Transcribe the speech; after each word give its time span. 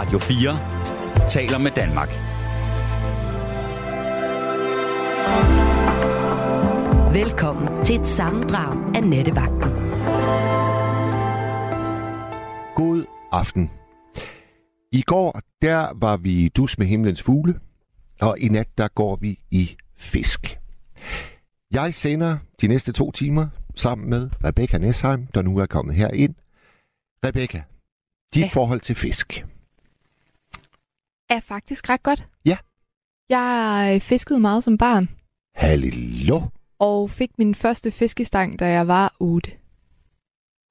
Radio 0.00 0.18
4 0.18 1.28
taler 1.28 1.58
med 1.58 1.70
Danmark. 1.70 2.08
Velkommen 7.14 7.84
til 7.84 8.00
et 8.00 8.06
sammendrag 8.06 8.96
af 8.96 9.04
Nettevagten. 9.04 9.70
God 12.74 13.04
aften. 13.32 13.70
I 14.92 15.02
går, 15.02 15.40
der 15.62 15.92
var 15.94 16.16
vi 16.16 16.48
dus 16.48 16.78
med 16.78 16.86
himlens 16.86 17.22
fugle, 17.22 17.60
og 18.20 18.38
i 18.38 18.48
nat, 18.48 18.68
der 18.78 18.88
går 18.88 19.16
vi 19.16 19.38
i 19.50 19.76
fisk. 19.96 20.58
Jeg 21.70 21.94
sender 21.94 22.38
de 22.60 22.68
næste 22.68 22.92
to 22.92 23.10
timer 23.10 23.48
sammen 23.74 24.10
med 24.10 24.30
Rebecca 24.44 24.78
Nesheim, 24.78 25.26
der 25.26 25.42
nu 25.42 25.58
er 25.58 25.66
kommet 25.66 25.94
her 25.94 26.08
ind. 26.08 26.34
Rebecca, 27.24 27.62
dit 28.34 28.42
ja. 28.42 28.48
forhold 28.52 28.80
til 28.80 28.94
fisk. 28.94 29.44
Er 31.30 31.40
faktisk 31.40 31.88
ret 31.88 32.02
godt. 32.02 32.28
Ja. 32.44 32.56
Jeg 33.30 34.02
fiskede 34.02 34.40
meget 34.40 34.64
som 34.64 34.78
barn. 34.78 35.08
Hallo. 35.54 36.40
Og 36.78 37.10
fik 37.10 37.30
min 37.38 37.54
første 37.54 37.90
fiskestang, 37.90 38.58
da 38.58 38.66
jeg 38.68 38.88
var 38.88 39.16
8. 39.20 39.50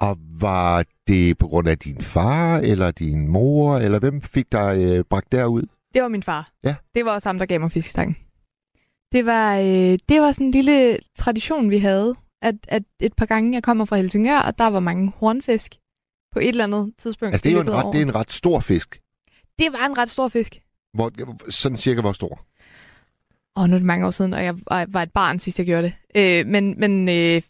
Og 0.02 0.18
var 0.40 0.86
det 1.08 1.38
på 1.38 1.48
grund 1.48 1.68
af 1.68 1.78
din 1.80 2.02
far, 2.02 2.58
eller 2.58 2.92
din 2.92 3.28
mor, 3.28 3.78
eller 3.78 4.00
hvem 4.00 4.22
fik 4.22 4.52
dig 4.52 4.78
øh, 4.78 5.04
bragt 5.04 5.32
derud? 5.32 5.64
Det 5.94 6.02
var 6.02 6.08
min 6.08 6.24
far. 6.24 6.52
Ja. 6.64 6.76
Det 6.96 7.06
var 7.06 7.14
også 7.14 7.30
ham, 7.30 7.40
der 7.40 7.46
gav 7.46 7.60
mig 7.60 7.72
fiskestangen. 7.72 8.18
Det 9.12 9.26
var, 9.26 9.58
øh, 9.58 10.00
det 10.10 10.22
var 10.22 10.32
sådan 10.32 10.48
en 10.48 10.52
lille 10.52 10.98
tradition, 11.16 11.70
vi 11.70 11.78
havde, 11.78 12.16
at, 12.42 12.56
at 12.68 12.84
et 13.00 13.14
par 13.14 13.26
gange, 13.26 13.54
jeg 13.54 13.64
kommer 13.64 13.86
fra 13.86 13.96
Helsingør, 13.96 14.40
og 14.40 14.58
der 14.58 14.68
var 14.68 14.80
mange 14.80 15.12
hornfisk 15.16 15.76
på 16.34 16.40
et 16.40 16.48
eller 16.48 16.64
andet 16.64 16.94
tidspunkt. 16.98 17.34
Altså, 17.34 17.44
det 17.44 17.50
er 17.50 17.54
jo 17.54 17.62
en 17.62 17.72
ret, 17.72 17.94
det 17.94 18.02
er 18.02 18.06
en 18.06 18.16
ret 18.16 18.32
stor 18.34 18.60
fisk. 18.60 19.02
Det 19.60 19.74
var 19.74 19.86
en 19.86 19.98
ret 19.98 20.10
stor 20.10 20.30
fisk. 20.30 20.62
Hvor, 20.94 21.12
sådan 21.52 21.78
cirka 21.78 22.02
hvor 22.02 22.14
stor? 22.14 22.46
Åh, 23.56 23.64
oh, 23.64 23.70
nu 23.70 23.76
er 23.76 23.80
det 23.80 23.86
mange 23.86 24.06
år 24.08 24.12
siden, 24.12 24.34
og 24.34 24.44
jeg 24.44 24.56
var 24.68 25.02
et 25.02 25.12
barn, 25.12 25.40
sidst 25.40 25.60
jeg 25.60 25.66
gjorde 25.66 25.84
det. 25.84 25.94
Øh, 26.16 26.48
men, 26.48 26.80
men... 26.80 27.10
Øh, 27.10 27.42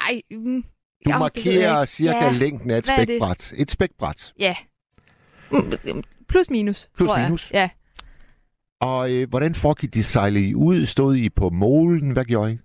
ej, 0.00 0.20
mm, 0.30 0.64
du 1.04 1.10
oh, 1.14 1.18
markerer 1.18 1.84
cirka 1.84 2.24
ja. 2.24 2.32
længden 2.32 2.70
af 2.70 2.78
et 2.78 2.86
spækbræt. 2.86 3.52
Et 3.56 3.70
spækbræt. 3.70 4.32
Ja. 4.38 4.56
Mm, 5.50 5.72
plus 6.28 6.50
minus, 6.50 6.88
Plus 6.96 7.08
tror 7.08 7.18
minus? 7.18 7.50
Jeg. 7.50 7.58
Ja. 7.60 7.68
Og 8.86 9.12
øh, 9.12 9.28
hvordan 9.28 9.54
foregik 9.54 9.94
de 9.94 10.02
sejle 10.02 10.40
I 10.40 10.54
ud? 10.54 10.86
Stod 10.86 11.16
I 11.16 11.28
på 11.28 11.50
målen? 11.50 12.10
Hvad 12.10 12.24
gjorde 12.24 12.52
I? 12.52 12.58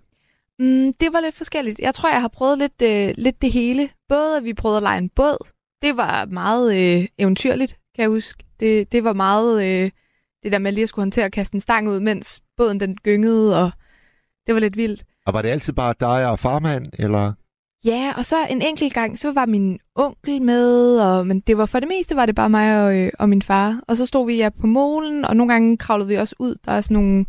Mm, 0.58 0.92
det 0.92 1.12
var 1.12 1.20
lidt 1.20 1.34
forskelligt. 1.34 1.80
Jeg 1.80 1.94
tror, 1.94 2.10
jeg 2.10 2.20
har 2.20 2.28
prøvet 2.28 2.58
lidt, 2.58 2.82
øh, 2.82 3.14
lidt 3.18 3.42
det 3.42 3.52
hele. 3.52 3.88
Både 4.08 4.36
at 4.36 4.44
vi 4.44 4.54
prøvede 4.54 4.76
at 4.76 4.82
lege 4.82 4.98
en 4.98 5.08
båd. 5.08 5.46
Det 5.82 5.96
var 5.96 6.24
meget 6.26 6.98
øh, 7.00 7.08
eventyrligt, 7.18 7.79
kan 8.00 8.04
jeg 8.04 8.10
huske. 8.10 8.44
Det, 8.60 8.92
det 8.92 9.04
var 9.04 9.12
meget 9.12 9.64
øh, 9.64 9.90
det 10.42 10.52
der 10.52 10.58
med 10.58 10.72
lige 10.72 10.82
at 10.82 10.88
skulle 10.88 11.02
håndtere 11.02 11.24
at 11.24 11.32
kaste 11.32 11.54
en 11.54 11.60
stang 11.60 11.88
ud, 11.88 12.00
mens 12.00 12.40
båden 12.56 12.80
den 12.80 12.96
gyngede, 12.96 13.64
og 13.64 13.70
det 14.46 14.54
var 14.54 14.60
lidt 14.60 14.76
vildt. 14.76 15.04
Og 15.26 15.34
var 15.34 15.42
det 15.42 15.48
altid 15.48 15.72
bare 15.72 15.94
dig 16.00 16.30
og 16.30 16.38
farmand, 16.38 16.86
eller? 16.98 17.32
Ja, 17.84 18.12
og 18.16 18.24
så 18.24 18.36
en 18.50 18.62
enkelt 18.62 18.94
gang, 18.94 19.18
så 19.18 19.32
var 19.32 19.46
min 19.46 19.78
onkel 19.94 20.42
med, 20.42 21.00
og, 21.00 21.26
men 21.26 21.40
det 21.40 21.56
var 21.58 21.66
for 21.66 21.80
det 21.80 21.88
meste 21.88 22.16
var 22.16 22.26
det 22.26 22.34
bare 22.34 22.50
mig 22.50 22.84
og, 22.84 22.96
øh, 22.98 23.10
og 23.18 23.28
min 23.28 23.42
far. 23.42 23.80
Og 23.88 23.96
så 23.96 24.06
stod 24.06 24.26
vi 24.26 24.36
ja 24.36 24.48
på 24.60 24.66
målen, 24.66 25.24
og 25.24 25.36
nogle 25.36 25.52
gange 25.52 25.76
kravlede 25.76 26.08
vi 26.08 26.14
også 26.14 26.34
ud. 26.38 26.54
Der 26.64 26.72
er 26.72 26.80
sådan 26.80 26.94
nogle 26.94 27.26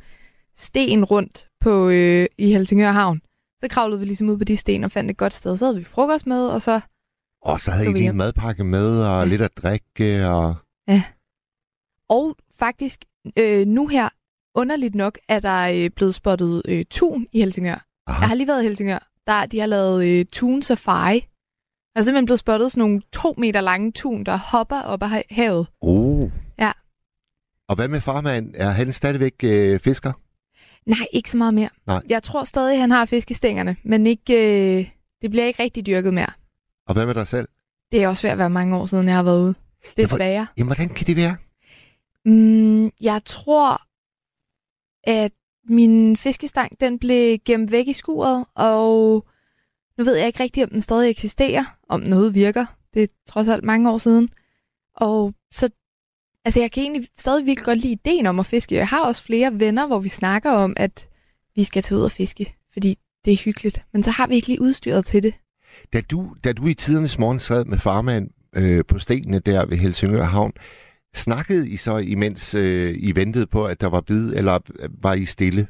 sten 0.58 1.06
rundt 1.06 1.48
på, 1.62 1.90
øh, 1.90 2.26
i 2.38 2.54
Helsingør 2.54 2.92
Havn. 2.92 3.22
Så 3.60 3.68
kravlede 3.70 4.00
vi 4.00 4.06
ligesom 4.06 4.30
ud 4.30 4.38
på 4.38 4.44
de 4.44 4.58
sten 4.58 4.84
og 4.84 4.92
fandt 4.92 5.12
et 5.12 5.18
godt 5.18 5.34
sted. 5.34 5.58
Så 5.58 5.66
havde 5.66 5.78
vi 5.78 5.84
frokost 5.84 6.28
med, 6.28 6.48
og 6.48 6.62
så... 6.62 6.80
Og 7.42 7.62
så 7.62 7.72
havde 7.72 7.90
I 7.90 7.94
lige 7.94 8.10
en 8.10 8.18
madpakke 8.18 8.64
med, 8.64 9.04
og 9.04 9.20
ja. 9.20 9.26
lidt 9.26 9.42
at 9.42 9.52
drikke, 9.58 10.28
og... 10.28 10.56
Ja. 10.88 11.04
Og 12.10 12.36
faktisk, 12.60 13.06
øh, 13.38 13.68
nu 13.68 13.88
her, 13.88 14.10
underligt 14.56 14.96
nok, 14.96 15.18
er 15.28 15.40
der 15.40 15.84
øh, 15.84 15.90
blevet 15.90 16.16
spottet 16.16 16.62
øh, 16.68 16.86
tun 16.90 17.28
i 17.32 17.40
Helsingør. 17.40 17.86
Aha. 18.08 18.20
Jeg 18.20 18.28
har 18.28 18.36
lige 18.36 18.48
været 18.48 18.62
i 18.64 18.66
Helsingør. 18.68 19.08
Der, 19.28 19.46
de 19.46 19.60
har 19.60 19.68
lavet 19.68 20.06
øh, 20.08 20.26
tun 20.26 20.62
safari. 20.62 21.20
Der 21.94 22.00
er 22.00 22.04
simpelthen 22.04 22.26
blevet 22.26 22.40
spottet 22.40 22.72
sådan 22.72 22.82
nogle 22.82 23.02
to 23.14 23.34
meter 23.38 23.62
lange 23.62 23.92
tun, 23.92 24.24
der 24.24 24.38
hopper 24.38 24.82
op 24.82 25.04
af 25.04 25.26
havet. 25.30 25.68
Oh. 25.82 26.32
Ja. 26.60 26.72
Og 27.70 27.76
hvad 27.76 27.88
med 27.88 28.02
farmand? 28.02 28.54
Er 28.58 28.70
han 28.70 28.94
stadigvæk 28.94 29.34
øh, 29.44 29.80
fisker? 29.80 30.14
Nej, 30.86 31.06
ikke 31.14 31.32
så 31.32 31.38
meget 31.38 31.54
mere. 31.54 31.70
Nej. 31.88 32.02
Jeg 32.10 32.24
tror 32.24 32.44
stadig, 32.44 32.80
han 32.82 32.92
har 32.92 33.06
fiskestængerne, 33.06 33.76
men 33.84 34.08
ikke, 34.08 34.34
øh, 34.80 34.90
det 35.22 35.30
bliver 35.30 35.46
ikke 35.46 35.64
rigtig 35.64 35.86
dyrket 35.86 36.14
mere. 36.14 36.30
Og 36.88 36.94
hvad 36.94 37.06
med 37.06 37.16
dig 37.16 37.28
selv? 37.28 37.48
Det 37.92 38.04
er 38.04 38.08
også 38.08 38.28
ved 38.28 38.32
at 38.32 38.38
være 38.38 38.50
mange 38.50 38.78
år 38.78 38.86
siden, 38.86 39.08
jeg 39.08 39.16
har 39.16 39.24
været 39.24 39.42
ude. 39.42 39.56
Sværere. 40.08 40.48
Jamen, 40.58 40.68
hvordan 40.68 40.90
kan 40.90 41.08
det 41.08 41.16
være? 41.16 41.36
Mm, 42.26 42.92
jeg 43.02 43.22
tror, 43.26 43.82
at 45.04 45.32
min 45.70 46.18
fiskestang, 46.18 46.80
den 46.80 47.00
blev 47.00 47.38
gemt 47.46 47.72
væk 47.72 47.88
i 47.88 47.94
skuret, 47.94 48.46
og 48.56 49.26
nu 49.98 50.04
ved 50.04 50.16
jeg 50.16 50.28
ikke 50.28 50.44
rigtigt, 50.44 50.64
om 50.64 50.70
den 50.70 50.82
stadig 50.82 51.10
eksisterer, 51.10 51.78
om 51.90 52.00
noget 52.00 52.36
virker. 52.36 52.66
Det 52.94 53.04
er 53.04 53.08
trods 53.28 53.48
alt 53.48 53.64
mange 53.64 53.92
år 53.92 53.98
siden. 53.98 54.30
Og 54.96 55.34
så, 55.52 55.70
altså 56.46 56.60
jeg 56.60 56.72
kan 56.72 56.84
egentlig 56.84 57.08
stadig 57.18 57.46
virkelig 57.46 57.66
godt 57.66 57.80
lide 57.80 57.94
ideen 57.94 58.26
om 58.26 58.40
at 58.40 58.46
fiske. 58.46 58.76
Jeg 58.76 58.88
har 58.88 59.06
også 59.06 59.24
flere 59.24 59.60
venner, 59.60 59.88
hvor 59.88 60.00
vi 60.00 60.10
snakker 60.10 60.52
om, 60.52 60.74
at 60.78 61.10
vi 61.56 61.64
skal 61.64 61.84
tage 61.84 61.98
ud 61.98 62.04
og 62.04 62.12
fiske, 62.12 62.56
fordi 62.74 62.98
det 63.26 63.34
er 63.34 63.38
hyggeligt. 63.38 63.86
Men 63.94 64.04
så 64.04 64.12
har 64.12 64.28
vi 64.28 64.36
ikke 64.36 64.48
lige 64.48 64.62
udstyret 64.62 65.06
til 65.06 65.24
det. 65.24 65.34
Da 65.94 66.02
du, 66.02 66.36
da 66.44 66.54
du 66.54 66.68
i 66.68 66.74
tidernes 66.74 67.18
morgen 67.18 67.40
sad 67.40 67.66
med 67.66 67.80
farmand 67.80 68.30
øh, 68.56 68.86
på 68.86 69.00
stenene 69.00 69.40
der 69.40 69.66
ved 69.66 69.78
Helsingør 69.78 70.24
Havn, 70.24 70.54
Snakkede 71.16 71.70
I 71.70 71.78
så, 71.78 71.98
imens 71.98 72.56
øh, 72.56 72.96
I 73.00 73.16
ventede 73.16 73.48
på, 73.48 73.66
at 73.66 73.82
der 73.82 73.88
var 73.88 74.02
bid, 74.02 74.34
eller 74.34 74.60
var 75.02 75.14
I 75.14 75.26
stille? 75.26 75.68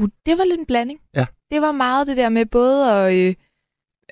Uh, 0.00 0.08
det 0.26 0.38
var 0.38 0.44
lidt 0.44 0.60
en 0.60 0.66
blanding. 0.66 1.00
Ja. 1.14 1.26
Det 1.50 1.62
var 1.62 1.72
meget 1.72 2.06
det 2.06 2.16
der 2.16 2.28
med 2.28 2.46
både 2.46 2.92
at... 2.92 3.14
Øh, 3.14 3.34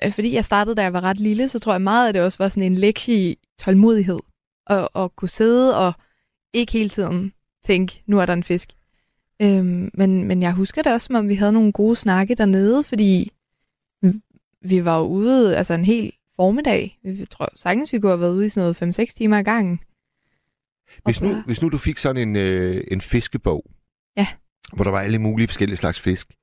øh, 0.03 0.11
fordi 0.11 0.33
jeg 0.33 0.45
startede, 0.45 0.75
da 0.75 0.81
jeg 0.81 0.93
var 0.93 1.01
ret 1.01 1.19
lille, 1.19 1.49
så 1.49 1.59
tror 1.59 1.73
jeg 1.73 1.81
meget, 1.81 2.09
at 2.09 2.13
det 2.15 2.21
også 2.21 2.37
var 2.37 2.49
sådan 2.49 2.63
en 2.63 2.75
lektie 2.75 3.15
i 3.15 3.37
tålmodighed. 3.59 4.19
Og, 4.65 4.89
og 4.93 5.15
kunne 5.15 5.29
sidde 5.29 5.77
og 5.77 5.93
ikke 6.53 6.73
hele 6.73 6.89
tiden 6.89 7.33
tænke, 7.65 8.03
nu 8.05 8.19
er 8.19 8.25
der 8.25 8.33
en 8.33 8.43
fisk. 8.43 8.69
Øhm, 9.41 9.89
men, 9.93 10.23
men 10.23 10.41
jeg 10.41 10.53
husker 10.53 10.81
det 10.81 10.93
også, 10.93 11.05
som 11.05 11.15
om 11.15 11.29
vi 11.29 11.35
havde 11.35 11.53
nogle 11.53 11.71
gode 11.71 11.95
snakke 11.95 12.35
dernede, 12.35 12.83
fordi 12.83 13.31
vi 14.61 14.85
var 14.85 15.01
ude 15.01 15.57
altså 15.57 15.73
en 15.73 15.85
hel 15.85 16.13
formiddag. 16.37 16.99
Jeg 17.03 17.29
tror 17.29 17.49
sagtens, 17.55 17.93
vi 17.93 17.99
kunne 17.99 18.11
have 18.11 18.19
været 18.19 18.33
ude 18.33 18.45
i 18.45 18.49
sådan 18.49 18.75
noget 18.81 18.99
5-6 18.99 19.13
timer 19.17 19.37
i 19.37 19.43
gangen. 19.43 19.79
Hvis 21.05 21.21
nu, 21.21 21.41
hvis 21.45 21.61
nu 21.61 21.69
du 21.69 21.77
fik 21.77 21.97
sådan 21.97 22.29
en, 22.29 22.35
øh, 22.35 22.83
en 22.91 23.01
fiskebog, 23.01 23.71
ja. 24.17 24.27
hvor 24.73 24.83
der 24.83 24.91
var 24.91 24.99
alle 24.99 25.19
mulige 25.19 25.47
forskellige 25.47 25.77
slags 25.77 25.99
fisk, 25.99 26.33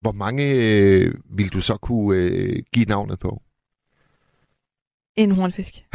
hvor 0.00 0.12
mange 0.12 0.52
øh, 0.54 1.14
vil 1.36 1.48
du 1.52 1.60
så 1.60 1.76
kunne 1.76 2.18
øh, 2.18 2.62
give 2.72 2.84
navnet 2.84 3.18
på? 3.18 3.42
En 5.16 5.30
hornfisk. 5.30 5.74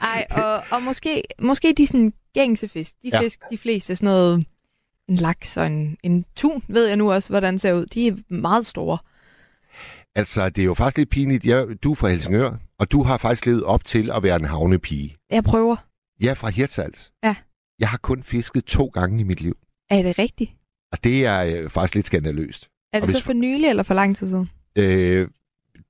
Ej, 0.00 0.26
og, 0.30 0.64
og 0.70 0.82
måske, 0.82 1.22
måske 1.38 1.74
de 1.76 1.86
sådan 1.86 2.12
gængse 2.34 2.68
fisk. 2.68 2.94
De 3.02 3.10
fisk, 3.20 3.40
ja. 3.40 3.46
de 3.50 3.58
fleste, 3.58 3.96
sådan 3.96 4.06
noget 4.06 4.46
en 5.08 5.16
laks 5.16 5.56
og 5.56 5.66
en, 5.66 5.96
en 6.02 6.24
tun, 6.36 6.62
ved 6.68 6.86
jeg 6.86 6.96
nu 6.96 7.12
også, 7.12 7.28
hvordan 7.28 7.58
ser 7.58 7.72
ud. 7.72 7.86
De 7.86 8.08
er 8.08 8.16
meget 8.28 8.66
store. 8.66 8.98
Altså, 10.14 10.48
det 10.48 10.62
er 10.62 10.66
jo 10.66 10.74
faktisk 10.74 10.96
lidt 10.98 11.10
pinligt. 11.10 11.44
Jeg, 11.44 11.66
du 11.82 11.90
er 11.90 11.94
fra 11.94 12.08
Helsingør, 12.08 12.56
og 12.78 12.92
du 12.92 13.02
har 13.02 13.16
faktisk 13.16 13.46
levet 13.46 13.64
op 13.64 13.84
til 13.84 14.10
at 14.10 14.22
være 14.22 14.36
en 14.36 14.44
havnepige. 14.44 15.16
Jeg 15.30 15.44
prøver. 15.44 15.76
Jeg 16.20 16.30
er 16.30 16.34
fra 16.34 16.50
Hirtshals. 16.50 17.12
Ja. 17.24 17.36
Jeg 17.78 17.88
har 17.88 17.98
kun 17.98 18.22
fisket 18.22 18.64
to 18.64 18.86
gange 18.86 19.20
i 19.20 19.22
mit 19.22 19.40
liv. 19.40 19.56
Er 19.90 20.02
det 20.02 20.18
rigtigt? 20.18 20.50
Og 20.92 21.04
det 21.04 21.26
er 21.26 21.44
øh, 21.44 21.70
faktisk 21.70 21.94
lidt 21.94 22.06
skandaløst. 22.06 22.68
Er 22.92 23.00
det 23.00 23.08
og 23.08 23.14
så 23.14 23.24
for 23.24 23.32
nylig 23.32 23.68
eller 23.68 23.82
for 23.82 23.94
lang 23.94 24.16
tid 24.16 24.26
siden? 24.26 24.50
Øh, 24.78 25.28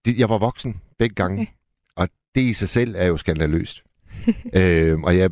det, 0.05 0.19
jeg 0.19 0.29
var 0.29 0.39
voksen 0.39 0.81
begge 0.99 1.15
gange. 1.15 1.43
Okay. 1.43 1.53
Og 1.97 2.09
det 2.35 2.41
i 2.41 2.53
sig 2.53 2.69
selv 2.69 2.95
er 2.99 3.07
jo 3.07 3.17
skandaløst. 3.17 3.83
øh, 4.55 5.01
og 5.01 5.19
jeg, 5.19 5.31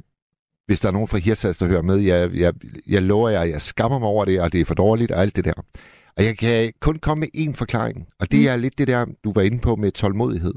hvis 0.67 0.81
der 0.81 0.89
er 0.89 0.93
nogen 0.93 1.09
fra 1.09 1.19
Hirtshals, 1.19 1.59
der 1.59 1.67
hører 1.67 1.83
med, 1.83 1.97
jeg, 1.97 2.35
jeg, 2.35 2.55
jeg 2.87 3.03
lover 3.03 3.29
jer, 3.29 3.43
jeg 3.43 3.63
skammer 3.63 3.99
mig 3.99 4.09
over 4.09 4.25
det, 4.25 4.41
og 4.41 4.53
det 4.53 4.61
er 4.61 4.65
for 4.65 4.75
dårligt 4.75 5.11
og 5.11 5.23
alt 5.23 5.37
det 5.37 5.45
der. 5.45 5.53
Og 6.17 6.25
jeg 6.25 6.39
kan 6.39 6.73
kun 6.81 6.99
komme 6.99 7.21
med 7.21 7.47
én 7.49 7.55
forklaring, 7.55 8.09
og 8.19 8.33
det 8.33 8.41
mm. 8.41 8.47
er 8.47 8.57
lidt 8.57 8.79
det 8.79 8.89
der, 8.89 9.07
du 9.25 9.33
var 9.33 9.43
inde 9.43 9.59
på 9.59 9.77
med 9.77 9.93
tålmodighed. 9.93 10.55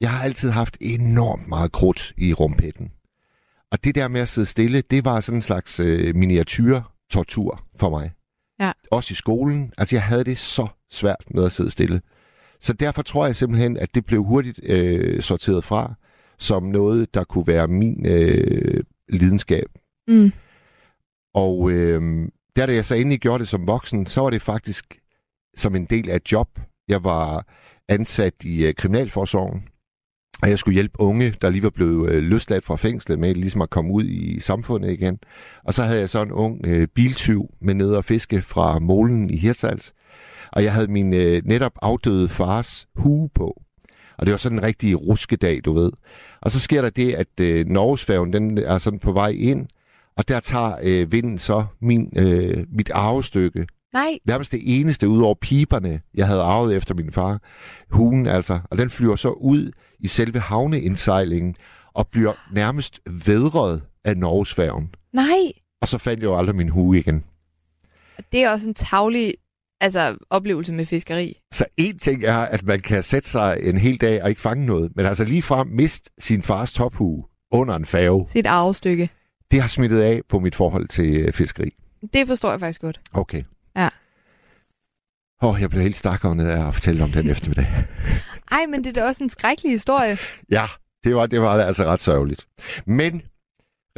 Jeg 0.00 0.10
har 0.10 0.24
altid 0.24 0.50
haft 0.50 0.76
enormt 0.80 1.48
meget 1.48 1.72
krudt 1.72 2.12
i 2.16 2.32
rumpetten. 2.32 2.92
Og 3.70 3.84
det 3.84 3.94
der 3.94 4.08
med 4.08 4.20
at 4.20 4.28
sidde 4.28 4.46
stille, 4.46 4.80
det 4.80 5.04
var 5.04 5.20
sådan 5.20 5.38
en 5.38 5.42
slags 5.42 5.80
øh, 5.80 6.14
miniatyr-tortur 6.16 7.64
for 7.76 7.90
mig. 7.90 8.10
Ja. 8.60 8.72
Også 8.90 9.12
i 9.12 9.14
skolen. 9.14 9.72
Altså, 9.78 9.96
jeg 9.96 10.02
havde 10.02 10.24
det 10.24 10.38
så 10.38 10.66
svært 10.90 11.24
med 11.30 11.44
at 11.44 11.52
sidde 11.52 11.70
stille. 11.70 12.00
Så 12.60 12.72
derfor 12.72 13.02
tror 13.02 13.26
jeg 13.26 13.36
simpelthen, 13.36 13.76
at 13.76 13.94
det 13.94 14.06
blev 14.06 14.24
hurtigt 14.24 14.60
øh, 14.62 15.22
sorteret 15.22 15.64
fra 15.64 15.94
som 16.38 16.62
noget, 16.62 17.14
der 17.14 17.24
kunne 17.24 17.46
være 17.46 17.68
min 17.68 18.06
øh, 18.06 18.84
lidenskab. 19.08 19.66
Mm. 20.08 20.32
Og 21.34 21.70
øh, 21.70 22.28
der 22.56 22.66
da 22.66 22.74
jeg 22.74 22.84
så 22.84 22.94
endelig 22.94 23.20
gjorde 23.20 23.38
det 23.38 23.48
som 23.48 23.66
voksen, 23.66 24.06
så 24.06 24.20
var 24.20 24.30
det 24.30 24.42
faktisk 24.42 24.98
som 25.56 25.76
en 25.76 25.84
del 25.84 26.10
af 26.10 26.16
et 26.16 26.32
job. 26.32 26.48
Jeg 26.88 27.04
var 27.04 27.46
ansat 27.88 28.34
i 28.44 28.64
øh, 28.64 28.74
Kriminalforsorgen, 28.74 29.68
Og 30.42 30.50
jeg 30.50 30.58
skulle 30.58 30.74
hjælpe 30.74 31.00
unge, 31.00 31.34
der 31.42 31.50
lige 31.50 31.62
var 31.62 31.70
blevet 31.70 32.12
øh, 32.12 32.22
løsladt 32.22 32.64
fra 32.64 32.76
fængslet 32.76 33.18
med 33.18 33.34
ligesom 33.34 33.62
at 33.62 33.70
komme 33.70 33.92
ud 33.92 34.04
i 34.04 34.40
samfundet 34.40 34.90
igen. 34.90 35.18
Og 35.64 35.74
så 35.74 35.82
havde 35.82 36.00
jeg 36.00 36.10
så 36.10 36.22
en 36.22 36.32
ung 36.32 36.66
øh, 36.66 36.88
biltyv 36.88 37.54
med 37.60 37.74
nede 37.74 37.96
og 37.96 38.04
fiske 38.04 38.42
fra 38.42 38.78
Målen 38.78 39.30
i 39.30 39.36
Hirtshals. 39.36 39.92
Og 40.52 40.64
jeg 40.64 40.72
havde 40.72 40.88
min 40.88 41.14
øh, 41.14 41.42
netop 41.44 41.72
afdøde 41.82 42.28
fars 42.28 42.86
hue 42.96 43.28
på. 43.34 43.62
Og 44.18 44.26
det 44.26 44.32
var 44.32 44.38
sådan 44.38 44.58
en 44.58 44.64
rigtig 44.64 45.08
ruskedag, 45.08 45.60
du 45.64 45.72
ved. 45.72 45.92
Og 46.40 46.50
så 46.50 46.60
sker 46.60 46.82
der 46.82 46.90
det, 46.90 47.14
at 47.14 47.40
øh, 47.40 47.66
Norgesfærgen, 47.66 48.32
den 48.32 48.58
er 48.58 48.78
sådan 48.78 48.98
på 48.98 49.12
vej 49.12 49.28
ind, 49.28 49.66
og 50.16 50.28
der 50.28 50.40
tager 50.40 50.76
øh, 50.82 51.12
vinden 51.12 51.38
så 51.38 51.64
min, 51.80 52.12
øh, 52.16 52.66
mit 52.72 52.90
arvestykke. 52.90 53.66
Nej, 53.94 54.18
Nærmest 54.26 54.52
det 54.52 54.60
eneste 54.64 55.08
ud 55.08 55.22
over 55.22 55.34
piberne, 55.34 56.00
jeg 56.14 56.26
havde 56.26 56.40
arvet 56.42 56.76
efter 56.76 56.94
min 56.94 57.12
far. 57.12 57.40
Hugen 57.90 58.26
altså. 58.26 58.60
Og 58.70 58.78
den 58.78 58.90
flyver 58.90 59.16
så 59.16 59.30
ud 59.30 59.72
i 60.00 60.08
selve 60.08 60.40
havneindsejlingen 60.40 61.54
og 61.94 62.08
bliver 62.08 62.32
nærmest 62.52 63.00
vedret 63.26 63.82
af 64.04 64.16
Norgesfærgen. 64.16 64.94
nej. 65.12 65.52
Og 65.82 65.88
så 65.88 65.98
fandt 65.98 66.20
jeg 66.20 66.26
jo 66.26 66.36
aldrig 66.38 66.56
min 66.56 66.68
hue 66.68 66.98
igen. 66.98 67.24
Det 68.32 68.44
er 68.44 68.50
også 68.50 68.68
en 68.68 68.74
tavlig 68.74 69.34
altså, 69.80 70.16
oplevelse 70.30 70.72
med 70.72 70.86
fiskeri. 70.86 71.38
Så 71.52 71.64
en 71.76 71.98
ting 71.98 72.24
er, 72.24 72.36
at 72.38 72.62
man 72.62 72.80
kan 72.80 73.02
sætte 73.02 73.28
sig 73.28 73.58
en 73.62 73.78
hel 73.78 73.96
dag 74.00 74.22
og 74.22 74.28
ikke 74.28 74.40
fange 74.40 74.66
noget, 74.66 74.92
men 74.96 75.06
altså 75.06 75.24
lige 75.24 75.42
frem 75.42 75.66
mist 75.66 76.10
sin 76.18 76.42
fars 76.42 76.72
tophue 76.72 77.24
under 77.52 77.74
en 77.76 77.84
færge. 77.84 78.26
Sit 78.28 78.46
arvestykke. 78.46 79.10
Det 79.52 79.60
har 79.60 79.68
smittet 79.68 80.00
af 80.00 80.20
på 80.28 80.38
mit 80.38 80.54
forhold 80.54 80.88
til 80.88 81.16
øh, 81.16 81.32
fiskeri. 81.32 81.74
Det 82.12 82.26
forstår 82.26 82.50
jeg 82.50 82.60
faktisk 82.60 82.80
godt. 82.80 83.00
Okay. 83.12 83.42
Ja. 83.76 83.88
Åh, 85.42 85.50
oh, 85.50 85.60
jeg 85.60 85.70
blev 85.70 85.82
helt 85.82 85.96
stakket 85.96 86.40
af 86.40 86.68
at 86.68 86.74
fortælle 86.74 87.04
om 87.04 87.10
den 87.10 87.30
eftermiddag. 87.30 87.66
Ej, 88.52 88.66
men 88.66 88.84
det 88.84 88.96
er 88.96 89.00
da 89.00 89.06
også 89.06 89.24
en 89.24 89.30
skrækkelig 89.30 89.72
historie. 89.72 90.18
Ja, 90.50 90.64
det 91.04 91.14
var, 91.14 91.26
det 91.26 91.40
var 91.40 91.60
altså 91.60 91.84
ret 91.84 92.00
sørgeligt. 92.00 92.46
Men, 92.86 93.22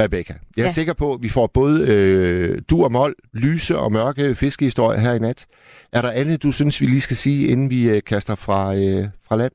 Rebecca, 0.01 0.35
jeg 0.57 0.63
er 0.63 0.67
ja. 0.67 0.73
Sikker 0.73 0.93
på, 0.93 1.15
at 1.15 1.23
vi 1.23 1.29
får 1.29 1.47
både 1.47 1.87
øh, 1.89 2.63
du 2.71 2.85
og 2.85 2.93
mål, 2.93 3.15
lyse 3.33 3.79
og 3.79 3.93
mørke 3.93 4.35
fiskehistorier 4.35 5.01
her 5.01 5.13
i 5.13 5.19
nat. 5.19 5.47
Er 5.93 6.03
der 6.03 6.11
andet, 6.11 6.43
du 6.43 6.53
synes, 6.53 6.81
vi 6.81 6.87
lige 6.87 7.01
skal 7.01 7.17
sige, 7.17 7.49
inden 7.49 7.71
vi 7.71 7.91
øh, 7.91 8.03
kaster 8.03 8.35
fra, 8.35 8.75
øh, 8.75 9.09
fra 9.23 9.37
land? 9.37 9.53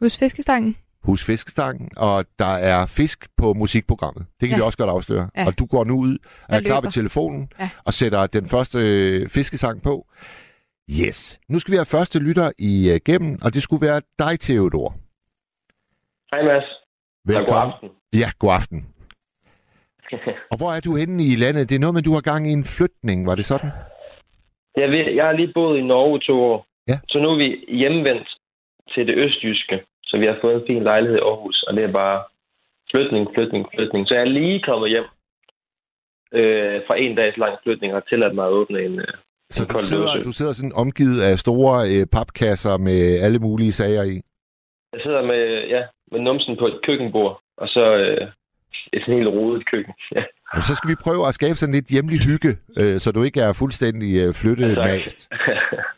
Hos 0.00 0.18
fiskestangen. 0.18 0.76
Hus 1.04 1.24
Fiskestangen, 1.26 1.90
og 1.96 2.24
der 2.38 2.54
er 2.72 2.86
fisk 2.86 3.28
på 3.36 3.52
musikprogrammet. 3.52 4.26
Det 4.40 4.48
kan 4.48 4.56
ja. 4.56 4.56
Vi 4.56 4.62
også 4.66 4.78
godt 4.78 4.90
afsløre. 4.90 5.30
Ja. 5.36 5.46
Og 5.46 5.58
du 5.58 5.66
går 5.66 5.84
nu 5.84 5.94
ud 5.98 6.18
og 6.48 6.56
er 6.56 6.60
klar 6.60 6.80
ved 6.80 6.90
telefonen 6.90 7.48
Ja. 7.60 7.68
og 7.86 7.92
sætter 7.92 8.26
den 8.26 8.46
første 8.46 8.78
øh, 8.78 9.28
fiskesang 9.28 9.82
på. 9.82 10.06
Yes. 11.00 11.40
Nu 11.48 11.58
skal 11.58 11.72
vi 11.72 11.76
have 11.76 11.84
første 11.84 12.18
lytter 12.18 12.50
igennem, 12.58 13.38
og 13.44 13.54
det 13.54 13.62
skulle 13.62 13.86
være 13.86 14.00
dig, 14.18 14.40
Theodor. 14.40 14.88
Hej 16.30 16.42
Mads. 16.42 16.64
Eller 17.28 17.40
god 17.40 17.40
Velkommen. 17.40 17.72
aften. 17.72 17.88
Ja, 18.20 18.30
god 18.38 18.52
aften. 18.52 18.86
Og 20.52 20.56
hvor 20.56 20.72
er 20.72 20.80
du 20.80 20.96
henne 20.96 21.24
i 21.24 21.36
landet? 21.36 21.68
Det 21.68 21.74
er 21.74 21.78
noget 21.84 21.94
med, 21.94 22.02
du 22.02 22.12
har 22.12 22.20
gang 22.20 22.48
i 22.48 22.52
en 22.52 22.64
flytning, 22.64 23.26
var 23.26 23.34
det 23.34 23.44
sådan? 23.44 23.70
jeg, 24.76 24.88
ved, 24.90 25.12
jeg 25.18 25.24
har 25.24 25.32
lige 25.32 25.52
boet 25.54 25.78
i 25.78 25.82
Norge 25.82 26.18
to 26.20 26.42
år. 26.52 26.66
Ja. 26.88 26.98
Så 27.08 27.18
nu 27.18 27.28
er 27.30 27.36
vi 27.36 27.48
hjemvendt 27.78 28.28
til 28.94 29.06
det 29.06 29.14
østjyske. 29.24 29.76
Så 30.14 30.18
vi 30.20 30.26
har 30.26 30.38
fået 30.40 30.54
en 30.54 30.66
fin 30.66 30.82
lejlighed 30.82 31.18
i 31.18 31.20
Aarhus, 31.20 31.62
og 31.62 31.74
det 31.76 31.84
er 31.84 31.92
bare 31.92 32.22
flytning, 32.90 33.28
flytning, 33.34 33.66
flytning. 33.74 34.08
Så 34.08 34.14
jeg 34.14 34.20
er 34.20 34.34
lige 34.40 34.60
kommet 34.60 34.90
hjem 34.90 35.04
øh, 36.32 36.80
fra 36.86 36.98
en 36.98 37.16
dags 37.16 37.36
lang 37.36 37.54
flytning 37.62 37.92
og 37.92 37.96
har 37.96 38.06
tilladt 38.08 38.34
mig 38.34 38.46
at 38.46 38.50
åbne 38.50 38.82
en, 38.84 38.98
øh, 38.98 39.14
Så 39.50 39.64
du 39.64 39.78
sidder, 39.78 40.22
du 40.22 40.32
sidder 40.32 40.52
sådan 40.52 40.72
omgivet 40.74 41.22
af 41.22 41.38
store 41.38 41.76
øh, 41.92 42.06
papkasser 42.12 42.76
med 42.76 43.20
alle 43.24 43.38
mulige 43.38 43.72
sager 43.72 44.02
i. 44.02 44.16
Jeg 44.92 45.00
sidder 45.02 45.22
med, 45.22 45.42
ja, 45.74 45.82
med 46.12 46.20
numsen 46.20 46.56
på 46.56 46.66
et 46.66 46.78
køkkenbord, 46.86 47.40
og 47.56 47.68
så 47.68 47.96
øh, 47.96 48.28
et 48.92 49.02
sådan 49.02 49.14
helt 49.14 49.28
rodet 49.28 49.70
køkken. 49.70 49.94
Ja. 50.16 50.22
Jamen, 50.54 50.62
så 50.62 50.74
skal 50.76 50.90
vi 50.90 50.96
prøve 51.04 51.28
at 51.28 51.34
skabe 51.34 51.56
sådan 51.56 51.74
lidt 51.74 51.88
hjemlig 51.88 52.20
hygge, 52.20 52.52
øh, 52.78 52.98
så 52.98 53.12
du 53.12 53.22
ikke 53.22 53.40
er 53.40 53.52
fuldstændig 53.52 54.26
øh, 54.26 54.34
flyttet 54.34 54.74
Tak. 54.76 54.86
mast. 54.88 55.28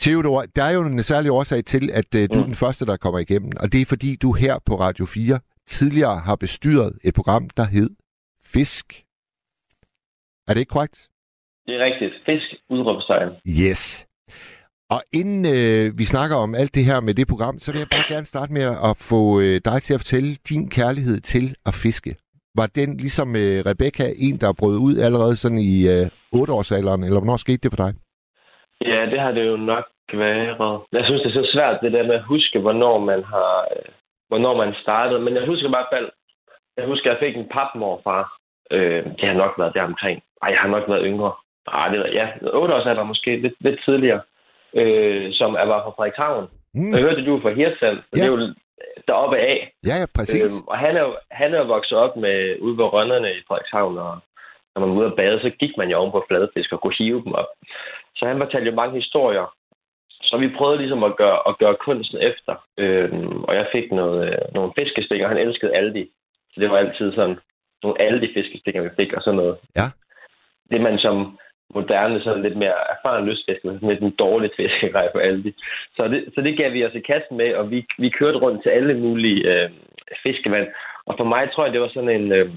Theodor, 0.00 0.44
der 0.56 0.62
er 0.64 0.70
jo 0.70 0.80
en 0.82 1.02
særlig 1.02 1.30
årsag 1.30 1.64
til, 1.64 1.90
at 1.92 2.14
øh, 2.14 2.28
du 2.32 2.38
er 2.38 2.42
Mm. 2.42 2.44
den 2.44 2.54
første, 2.54 2.86
der 2.86 2.96
kommer 2.96 3.18
igennem, 3.18 3.52
og 3.60 3.72
det 3.72 3.80
er 3.80 3.86
fordi, 3.86 4.16
du 4.16 4.32
her 4.32 4.58
på 4.66 4.74
Radio 4.80 5.04
4 5.06 5.40
tidligere 5.66 6.18
har 6.18 6.36
bestyret 6.36 6.98
et 7.04 7.14
program, 7.14 7.50
der 7.56 7.64
hed 7.64 7.90
Fisk. 8.42 8.86
Er 10.48 10.54
det 10.54 10.60
ikke 10.60 10.70
korrekt? 10.70 11.08
det 11.66 11.74
er 11.74 11.84
rigtigt. 11.84 12.12
Fisk, 12.26 12.48
udråbstegn. 12.70 13.28
Yes. 13.68 14.06
Og 14.90 15.02
inden 15.12 15.44
øh, 15.46 15.98
vi 15.98 16.04
snakker 16.04 16.36
om 16.36 16.54
alt 16.54 16.74
det 16.74 16.84
her 16.84 17.00
med 17.00 17.14
det 17.14 17.28
program, 17.28 17.58
så 17.58 17.72
vil 17.72 17.78
jeg 17.78 17.88
bare 17.90 18.04
gerne 18.08 18.26
starte 18.26 18.52
med 18.52 18.62
at 18.62 18.96
få 18.96 19.40
øh, 19.40 19.60
dig 19.64 19.82
til 19.82 19.94
at 19.94 20.00
fortælle 20.00 20.36
din 20.48 20.70
kærlighed 20.70 21.20
til 21.20 21.54
at 21.66 21.74
fiske. 21.74 22.16
Var 22.56 22.66
den 22.66 22.96
ligesom 22.96 23.36
øh, 23.36 23.62
Rebecca 23.66 24.12
en, 24.16 24.36
der 24.36 24.52
brød 24.52 24.76
ud 24.78 24.96
allerede 24.98 25.36
sådan 25.36 25.58
i 25.58 25.88
øh, 25.88 26.06
8-årsalderen, 26.34 27.04
eller 27.04 27.20
hvornår 27.20 27.36
skete 27.36 27.56
det 27.56 27.70
for 27.72 27.76
dig? 27.76 27.94
Ja, 28.84 29.06
det 29.06 29.20
har 29.20 29.32
det 29.32 29.46
jo 29.46 29.56
nok 29.56 29.84
været. 30.12 30.80
Jeg 30.92 31.04
synes, 31.04 31.22
det 31.22 31.28
er 31.36 31.42
så 31.42 31.50
svært, 31.52 31.80
det 31.82 31.92
der 31.92 32.02
med 32.06 32.14
at 32.14 32.22
huske, 32.22 32.58
hvornår 32.58 32.98
man 32.98 33.24
har, 33.24 33.68
øh, 33.76 33.88
hvornår 34.28 34.56
man 34.56 34.74
startede. 34.82 35.20
Men 35.20 35.34
jeg 35.36 35.46
husker 35.46 35.68
i 35.68 35.74
hvert 35.76 35.92
fald, 35.92 36.08
jeg 36.76 36.86
husker, 36.86 37.10
at 37.10 37.14
jeg 37.14 37.26
fik 37.28 37.36
en 37.36 37.48
papmorfar. 37.48 38.32
Øh, 38.70 39.04
det 39.04 39.24
har 39.28 39.32
nok 39.34 39.54
været 39.58 39.74
der 39.74 39.82
omkring. 39.82 40.22
Ej, 40.42 40.48
jeg 40.50 40.58
har 40.58 40.68
nok 40.68 40.88
været 40.88 41.02
yngre. 41.04 41.32
Ej, 41.72 41.88
det 41.90 41.98
var, 42.00 42.06
ja, 42.06 42.26
8 42.52 42.74
års 42.74 42.86
alder 42.86 43.02
måske, 43.04 43.36
lidt, 43.36 43.54
lidt 43.60 43.80
tidligere. 43.84 44.20
Øh, 44.74 45.32
som 45.32 45.54
er 45.54 45.64
var 45.64 45.82
fra 45.82 45.90
Frederikshavn. 45.96 46.48
Mm. 46.74 46.90
Jeg 46.92 47.00
hørte, 47.00 47.20
at 47.20 47.26
du 47.26 47.36
er 47.36 47.40
fra 47.42 47.50
Hirtshals, 47.58 48.00
Ja. 48.12 48.16
det 48.16 48.22
er 48.26 48.32
jo 48.32 48.54
deroppe 49.08 49.36
af. 49.38 49.72
Ja, 49.86 49.94
ja, 50.00 50.06
præcis. 50.16 50.42
Øhm, 50.58 50.66
og 50.68 50.78
han 50.78 50.96
er, 50.96 51.06
han 51.30 51.54
er 51.54 51.64
vokset 51.64 51.98
op 51.98 52.16
med 52.16 52.56
ude 52.60 52.76
ved 52.78 52.84
rønnerne 52.84 53.30
i 53.32 53.42
Frederikshavn, 53.48 53.98
og 53.98 54.18
når 54.74 54.80
man 54.80 54.90
var 54.90 54.96
ude 54.96 55.06
at 55.06 55.16
bade, 55.16 55.40
så 55.40 55.50
gik 55.50 55.76
man 55.76 55.88
jo 55.90 55.96
oven 55.98 56.12
på 56.12 56.24
fladfisk 56.28 56.72
og 56.72 56.80
kunne 56.80 56.94
hive 56.98 57.22
dem 57.24 57.32
op. 57.34 57.46
Så 58.20 58.28
han 58.28 58.38
fortalte 58.38 58.70
jo 58.70 58.76
mange 58.76 58.94
historier. 58.94 59.56
Så 60.22 60.36
vi 60.36 60.56
prøvede 60.56 60.78
ligesom 60.78 61.04
at 61.04 61.16
gøre, 61.16 61.38
at 61.48 61.58
gøre 61.58 61.76
kunsten 61.86 62.18
efter. 62.30 62.54
Øhm, 62.78 63.44
og 63.44 63.54
jeg 63.54 63.66
fik 63.72 63.92
noget, 63.92 64.28
øh, 64.28 64.54
nogle 64.54 64.72
fiskestikker. 64.78 65.28
Han 65.28 65.38
elskede 65.38 65.76
Aldi. 65.76 66.10
Så 66.52 66.60
det 66.60 66.70
var 66.70 66.76
altid 66.76 67.12
sådan 67.12 67.38
nogle 67.82 68.00
Aldi-fiskestikker, 68.00 68.82
vi 68.82 68.88
fik, 68.96 69.12
og 69.12 69.22
sådan 69.22 69.36
noget. 69.36 69.56
Ja. 69.76 69.86
Det 70.70 70.80
man 70.80 70.98
som 70.98 71.38
moderne, 71.74 72.22
sådan 72.22 72.42
lidt 72.42 72.56
mere 72.56 72.74
erfaren 72.94 73.26
lystfisker, 73.26 73.72
sådan 73.72 73.88
lidt 73.88 74.02
en 74.02 74.16
dårlig 74.18 74.50
fiskegrej 74.56 75.12
på 75.12 75.18
Aldi. 75.18 75.52
Så 75.96 76.08
det, 76.08 76.24
så 76.34 76.40
det 76.40 76.56
gav 76.56 76.72
vi 76.72 76.86
os 76.86 76.94
i 76.94 77.00
kassen 77.00 77.36
med, 77.36 77.54
og 77.54 77.70
vi, 77.70 77.86
vi 77.98 78.08
kørte 78.08 78.38
rundt 78.38 78.62
til 78.62 78.70
alle 78.70 78.94
mulige 78.94 79.40
øh, 79.52 79.70
fiskevand. 80.22 80.68
Og 81.06 81.14
for 81.18 81.24
mig 81.24 81.50
tror 81.52 81.64
jeg, 81.64 81.72
det 81.72 81.80
var 81.80 81.88
sådan 81.88 82.20
en... 82.20 82.32
Øh, 82.32 82.50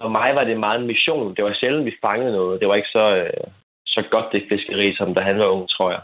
for 0.00 0.08
mig 0.08 0.34
var 0.34 0.44
det 0.44 0.60
meget 0.60 0.80
en 0.80 0.86
mission. 0.86 1.34
Det 1.36 1.44
var 1.44 1.54
sjældent, 1.60 1.86
vi 1.86 1.96
fangede 2.00 2.32
noget. 2.32 2.60
Det 2.60 2.68
var 2.68 2.74
ikke 2.74 2.88
så, 2.88 3.16
øh, 3.16 3.46
så 3.94 4.02
godt 4.10 4.32
det 4.32 4.42
fiskeri, 4.48 4.94
som 4.96 5.14
da 5.14 5.20
han 5.20 5.38
var 5.38 5.46
ung, 5.46 5.68
tror 5.68 5.90
jeg. 5.90 6.00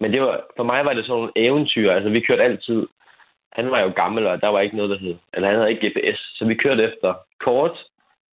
Men 0.00 0.12
det 0.12 0.20
var, 0.22 0.34
for 0.56 0.64
mig 0.72 0.84
var 0.84 0.92
det 0.92 1.04
sådan 1.04 1.16
nogle 1.16 1.32
eventyr. 1.36 1.92
Altså, 1.92 2.10
vi 2.10 2.20
kørte 2.20 2.42
altid... 2.42 2.86
Han 3.58 3.70
var 3.70 3.80
jo 3.82 3.90
gammel, 4.02 4.26
og 4.26 4.40
der 4.40 4.48
var 4.48 4.60
ikke 4.60 4.76
noget, 4.76 4.90
der 4.90 4.98
hed... 4.98 5.14
Eller 5.34 5.48
han 5.48 5.58
havde 5.58 5.70
ikke 5.72 5.86
GPS, 5.88 6.18
så 6.36 6.44
vi 6.44 6.54
kørte 6.54 6.82
efter 6.88 7.14
kort. 7.46 7.76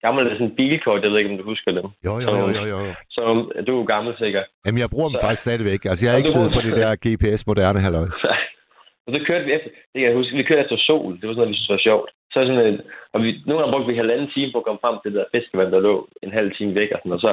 Gammel 0.02 0.28
er 0.28 0.32
sådan 0.34 0.48
en 0.48 0.56
bilkort, 0.56 1.04
jeg 1.04 1.12
ved 1.12 1.18
ikke, 1.20 1.32
om 1.32 1.38
du 1.38 1.44
husker 1.44 1.72
dem. 1.72 1.88
Jo, 2.08 2.14
jo, 2.26 2.30
jo, 2.42 2.48
jo, 2.72 2.78
jo. 2.88 2.94
Så 3.10 3.22
du 3.68 3.72
er 3.74 3.80
jo 3.82 3.84
gammel 3.96 4.14
sikkert. 4.18 4.46
Jamen, 4.66 4.80
jeg 4.82 4.90
bruger 4.90 5.10
dem 5.10 5.18
Så- 5.18 5.26
faktisk 5.26 5.42
stadigvæk. 5.42 5.86
Altså, 5.86 6.06
jeg 6.06 6.14
Og 6.14 6.18
ikke 6.20 6.30
siddet 6.36 6.54
på 6.56 6.62
det 6.68 6.76
der 6.82 6.92
GPS-moderne 7.06 7.80
halløj. 7.86 8.08
og 9.06 9.10
så 9.14 9.20
kørte 9.28 9.46
vi 9.46 9.52
efter, 9.58 9.70
det 9.92 9.98
kan 10.00 10.08
jeg 10.10 10.16
huske, 10.20 10.36
vi 10.40 10.44
kørte 10.50 10.62
efter 10.62 10.78
sol. 10.90 11.12
Det 11.20 11.24
var 11.28 11.34
sådan 11.34 11.42
noget, 11.44 11.54
vi 11.54 11.58
synes 11.60 11.70
var 11.76 11.86
sjovt. 11.90 12.10
Så 12.32 12.38
sådan 12.48 12.68
en, 12.74 12.82
og 13.14 13.18
vi, 13.24 13.30
nogle 13.46 13.60
gange 13.62 13.74
brugte 13.74 13.90
vi 13.92 13.98
halvanden 14.02 14.30
time 14.36 14.52
på 14.52 14.58
at 14.60 14.66
komme 14.68 14.84
frem 14.84 14.96
til 15.00 15.12
det 15.14 15.20
der 15.22 15.34
fiskevand, 15.36 15.72
der 15.72 15.80
lå 15.90 15.94
en 16.24 16.32
halv 16.40 16.50
time 16.58 16.76
væk. 16.80 16.90
Og, 16.96 17.00
sådan, 17.00 17.12
og 17.18 17.20
så, 17.26 17.32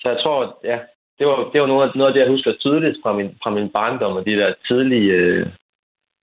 så 0.00 0.06
jeg 0.12 0.18
tror, 0.22 0.38
ja, 0.72 0.78
det 1.18 1.26
var, 1.26 1.36
det 1.52 1.60
var 1.60 1.66
noget, 1.66 1.96
noget 1.96 2.10
af 2.10 2.14
det, 2.14 2.20
jeg 2.20 2.30
husker 2.30 2.52
tydeligt 2.52 2.98
fra 3.02 3.12
min, 3.12 3.30
fra 3.42 3.50
min 3.50 3.68
barndom, 3.68 4.16
og 4.16 4.26
de 4.26 4.36
der 4.40 4.54
tidlige, 4.68 5.12
øh, 5.12 5.46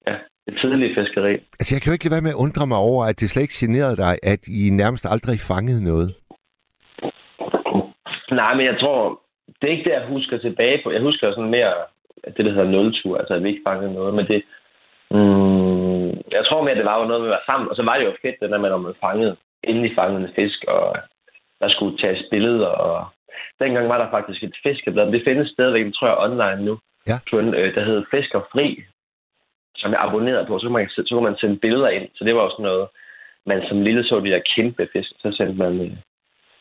ja, 0.07 0.15
det 0.45 0.57
tidlige 0.57 0.95
fiskeri. 0.95 1.33
Altså, 1.59 1.75
jeg 1.75 1.81
kan 1.81 1.89
jo 1.89 1.93
ikke 1.93 2.05
lade 2.05 2.15
være 2.15 2.27
med 2.27 2.35
at 2.35 2.43
undre 2.45 2.67
mig 2.67 2.77
over, 2.77 3.05
at 3.05 3.19
det 3.19 3.29
slet 3.29 3.41
ikke 3.41 3.61
generede 3.63 3.97
dig, 3.97 4.13
at 4.23 4.41
I 4.47 4.69
nærmest 4.69 5.05
aldrig 5.13 5.39
fangede 5.39 5.83
noget. 5.83 6.15
Nej, 8.31 8.53
men 8.57 8.65
jeg 8.65 8.77
tror, 8.79 9.21
det 9.61 9.67
er 9.67 9.75
ikke 9.75 9.89
det, 9.89 9.97
jeg 9.99 10.07
husker 10.07 10.37
tilbage 10.37 10.81
på. 10.83 10.91
Jeg 10.91 11.01
husker 11.01 11.31
sådan 11.31 11.55
mere 11.57 11.73
at 12.23 12.37
det, 12.37 12.45
der 12.45 12.51
hedder 12.51 12.71
nultur, 12.71 13.17
altså 13.17 13.33
at 13.33 13.43
vi 13.43 13.49
ikke 13.49 13.67
fangede 13.67 13.93
noget. 13.93 14.13
Men 14.13 14.25
det, 14.27 14.39
mm, 15.11 16.09
jeg 16.35 16.43
tror 16.45 16.61
mere, 16.61 16.71
at 16.71 16.77
det 16.77 16.85
var 16.85 17.07
noget 17.07 17.21
med 17.21 17.29
at 17.29 17.35
være 17.37 17.49
sammen. 17.51 17.69
Og 17.69 17.75
så 17.75 17.83
var 17.83 17.97
det 17.97 18.05
jo 18.05 18.21
fedt, 18.21 18.39
det 18.41 18.49
der 18.49 18.57
med, 18.57 18.69
når 18.69 18.77
man 18.77 19.01
fangede, 19.07 19.35
endelig 19.63 19.91
fangede 19.95 20.21
en 20.23 20.35
fisk, 20.35 20.59
og 20.67 20.97
der 21.59 21.69
skulle 21.69 21.97
tages 21.97 22.23
billeder. 22.31 22.67
Og 22.67 23.07
dengang 23.59 23.89
var 23.89 23.97
der 23.97 24.09
faktisk 24.09 24.43
et 24.43 24.55
fiskeblad, 24.63 25.05
men 25.05 25.13
det 25.13 25.23
findes 25.27 25.49
stadigvæk, 25.49 25.85
det 25.85 25.95
tror 25.95 26.07
jeg, 26.07 26.17
online 26.27 26.65
nu. 26.65 26.79
Ja. 27.07 27.17
På 27.29 27.39
en, 27.39 27.53
øh, 27.53 27.75
der 27.75 27.83
hedder 27.85 28.03
Fisker 28.11 28.41
Fri, 28.51 28.83
som 29.75 29.91
jeg 29.91 29.99
abonnerede 30.03 30.45
på. 30.47 30.59
Så 30.59 30.65
kunne, 30.65 30.73
man, 30.73 30.89
så 30.89 31.07
kunne 31.11 31.29
man 31.29 31.37
sende 31.37 31.57
billeder 31.57 31.89
ind. 31.89 32.07
Så 32.15 32.23
det 32.23 32.35
var 32.35 32.43
jo 32.43 32.49
sådan 32.49 32.63
noget, 32.63 32.87
man 33.45 33.61
som 33.67 33.81
lille 33.81 34.03
så 34.03 34.19
de 34.19 34.29
der 34.29 34.41
kæmpe 34.55 34.87
fisk. 34.93 35.11
Så 35.19 35.31
sendte 35.37 35.55
man, 35.63 35.73
øh, 35.81 35.91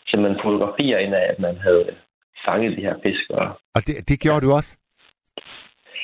sendte 0.08 0.28
man 0.28 0.40
fotografier 0.42 0.98
ind 0.98 1.14
af, 1.14 1.26
at 1.32 1.38
man 1.38 1.56
havde 1.56 1.96
fanget 2.48 2.76
de 2.76 2.82
her 2.82 2.96
fisk. 3.02 3.30
Og... 3.30 3.46
Og 3.74 3.80
det, 3.86 4.08
det 4.08 4.20
gjorde 4.20 4.46
du 4.46 4.52
også? 4.52 4.76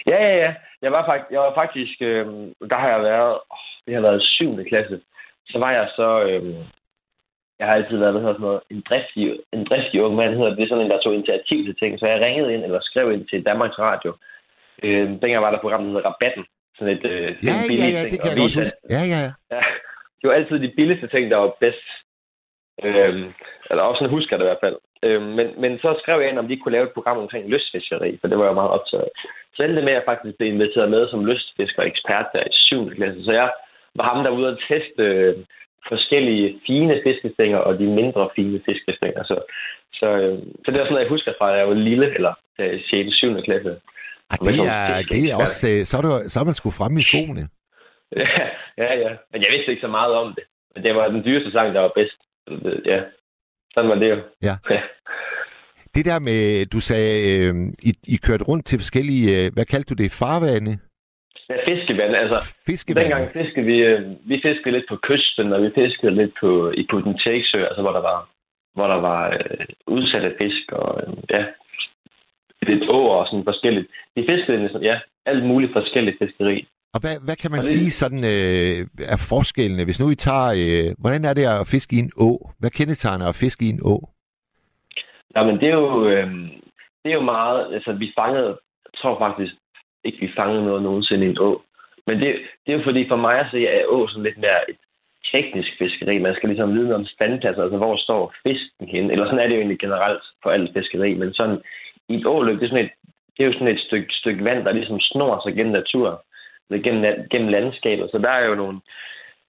Ja, 0.07 0.19
ja, 0.29 0.37
ja. 0.45 0.55
jeg 0.83 0.93
var, 0.93 1.07
faktisk, 1.07 1.31
jeg 1.31 1.41
var 1.41 1.55
faktisk, 1.55 1.97
øh, 2.01 2.27
der 2.71 2.79
har 2.83 2.89
jeg 2.89 3.03
været, 3.03 3.35
oh, 3.51 3.65
det 3.87 3.95
har 3.95 4.03
været 4.03 4.23
7. 4.23 4.65
klasse, 4.69 5.01
så 5.47 5.59
var 5.59 5.71
jeg 5.73 5.89
så, 5.97 6.23
øh, 6.29 6.57
jeg 7.59 7.67
har 7.67 7.75
altid 7.75 7.97
været, 7.97 8.13
hvad 8.13 8.23
hedder 8.23 8.39
sådan 8.39 8.49
noget, 8.49 8.61
en 8.71 8.83
driftig, 8.89 9.23
en 9.53 9.65
driftig 9.71 10.03
ung 10.03 10.15
mand, 10.17 10.37
hedder 10.37 10.55
det, 10.55 10.63
er 10.63 10.69
sådan 10.69 10.85
en, 10.85 10.91
der 10.91 11.01
tog 11.01 11.15
initiativ 11.15 11.59
til 11.65 11.77
ting, 11.77 11.99
så 11.99 12.07
jeg 12.07 12.21
ringede 12.21 12.55
ind, 12.55 12.65
eller 12.65 12.81
skrev 12.83 13.13
ind 13.13 13.25
til 13.27 13.47
Danmarks 13.47 13.79
Radio. 13.79 14.11
Øh, 14.83 15.07
dengang 15.23 15.43
var 15.43 15.51
der 15.51 15.65
program, 15.65 15.83
der 15.83 15.91
hedder 15.93 16.09
Rabatten, 16.11 16.45
sådan 16.77 16.95
et 16.97 17.05
øh, 17.13 17.29
Ja, 17.49 17.57
ja, 17.83 17.89
ja, 17.97 18.03
det 18.11 18.17
kan 18.21 18.31
jeg 18.31 18.39
godt 18.39 18.59
huske. 18.59 18.77
Ja, 18.95 19.03
ja, 19.13 19.19
ja. 19.27 19.31
Ja, 19.55 19.63
det 20.19 20.27
var 20.29 20.35
altid 20.35 20.59
de 20.59 20.73
billigste 20.77 21.09
ting, 21.09 21.31
der 21.31 21.37
var 21.37 21.53
bedst. 21.61 21.87
Øhm, 22.85 23.27
eller 23.71 23.83
også 23.83 23.99
sådan 23.99 24.17
husker 24.17 24.37
det 24.37 24.45
i 24.45 24.51
hvert 24.51 24.65
fald. 24.65 24.77
Øhm, 25.03 25.31
men, 25.39 25.47
men 25.63 25.79
så 25.79 25.89
skrev 26.03 26.21
jeg 26.21 26.31
ind, 26.31 26.39
om 26.39 26.49
de 26.49 26.57
kunne 26.57 26.73
lave 26.77 26.87
et 26.87 26.97
program 26.97 27.19
omkring 27.19 27.45
lystfiskeri, 27.49 28.19
for 28.21 28.29
det 28.29 28.39
var 28.39 28.45
jeg 28.45 28.55
meget 28.55 28.75
optaget 28.77 29.05
af. 29.09 29.13
Så 29.55 29.63
endte 29.63 29.77
det 29.77 29.85
med, 29.85 29.93
at 29.93 29.99
jeg 29.99 30.09
faktisk 30.11 30.37
blev 30.37 30.49
inviteret 30.53 30.91
med 30.91 31.09
som 31.09 31.27
lystfisker 31.27 31.83
ekspert 31.83 32.27
der 32.33 32.45
i 32.51 32.53
7. 32.53 32.91
klasse. 32.97 33.25
Så 33.25 33.33
jeg 33.33 33.51
var 33.95 34.05
ham, 34.11 34.23
der 34.25 34.31
var 34.31 34.39
ude 34.39 34.49
at 34.49 34.63
teste 34.69 35.03
øh, 35.03 35.35
forskellige 35.89 36.61
fine 36.67 37.01
fiskestænger 37.07 37.59
og 37.59 37.79
de 37.79 37.87
mindre 38.01 38.29
fine 38.37 38.61
fiskestænger. 38.69 39.23
Så, 39.25 39.37
så, 39.93 40.07
øh, 40.07 40.39
så 40.65 40.67
det 40.71 40.77
er 40.77 40.85
sådan 40.85 40.93
noget, 40.93 41.07
jeg 41.07 41.15
husker 41.17 41.33
fra, 41.39 41.53
at 41.53 41.59
jeg 41.59 41.69
var 41.69 41.75
lille, 41.75 42.15
eller 42.15 42.35
øh, 42.61 42.81
6. 42.91 43.17
7. 43.17 43.43
klasse. 43.43 43.73
Ej, 44.31 44.37
det 44.47 44.59
er, 44.59 45.03
det 45.13 45.31
er 45.31 45.37
også, 45.45 45.69
øh, 45.71 45.81
så 45.89 45.97
er, 45.99 46.03
du, 46.03 46.11
så 46.29 46.41
er 46.41 46.45
man 46.45 46.55
sgu 46.55 46.71
fremme 46.71 47.01
i 47.01 47.03
skoene. 47.03 47.45
Ja, 48.17 48.29
ja, 48.85 48.95
ja. 49.05 49.11
Men 49.33 49.39
jeg 49.43 49.51
vidste 49.55 49.71
ikke 49.71 49.87
så 49.87 49.89
meget 49.99 50.13
om 50.15 50.35
det. 50.37 50.45
Men 50.75 50.85
det 50.85 50.95
var 50.95 51.09
den 51.09 51.25
dyreste 51.25 51.53
sang, 51.53 51.75
der 51.75 51.81
var 51.81 51.93
bedst. 51.95 52.19
Ja, 52.85 53.01
sådan 53.75 53.91
var 53.91 53.97
det 53.97 54.11
jo. 54.11 54.19
Ja. 54.43 54.55
ja. 54.75 54.81
Det 55.95 56.05
der 56.05 56.19
med, 56.19 56.67
du 56.67 56.81
sagde, 56.81 57.13
øh, 57.37 57.55
I, 57.83 57.93
I 58.15 58.17
kørte 58.17 58.45
rundt 58.45 58.67
til 58.67 58.79
forskellige, 58.79 59.47
øh, 59.47 59.53
hvad 59.55 59.65
kaldte 59.65 59.95
du 59.95 60.03
det, 60.03 60.13
farvande? 60.13 60.79
Ja, 61.51 61.57
fiskevand. 61.73 62.13
Altså, 62.17 62.39
Fiskevand. 62.67 63.01
dengang 63.05 63.33
fiskede 63.33 63.67
vi, 63.67 63.77
øh, 63.79 64.01
vi 64.31 64.37
fiskede 64.47 64.73
lidt 64.77 64.89
på 64.89 64.97
kysten, 65.09 65.53
og 65.53 65.63
vi 65.63 65.71
fiskede 65.75 66.15
lidt 66.15 66.33
på, 66.41 66.71
i 66.71 66.83
Putten-Tæksø, 66.93 67.59
altså 67.69 67.83
hvor 67.85 67.93
der 67.99 68.01
var, 68.11 68.29
hvor 68.75 68.87
der 68.87 69.01
var 69.11 69.21
øh, 69.31 69.67
udsatte 69.87 70.35
fisk, 70.43 70.73
og 70.73 70.89
øh, 71.03 71.15
ja, 71.31 71.45
lidt 72.63 72.85
åer 72.89 73.17
og 73.21 73.27
sådan 73.27 73.45
forskelligt. 73.45 73.87
Vi 74.17 74.23
fiskede 74.31 74.63
næsten, 74.63 74.83
ja, 74.83 74.97
alt 75.27 75.45
muligt 75.47 75.73
forskelligt 75.73 76.17
fiskeri. 76.23 76.69
Og 76.95 77.01
hvad, 77.01 77.17
hvad 77.25 77.37
kan 77.37 77.51
man 77.51 77.59
det- 77.61 77.65
sige 77.75 77.91
sådan 77.91 78.25
øh, 78.35 78.79
er 79.15 79.27
forskellene? 79.31 79.85
Hvis 79.85 80.01
nu 80.01 80.11
I 80.11 80.15
tager, 80.15 80.49
øh, 80.63 80.95
hvordan 80.99 81.25
er 81.25 81.35
det 81.35 81.45
at 81.47 81.67
fiske 81.75 81.97
i 81.97 81.99
en 81.99 82.13
å? 82.17 82.31
Hvad 82.61 82.71
kendetegner 82.71 83.27
at 83.29 83.35
fiske 83.45 83.65
i 83.65 83.69
en 83.69 83.81
å? 83.93 83.97
Ja, 85.37 85.43
men 85.45 85.55
det 85.61 85.69
er 85.69 85.75
jo, 85.83 86.09
øh, 86.09 86.31
det 87.03 87.09
er 87.11 87.19
jo 87.21 87.31
meget, 87.37 87.75
altså 87.75 87.93
vi 87.93 88.13
fangede, 88.21 88.49
jeg 88.87 88.93
tror 89.01 89.19
faktisk 89.19 89.55
ikke, 90.05 90.21
vi 90.21 90.33
fangede 90.41 90.65
noget 90.65 90.83
nogensinde 90.83 91.27
i 91.27 91.29
en 91.29 91.41
å. 91.41 91.63
Men 92.07 92.21
det, 92.21 92.35
det 92.67 92.73
er 92.73 92.79
jo 92.79 92.85
fordi, 92.85 93.09
for 93.09 93.17
mig 93.17 93.39
at 93.41 93.51
se, 93.51 93.67
er 93.67 93.89
å 93.89 94.07
sådan 94.09 94.23
lidt 94.23 94.39
mere 94.39 94.71
et 94.71 94.81
teknisk 95.33 95.69
fiskeri. 95.79 96.19
Man 96.19 96.35
skal 96.35 96.49
ligesom 96.49 96.75
vide 96.75 96.89
noget 96.89 97.01
om 97.01 97.07
standpladser, 97.07 97.63
altså 97.63 97.79
hvor 97.79 97.97
står 97.97 98.35
fisken 98.43 98.89
hen. 98.89 99.11
Eller 99.11 99.27
sådan 99.27 99.39
er 99.39 99.47
det 99.47 99.55
jo 99.55 99.61
egentlig 99.61 99.79
generelt 99.79 100.25
for 100.43 100.51
alt 100.51 100.71
fiskeri. 100.77 101.15
Men 101.15 101.35
sådan 101.35 101.59
i 102.09 102.15
et 102.15 102.27
åløb, 102.27 102.61
det 102.61 102.65
er, 102.65 102.69
sådan 102.69 102.85
et, 102.85 102.93
det 103.37 103.43
er 103.43 103.47
jo 103.47 103.53
sådan 103.53 103.75
et 103.75 103.81
stykke, 103.81 104.09
stykke 104.11 104.45
vand, 104.45 104.65
der 104.65 104.73
ligesom 104.73 105.01
snor 105.01 105.41
sig 105.45 105.57
gennem 105.57 105.73
naturen. 105.73 106.17
Eller 106.71 106.83
gennem, 106.83 107.29
gennem 107.31 107.49
landskabet. 107.49 108.11
Så 108.11 108.19
der 108.19 108.31
er 108.31 108.47
jo 108.47 108.55
nogle 108.55 108.81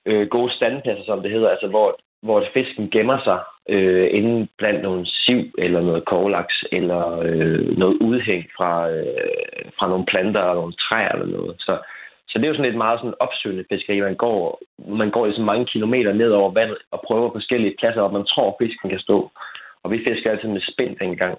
øh, 0.05 0.27
gode 0.27 0.51
standpladser, 0.55 1.05
som 1.05 1.21
det 1.21 1.31
hedder, 1.31 1.49
altså 1.49 1.67
hvor, 1.67 1.99
hvor 2.25 2.43
fisken 2.53 2.89
gemmer 2.89 3.19
sig 3.27 3.39
øh, 3.69 4.07
inde 4.11 4.47
blandt 4.57 4.81
nogle 4.83 5.05
siv 5.05 5.41
eller 5.57 5.81
noget 5.81 6.05
korlaks 6.05 6.63
eller 6.71 7.19
øh, 7.19 7.77
noget 7.77 7.97
udhæng 8.07 8.43
fra, 8.57 8.89
øh, 8.89 9.65
fra 9.77 9.89
nogle 9.89 10.05
planter 10.05 10.41
og 10.41 10.55
nogle 10.55 10.73
træer 10.73 11.11
eller 11.11 11.37
noget. 11.37 11.55
Så, 11.59 11.73
så 12.29 12.33
det 12.35 12.43
er 12.43 12.47
jo 12.49 12.55
sådan 12.55 12.71
et 12.71 12.77
meget 12.85 12.99
sådan 12.99 13.19
opsøgende 13.19 13.65
fiskeri. 13.71 14.01
Man 14.01 14.15
går, 14.15 14.61
man 15.01 15.09
går 15.11 15.25
ligesom 15.25 15.45
mange 15.45 15.65
kilometer 15.65 16.13
ned 16.13 16.31
over 16.31 16.51
vandet 16.53 16.77
og 16.91 16.99
prøver 17.07 17.31
forskellige 17.31 17.75
pladser, 17.79 18.01
hvor 18.01 18.17
man 18.17 18.25
tror, 18.25 18.55
fisken 18.61 18.89
kan 18.89 18.99
stå. 18.99 19.31
Og 19.83 19.91
vi 19.91 19.97
fisker 20.07 20.31
altid 20.31 20.49
med 20.49 20.61
spind 20.73 20.95
dengang. 21.03 21.37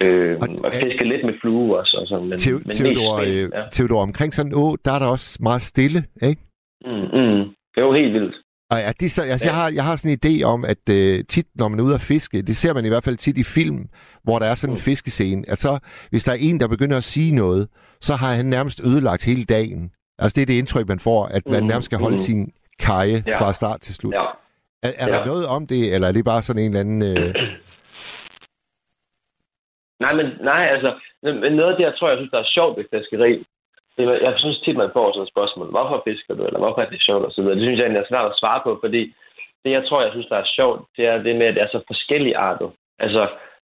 Øh, 0.00 0.36
Og- 0.42 0.64
og 0.64 0.72
fisker 0.72 1.06
lidt 1.06 1.24
med 1.24 1.34
flue 1.40 1.78
også. 1.78 1.96
Og 2.00 2.06
sådan, 2.08 2.28
men, 2.28 2.38
Theo- 2.38 2.62
men 2.68 2.74
Theodor, 2.78 3.18
spind, 3.20 3.32
øh, 3.36 3.50
ja. 3.54 3.62
Theodor, 3.72 4.02
omkring 4.02 4.34
sådan 4.34 4.52
en 4.52 4.58
å, 4.64 4.76
der 4.84 4.92
er 4.92 4.98
der 4.98 5.08
også 5.16 5.38
meget 5.42 5.62
stille, 5.62 6.00
ikke? 6.22 6.40
Mm, 6.84 7.06
mm. 7.18 7.42
Det 7.72 7.78
er 7.82 7.86
jo 7.90 7.92
helt 7.92 8.12
vildt. 8.12 8.36
Og 8.70 8.78
er 8.78 8.92
det 8.92 9.12
så, 9.12 9.22
altså, 9.22 9.46
Ja. 9.46 9.52
jeg, 9.52 9.60
har, 9.62 9.70
jeg 9.74 9.84
har 9.84 9.96
sådan 9.96 10.12
en 10.12 10.20
idé 10.24 10.44
om, 10.44 10.64
at 10.64 10.82
øh, 10.90 11.24
tit, 11.28 11.46
når 11.54 11.68
man 11.68 11.78
er 11.80 11.84
ude 11.84 11.94
at 11.94 12.00
fiske, 12.00 12.42
det 12.42 12.56
ser 12.56 12.72
man 12.74 12.84
i 12.84 12.88
hvert 12.88 13.04
fald 13.04 13.16
tit 13.16 13.38
i 13.38 13.44
film, 13.44 13.88
hvor 14.24 14.38
der 14.38 14.46
er 14.46 14.54
sådan 14.54 14.72
en 14.72 14.78
Mm. 14.78 14.80
fiskescene, 14.80 15.44
at 15.48 15.58
så, 15.58 15.78
hvis 16.10 16.24
der 16.24 16.32
er 16.32 16.36
en, 16.40 16.60
der 16.60 16.68
begynder 16.68 16.96
at 16.96 17.04
sige 17.04 17.34
noget, 17.34 17.68
så 18.00 18.14
har 18.14 18.32
han 18.34 18.46
nærmest 18.46 18.80
ødelagt 18.84 19.24
hele 19.24 19.44
dagen. 19.44 19.90
Altså 20.18 20.36
det 20.36 20.42
er 20.42 20.46
det 20.46 20.58
indtryk, 20.58 20.88
man 20.88 20.98
får, 21.00 21.24
at 21.26 21.42
man 21.46 21.60
Mm, 21.62 21.66
nærmest 21.68 21.84
skal 21.86 21.98
holde 21.98 22.14
mm. 22.14 22.18
sin 22.28 22.52
kaje 22.78 23.22
Ja. 23.26 23.38
fra 23.40 23.52
start 23.52 23.80
til 23.80 23.94
slut. 23.94 24.14
Ja. 24.14 24.24
Er, 24.82 24.92
er 24.98 25.08
Ja. 25.08 25.12
der 25.18 25.26
noget 25.26 25.46
om 25.46 25.66
det, 25.66 25.94
eller 25.94 26.08
er 26.08 26.12
det 26.12 26.24
bare 26.24 26.42
sådan 26.42 26.62
en 26.62 26.68
eller 26.70 26.80
anden... 26.80 27.02
Øh, 27.02 27.34
Nej, 30.04 30.12
men 30.20 30.26
nej, 30.50 30.62
altså, 30.74 30.90
men 31.22 31.52
noget 31.58 31.70
af 31.72 31.76
det, 31.78 31.84
jeg 31.84 31.94
tror, 31.98 32.08
jeg 32.08 32.18
synes, 32.18 32.30
der 32.30 32.38
er 32.38 32.52
sjovt 32.56 32.78
ved 32.78 32.84
fiskeri, 32.94 33.32
det 33.96 34.02
er, 34.08 34.12
jeg 34.28 34.34
synes 34.36 34.58
tit, 34.60 34.76
man 34.76 34.90
får 34.96 35.12
sådan 35.12 35.22
et 35.22 35.32
spørgsmål, 35.34 35.66
hvorfor 35.70 36.02
fisker 36.08 36.34
du, 36.34 36.42
eller 36.46 36.58
hvorfor 36.62 36.80
er 36.82 36.90
det 36.90 37.02
sjovt, 37.08 37.24
og 37.24 37.32
så 37.32 37.40
videre. 37.42 37.56
Det 37.56 37.62
synes 37.64 37.78
jeg 37.78 37.84
egentlig 37.84 38.02
er 38.04 38.10
svært 38.12 38.30
at 38.30 38.38
svare 38.42 38.60
på, 38.64 38.78
fordi 38.84 39.02
det, 39.64 39.70
jeg 39.70 39.84
tror, 39.84 40.02
jeg 40.02 40.12
synes, 40.12 40.26
der 40.32 40.36
er 40.36 40.52
sjovt, 40.58 40.80
det 40.96 41.04
er 41.06 41.22
det 41.22 41.36
med, 41.36 41.46
at 41.46 41.54
det 41.54 41.62
er 41.62 41.68
så 41.72 41.80
forskellige 41.86 42.36
arter. 42.36 42.70
Altså, 42.98 43.22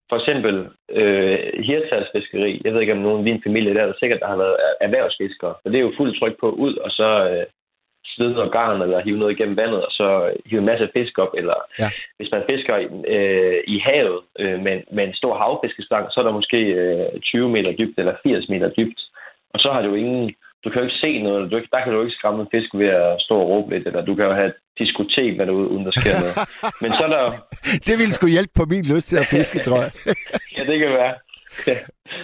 for 0.09 0.17
eksempel 0.19 0.55
øh, 0.99 1.39
hirtalsfiskeri. 1.67 2.61
Jeg 2.65 2.73
ved 2.73 2.81
ikke, 2.81 2.93
om 2.93 3.05
nogen 3.05 3.19
i 3.21 3.31
min 3.31 3.43
familie, 3.45 3.73
der 3.73 3.81
er 3.81 3.85
der 3.85 3.93
sikkert, 3.99 4.19
der 4.19 4.27
har 4.27 4.37
været 4.37 4.55
erhvervsfiskere. 4.81 5.53
For 5.61 5.69
det 5.69 5.77
er 5.77 5.87
jo 5.87 5.93
fuldt 5.97 6.19
tryk 6.19 6.35
på 6.39 6.49
ud, 6.49 6.75
og 6.75 6.91
så 6.91 7.09
øh, 7.29 7.45
slide 8.05 8.33
noget 8.33 8.51
garn, 8.51 8.81
eller 8.81 9.01
hive 9.01 9.17
noget 9.19 9.31
igennem 9.31 9.57
vandet, 9.57 9.85
og 9.85 9.91
så 9.91 10.07
hive 10.45 10.59
en 10.59 10.65
masse 10.65 10.89
fisk 10.95 11.17
op. 11.17 11.33
Eller 11.37 11.57
Ja. 11.79 11.89
hvis 12.17 12.31
man 12.31 12.43
fisker 12.51 12.75
øh, 13.15 13.59
i 13.67 13.77
havet 13.79 14.19
øh, 14.39 14.59
med, 14.65 14.81
med 14.91 15.03
en 15.03 15.13
stor 15.13 15.33
havfiskestang, 15.43 16.11
så 16.11 16.19
er 16.19 16.23
der 16.23 16.31
måske 16.39 16.57
øh, 16.81 17.19
20 17.21 17.49
meter 17.49 17.71
dybt, 17.71 17.99
eller 17.99 18.13
80 18.23 18.49
meter 18.49 18.69
dybt. 18.69 18.99
Og 19.53 19.59
så 19.59 19.71
har 19.71 19.81
du 19.81 19.93
ingen... 19.95 20.33
Du 20.63 20.69
kan 20.69 20.81
jo 20.81 20.87
ikke 20.87 21.03
se 21.05 21.21
noget, 21.23 21.37
eller 21.37 21.49
du, 21.49 21.65
der 21.71 21.83
kan 21.83 21.93
du 21.93 22.01
ikke 22.01 22.17
skræmme 22.19 22.41
en 22.41 22.53
fisk 22.55 22.69
ved 22.73 22.87
at 22.87 23.21
stå 23.25 23.35
og 23.43 23.49
råbe 23.49 23.69
lidt, 23.73 23.87
eller 23.87 24.05
du 24.05 24.15
kan 24.15 24.25
jo 24.25 24.33
have 24.33 24.47
et 24.47 24.59
diskotek 24.79 25.37
med 25.37 25.45
derude, 25.45 25.67
uden 25.67 25.85
der 25.85 25.91
sker 25.99 26.13
noget. 26.23 26.35
Men 26.83 26.91
så 26.91 27.03
er 27.05 27.11
der 27.15 27.23
det 27.87 27.95
ville 27.99 28.13
sgu 28.13 28.27
hjælpe 28.27 28.53
på 28.59 28.65
min 28.71 28.85
lyst 28.93 29.07
til 29.07 29.17
at 29.23 29.27
fiske, 29.27 29.59
tror 29.59 29.81
jeg. 29.85 29.91
Ja, 30.57 30.61
det 30.69 30.79
kan 30.79 30.91
være. 31.01 31.13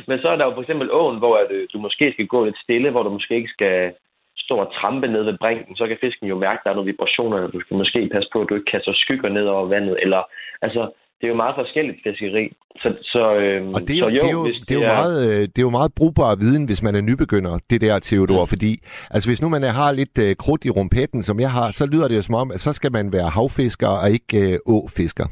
Men 0.07 0.19
så 0.21 0.27
er 0.29 0.35
der 0.37 0.45
jo 0.45 0.53
for 0.53 0.61
eksempel 0.61 0.87
åen, 0.91 1.17
hvor 1.17 1.35
at, 1.37 1.51
øh, 1.51 1.67
du 1.73 1.77
måske 1.79 2.05
skal 2.13 2.27
gå 2.27 2.45
lidt 2.45 2.59
stille, 2.65 2.89
hvor 2.91 3.03
du 3.03 3.09
måske 3.09 3.35
ikke 3.35 3.55
skal 3.57 3.93
stå 4.37 4.55
og 4.65 4.73
trampe 4.77 5.07
ned 5.07 5.23
ved 5.23 5.37
brinken. 5.43 5.75
Så 5.75 5.87
kan 5.87 5.97
fisken 6.01 6.27
jo 6.27 6.37
mærke, 6.45 6.59
at 6.59 6.63
der 6.63 6.69
er 6.69 6.77
nogle 6.77 6.91
vibrationer, 6.91 7.37
og 7.37 7.53
du 7.53 7.59
skal 7.61 7.77
måske 7.77 8.09
passe 8.13 8.29
på, 8.33 8.41
at 8.41 8.49
du 8.49 8.55
ikke 8.55 8.71
kaster 8.71 8.93
skygger 8.95 9.29
ned 9.29 9.45
over 9.45 9.65
vandet. 9.75 9.95
Eller, 10.03 10.21
altså, 10.61 10.81
det 11.17 11.23
er 11.27 11.31
jo 11.33 11.43
meget 11.43 11.55
forskelligt 11.55 11.99
fiskeri. 12.03 12.45
Så, 12.81 12.89
så, 13.13 13.23
øhm, 13.35 13.69
Og 13.75 13.81
det 13.87 13.93
er, 13.95 13.99
jo, 13.99 14.09
så 14.09 14.15
jo, 14.15 14.21
det, 14.21 14.29
er 14.29 14.37
jo, 14.39 14.45
det, 14.67 14.71
er 14.75 14.79
jo 14.81 14.87
meget, 14.97 15.17
øh, 15.27 15.41
det 15.41 15.59
er 15.59 15.67
jo 15.69 15.77
meget 15.79 15.91
brugbar 15.97 16.35
viden, 16.43 16.65
hvis 16.69 16.83
man 16.83 16.95
er 16.95 17.01
nybegynder, 17.09 17.53
det 17.69 17.81
der, 17.81 17.99
Theodor. 17.99 18.43
Mm. 18.43 18.51
Fordi 18.53 18.71
altså, 19.13 19.29
hvis 19.29 19.41
nu 19.41 19.47
man 19.49 19.63
har 19.79 19.91
lidt 19.91 20.17
øh, 20.25 20.35
krudt 20.43 20.65
i 20.65 20.69
rumpetten, 20.77 21.21
som 21.23 21.39
jeg 21.45 21.51
har, 21.57 21.67
så 21.71 21.83
lyder 21.91 22.07
det 22.07 22.17
jo 22.17 22.27
som 22.27 22.41
om, 22.43 22.51
at 22.55 22.59
så 22.59 22.71
skal 22.73 22.91
man 22.97 23.05
være 23.17 23.29
havfisker 23.37 23.91
og 24.01 24.07
ikke 24.17 24.37
øh, 24.47 24.59
åfisker. 24.75 25.27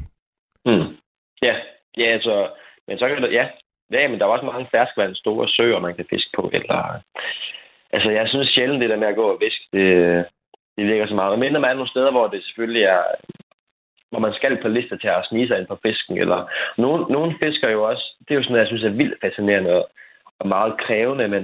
Mm. 0.70 0.88
Ja, 1.46 1.54
ja, 2.00 2.06
altså, 2.16 2.34
men 2.88 2.98
så 2.98 3.04
kan 3.08 3.22
der, 3.22 3.30
ja, 3.38 3.44
ja, 3.92 4.08
men 4.08 4.18
der 4.18 4.24
er 4.24 4.34
også 4.36 4.50
mange 4.52 4.68
ferskvand, 4.74 5.14
store 5.14 5.48
søer, 5.48 5.78
man 5.86 5.96
kan 5.96 6.06
fiske 6.10 6.30
på. 6.36 6.50
Eller, 6.52 6.80
altså, 7.92 8.10
jeg 8.10 8.26
synes 8.28 8.48
sjældent, 8.54 8.80
det 8.82 8.90
der 8.90 9.02
med 9.02 9.12
at 9.12 9.20
gå 9.22 9.26
og 9.32 9.38
fiske, 9.42 9.64
det, 9.72 9.88
det 10.76 10.84
virker 10.86 11.06
så 11.06 11.14
meget. 11.14 11.38
Men 11.38 11.52
man 11.52 11.70
er 11.70 11.78
nogle 11.80 11.94
steder, 11.94 12.10
hvor 12.10 12.26
det 12.26 12.44
selvfølgelig 12.44 12.82
er, 12.82 13.02
hvor 14.16 14.28
man 14.28 14.38
skal 14.38 14.56
på 14.62 14.68
lister 14.68 14.96
til 14.96 15.08
at 15.08 15.26
snige 15.28 15.48
sig 15.48 15.58
ind 15.58 15.66
på 15.66 15.78
fisken. 15.86 16.18
Eller 16.18 16.40
nogle, 16.82 17.00
nogle 17.14 17.34
fisker 17.44 17.68
jo 17.70 17.80
også, 17.90 18.04
det 18.24 18.30
er 18.30 18.38
jo 18.38 18.42
sådan 18.42 18.52
noget, 18.52 18.64
jeg 18.64 18.70
synes 18.70 18.84
er 18.84 18.98
vildt 19.00 19.20
fascinerende 19.24 19.72
og, 19.78 19.84
og 20.40 20.48
meget 20.48 20.72
krævende, 20.84 21.28
men, 21.28 21.42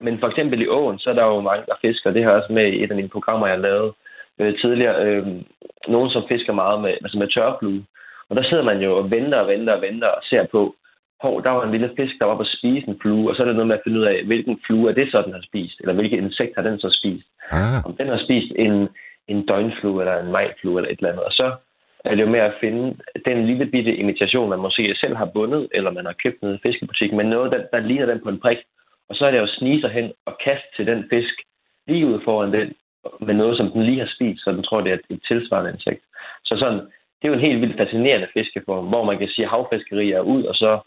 men 0.00 0.18
for 0.20 0.28
eksempel 0.28 0.62
i 0.62 0.68
åen, 0.78 0.98
så 0.98 1.10
er 1.10 1.14
der 1.14 1.26
jo 1.26 1.40
mange, 1.40 1.64
der 1.66 1.82
fisker. 1.84 2.10
Det 2.10 2.22
har 2.22 2.30
jeg 2.30 2.40
også 2.40 2.52
med 2.52 2.66
i 2.72 2.82
et 2.82 2.90
af 2.90 2.96
mine 2.96 3.14
programmer, 3.16 3.46
jeg 3.46 3.58
lavede 3.58 3.92
øh, 4.40 4.58
tidligere. 4.60 4.96
Øh, 5.04 5.26
nogen, 5.88 6.10
som 6.10 6.22
fisker 6.28 6.52
meget 6.52 6.80
med, 6.80 6.90
altså 6.90 7.18
med 7.18 7.28
tørflue. 7.28 7.84
Og 8.28 8.36
der 8.36 8.42
sidder 8.42 8.64
man 8.64 8.78
jo 8.80 8.96
og 8.96 9.10
venter 9.10 9.38
og 9.38 9.48
venter 9.48 9.72
og 9.72 9.82
venter 9.82 10.08
og 10.08 10.22
ser 10.22 10.44
på, 10.52 10.74
hov, 11.24 11.42
der 11.44 11.50
var 11.50 11.64
en 11.64 11.74
lille 11.76 11.90
fisk, 11.98 12.14
der 12.18 12.26
var 12.26 12.36
på 12.36 12.46
at 12.48 12.54
spise 12.58 12.88
en 12.88 12.98
flue, 13.02 13.30
og 13.30 13.34
så 13.34 13.42
er 13.42 13.46
det 13.46 13.56
noget 13.56 13.70
med 13.70 13.78
at 13.78 13.84
finde 13.84 14.00
ud 14.00 14.06
af, 14.12 14.24
hvilken 14.24 14.60
flue 14.66 14.90
er 14.90 14.94
det 14.94 15.06
så, 15.10 15.22
den 15.26 15.32
har 15.32 15.44
spist, 15.50 15.76
eller 15.80 15.94
hvilket 15.94 16.18
insekt 16.18 16.52
har 16.56 16.64
den 16.68 16.78
så 16.84 16.90
spist. 16.98 17.26
Ah, 17.50 17.78
Om 17.86 17.92
den 18.00 18.08
har 18.08 18.20
spist 18.26 18.50
en, 18.66 18.88
en 19.32 19.46
døgnflue, 19.46 20.00
eller 20.00 20.16
en 20.20 20.32
majflue, 20.36 20.76
eller 20.78 20.90
et 20.90 20.98
eller 20.98 21.12
andet. 21.12 21.24
Og 21.24 21.32
så 21.32 21.46
er 22.04 22.14
det 22.14 22.22
jo 22.22 22.28
med 22.28 22.40
at 22.40 22.54
finde 22.60 22.96
den 23.26 23.46
lille 23.46 23.66
bitte 23.66 23.96
imitation, 23.96 24.50
man 24.50 24.58
måske 24.58 24.94
selv 24.94 25.16
har 25.16 25.30
bundet, 25.34 25.68
eller 25.72 25.90
man 25.90 26.06
har 26.06 26.16
købt 26.22 26.42
nede 26.42 26.54
i 26.54 26.64
fiskebutikken, 26.68 27.16
men 27.16 27.26
noget, 27.26 27.52
der, 27.52 27.60
der 27.72 27.86
ligner 27.88 28.06
den 28.06 28.20
på 28.22 28.28
en 28.28 28.40
prik. 28.40 28.58
Og 29.08 29.14
så 29.16 29.26
er 29.26 29.30
det 29.30 29.38
jo 29.38 29.42
at 29.42 29.56
snige 29.58 29.80
sig 29.80 29.90
hen 29.90 30.12
og 30.26 30.38
kaste 30.44 30.68
til 30.76 30.86
den 30.86 31.04
fisk 31.10 31.34
lige 31.86 32.06
ud 32.06 32.20
foran 32.24 32.52
den, 32.52 32.74
med 33.20 33.34
noget, 33.34 33.56
som 33.56 33.70
den 33.70 33.82
lige 33.82 34.00
har 34.00 34.10
spist, 34.14 34.44
så 34.44 34.52
den 34.52 34.62
tror, 34.62 34.80
det 34.80 34.92
er 34.92 34.98
et, 35.10 35.20
tilsvarende 35.28 35.70
insekt. 35.70 36.04
Så 36.44 36.56
sådan, 36.58 36.78
det 36.78 37.24
er 37.24 37.28
jo 37.28 37.34
en 37.34 37.46
helt 37.48 37.60
vildt 37.60 37.76
fascinerende 37.76 38.28
fiskeform, 38.32 38.86
hvor 38.86 39.04
man 39.04 39.18
kan 39.18 39.28
sige, 39.28 39.44
at 39.44 39.50
havfiskeri 39.50 40.12
er 40.12 40.20
ud, 40.20 40.42
og 40.44 40.54
så, 40.54 40.80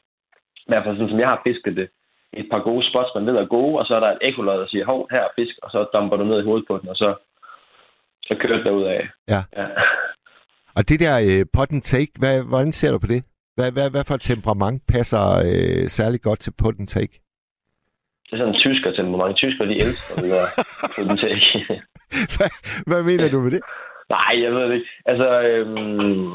i 0.56 0.68
hvert 0.68 0.84
fald 0.84 0.96
sådan 0.96 1.10
som 1.10 1.20
jeg 1.20 1.28
har 1.28 1.42
fisket 1.48 1.76
det, 1.76 1.90
et 2.34 2.48
par 2.52 2.60
gode 2.60 2.90
spots, 2.90 3.16
man 3.16 3.26
ved 3.26 3.36
er 3.36 3.46
gode, 3.46 3.80
og 3.80 3.86
så 3.86 3.96
er 3.96 4.00
der 4.00 4.12
et 4.12 4.18
ekolod, 4.22 4.60
der 4.60 4.68
siger, 4.68 4.86
hov, 4.86 5.08
her 5.12 5.22
er 5.22 5.36
fisk, 5.36 5.56
og 5.64 5.72
så 5.72 5.86
dumper 5.94 6.18
du 6.18 6.24
ned 6.24 6.40
i 6.40 6.44
hovedet 6.44 6.68
på 6.68 6.78
den, 6.78 6.90
og 6.90 6.96
så, 6.96 7.16
så 8.24 8.36
kører 8.36 8.64
det 8.64 8.88
af. 8.88 9.08
Ja. 9.28 9.42
ja. 9.58 9.68
Og 10.78 10.84
det 10.90 10.98
der 11.06 11.16
øh, 11.28 11.46
pot 11.56 11.72
and 11.76 11.82
take, 11.82 12.12
hvad, 12.22 12.36
hvordan 12.50 12.72
ser 12.72 12.92
du 12.92 13.00
på 13.00 13.10
det? 13.14 13.22
Hvad, 13.58 13.70
hvad, 13.76 13.88
hvad 13.94 14.04
for 14.08 14.18
temperament 14.18 14.80
passer 14.94 15.24
øh, 15.50 15.84
særlig 15.98 16.20
godt 16.28 16.40
til 16.40 16.54
pot 16.62 16.76
and 16.80 16.88
take? 16.98 17.14
Det 18.26 18.34
er 18.34 18.38
sådan 18.38 18.54
en 18.54 18.62
tysker 18.66 18.92
temperament. 18.92 19.38
Tysker, 19.38 19.66
de 19.66 19.76
elsker 19.86 20.14
det 20.22 20.30
der 20.36 20.46
pot 20.96 21.10
and 21.12 21.20
take. 21.26 21.46
hvad, 22.36 22.52
hvad 22.90 23.02
mener 23.10 23.28
du 23.30 23.40
med 23.46 23.52
det? 23.56 23.62
Nej, 24.16 24.34
jeg 24.44 24.52
ved 24.56 24.64
det 24.70 24.76
ikke. 24.80 24.92
Altså, 25.12 25.28
øhm, 25.50 26.32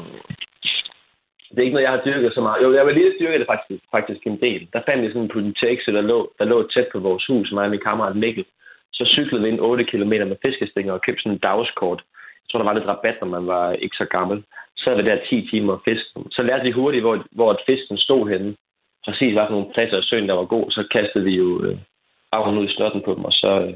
det 1.51 1.59
er 1.59 1.67
ikke 1.67 1.77
noget, 1.77 1.87
jeg 1.87 1.95
har 1.95 2.05
dyrket 2.07 2.31
så 2.33 2.41
meget. 2.41 2.63
Jo, 2.63 2.69
jeg 2.77 2.85
vil 2.85 2.95
lige 2.95 3.15
styrke 3.17 3.39
det 3.39 3.47
faktisk, 3.53 3.83
faktisk 3.95 4.21
en 4.25 4.39
del. 4.45 4.61
Der 4.73 4.81
fandt 4.87 5.01
vi 5.03 5.07
sådan 5.07 5.21
en 5.21 5.33
putintexe, 5.33 5.91
der 5.97 6.01
lå, 6.11 6.19
der 6.39 6.45
lå 6.45 6.57
tæt 6.67 6.87
på 6.91 6.99
vores 6.99 7.25
hus, 7.29 7.51
mig 7.51 7.65
og 7.65 7.69
min 7.69 7.85
kammerat 7.87 8.15
Mikkel. 8.15 8.45
Så 8.93 9.03
cyklede 9.15 9.43
vi 9.43 9.49
ind 9.49 9.59
8 9.59 9.83
km 9.83 10.13
med 10.31 10.41
fiskestinger 10.45 10.93
og 10.93 11.01
købte 11.01 11.21
sådan 11.21 11.35
en 11.35 11.45
dagskort. 11.49 12.01
Tror, 12.53 12.59
der 12.59 12.65
var 12.65 12.73
lidt 12.73 12.87
rabat, 12.87 13.17
når 13.21 13.27
man 13.27 13.47
var 13.47 13.71
ikke 13.71 13.95
så 13.95 14.05
gammel. 14.05 14.43
Så 14.77 14.91
er 14.91 14.95
det 14.95 15.05
der 15.05 15.25
10 15.29 15.47
timer 15.51 15.77
fisken. 15.85 16.31
Så 16.31 16.41
lærte 16.41 16.63
vi 16.63 16.71
hurtigt, 16.71 17.03
hvor, 17.03 17.25
hvor 17.31 17.59
fisken 17.65 17.97
stod 17.97 18.29
henne. 18.29 18.55
Præcis 19.05 19.33
hvad 19.33 19.45
for 19.45 19.51
nogle 19.51 19.73
pladser 19.73 19.99
i 19.99 20.03
søen, 20.03 20.29
der 20.29 20.33
var 20.33 20.45
god. 20.45 20.71
Så 20.71 20.87
kastede 20.91 21.23
vi 21.23 21.35
jo 21.35 21.63
øh, 21.63 21.77
arven 22.31 22.57
ud 22.57 22.69
i 22.69 22.73
snotten 22.73 23.01
på 23.01 23.13
dem, 23.15 23.25
og 23.25 23.33
så, 23.33 23.51
øh, 23.67 23.73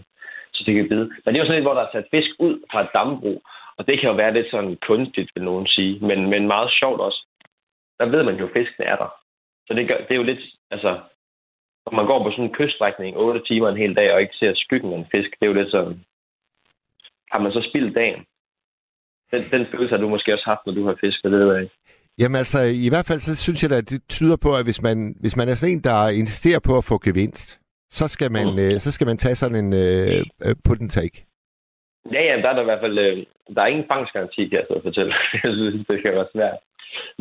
så 0.53 0.63
fik 0.65 0.75
vi 0.75 0.87
bide. 0.87 1.09
Men 1.25 1.33
det 1.33 1.39
var 1.39 1.45
sådan 1.45 1.55
lidt, 1.55 1.67
hvor 1.69 1.73
der 1.73 1.81
er 1.81 1.91
sat 1.91 2.07
fisk 2.11 2.31
ud 2.39 2.55
fra 2.71 2.81
et 2.81 2.93
dambrug. 2.93 3.41
Og 3.77 3.87
det 3.87 3.99
kan 3.99 4.09
jo 4.09 4.15
være 4.15 4.33
lidt 4.33 4.51
sådan 4.51 4.77
kunstigt, 4.87 5.31
vil 5.35 5.43
nogen 5.43 5.67
sige. 5.67 5.99
Men, 5.99 6.29
men 6.29 6.47
meget 6.47 6.71
sjovt 6.79 7.01
også 7.01 7.21
der 7.99 8.05
ved 8.05 8.23
man 8.23 8.35
jo, 8.35 8.45
at 8.45 8.53
fisken 8.53 8.83
er 8.83 8.95
der. 8.95 9.09
Så 9.67 9.73
det, 9.73 9.89
gør, 9.89 9.97
det 9.97 10.11
er 10.11 10.21
jo 10.21 10.23
lidt, 10.23 10.43
altså, 10.71 10.91
når 11.85 11.93
man 11.95 12.05
går 12.05 12.23
på 12.23 12.31
sådan 12.31 12.45
en 12.45 12.53
kyststrækning 12.53 13.17
8 13.17 13.41
timer 13.47 13.69
en 13.69 13.77
hel 13.77 13.95
dag, 13.95 14.13
og 14.13 14.21
ikke 14.21 14.35
ser 14.35 14.53
skyggen 14.55 14.93
af 14.93 14.97
en 14.97 15.07
fisk, 15.11 15.29
det 15.31 15.45
er 15.45 15.51
jo 15.51 15.59
lidt 15.59 15.71
sådan, 15.71 16.05
har 17.31 17.39
man 17.39 17.51
så 17.51 17.61
spildt 17.69 17.95
dagen? 17.95 18.25
Den, 19.31 19.41
den 19.51 19.65
følelse 19.71 19.95
har 19.95 20.01
du 20.01 20.09
måske 20.09 20.33
også 20.33 20.45
haft, 20.45 20.61
når 20.65 20.73
du 20.73 20.85
har 20.85 20.95
fisket, 21.03 21.31
det 21.31 21.39
ved 21.39 21.53
jeg 21.53 21.61
ikke. 21.63 21.75
Jamen 22.19 22.35
altså, 22.35 22.59
i 22.87 22.89
hvert 22.89 23.05
fald 23.05 23.19
så 23.19 23.35
synes 23.35 23.63
jeg 23.63 23.71
at 23.71 23.89
det 23.89 24.01
tyder 24.09 24.37
på, 24.45 24.49
at 24.59 24.63
hvis 24.63 24.81
man, 24.81 25.15
hvis 25.19 25.37
man 25.37 25.49
er 25.49 25.55
sådan 25.55 25.73
en, 25.73 25.83
der 25.83 26.09
insisterer 26.09 26.59
på 26.59 26.77
at 26.77 26.83
få 26.83 26.97
gevinst, 27.07 27.59
så 27.89 28.07
skal 28.07 28.31
man, 28.31 28.45
mm. 28.53 28.59
øh, 28.59 28.79
så 28.79 28.91
skal 28.91 29.07
man 29.07 29.17
tage 29.17 29.35
sådan 29.35 29.59
en 29.65 29.73
øh, 29.73 30.25
øh 30.45 30.55
put 30.65 30.81
and 30.81 30.89
take. 30.89 31.15
Ja, 32.15 32.21
ja, 32.29 32.41
der 32.41 32.49
er 32.49 32.53
der 32.53 32.61
i 32.61 32.69
hvert 32.71 32.83
fald, 32.85 32.97
øh, 33.05 33.25
der 33.55 33.61
er 33.61 33.67
ingen 33.73 33.87
fangstgaranti, 33.91 34.41
kan 34.47 34.59
jeg 34.59 34.67
så 34.69 34.79
fortælle. 34.83 35.13
jeg 35.43 35.53
synes, 35.53 35.87
det 35.87 36.03
kan 36.03 36.13
være 36.13 36.33
svært. 36.35 36.57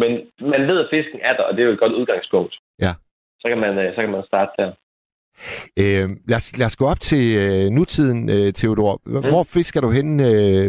Men 0.00 0.10
man 0.52 0.62
ved, 0.70 0.78
at 0.84 0.88
fisken 0.94 1.20
er 1.22 1.34
der, 1.36 1.42
og 1.42 1.52
det 1.54 1.60
er 1.62 1.66
jo 1.66 1.72
et 1.72 1.84
godt 1.84 1.98
udgangspunkt. 2.00 2.54
Ja. 2.84 2.92
Så 3.40 3.46
kan 3.48 3.58
man, 3.58 3.78
øh, 3.78 3.94
så 3.94 4.00
kan 4.00 4.10
man 4.10 4.24
starte 4.26 4.52
der. 4.58 4.70
Øh, 5.82 6.08
lad, 6.30 6.36
os, 6.36 6.58
lad 6.58 6.66
os 6.66 6.76
gå 6.76 6.84
op 6.92 7.00
til 7.00 7.24
øh, 7.42 7.64
nutiden, 7.76 8.20
øh, 8.36 8.52
Theodor. 8.52 9.00
Mm. 9.06 9.28
Hvor 9.32 9.44
fisker 9.54 9.80
du 9.80 9.90
hen, 9.90 10.20
øh, 10.20 10.66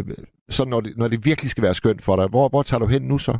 så 0.56 0.62
når 0.72 0.80
det, 0.80 0.92
når 0.96 1.08
det 1.08 1.24
virkelig 1.24 1.50
skal 1.50 1.64
være 1.64 1.74
skønt 1.80 2.02
for 2.04 2.16
dig? 2.16 2.26
Hvor, 2.28 2.48
hvor 2.48 2.62
tager 2.62 2.80
du 2.80 2.86
hen 2.86 3.02
nu 3.02 3.18
så? 3.18 3.34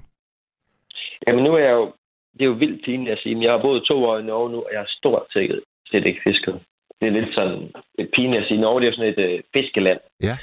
Jamen 1.26 1.44
nu 1.44 1.52
er 1.54 1.58
jeg 1.68 1.72
jo, 1.72 1.92
det 2.34 2.42
er 2.42 2.50
jo 2.52 2.60
vildt 2.64 2.84
fint 2.84 3.08
at 3.08 3.18
sige, 3.22 3.42
jeg 3.42 3.52
har 3.52 3.62
boet 3.62 3.82
to 3.84 4.04
år 4.04 4.18
i 4.18 4.22
Norge 4.22 4.50
nu, 4.50 4.58
og 4.58 4.68
jeg 4.72 4.80
har 4.80 4.90
stort 5.00 5.26
set, 5.32 5.60
set 5.90 6.06
ikke 6.06 6.20
fisket. 6.24 6.60
Det 7.00 7.08
er 7.08 7.12
lidt 7.12 7.32
sådan 7.38 7.72
et 7.98 8.08
pinligt 8.14 8.42
at 8.42 8.48
sige, 8.48 8.60
Norge 8.60 8.80
det 8.80 8.86
er 8.86 8.90
jo 8.90 8.96
sådan 8.96 9.12
et 9.12 9.22
øh, 9.26 9.40
fiskeland. 9.54 10.00
Ja. 10.22 10.34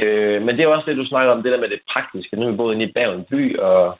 Øh, 0.00 0.42
men 0.42 0.56
det 0.56 0.62
er 0.62 0.68
også 0.68 0.90
det, 0.90 0.96
du 0.96 1.06
snakker 1.06 1.32
om, 1.32 1.42
det 1.42 1.52
der 1.52 1.60
med 1.60 1.68
det 1.68 1.80
praktiske. 1.92 2.36
Nu 2.36 2.46
er 2.46 2.50
vi 2.50 2.56
boet 2.56 2.74
inde 2.74 2.88
i 2.88 2.92
Bergen 2.96 3.24
by, 3.30 3.58
og 3.58 3.98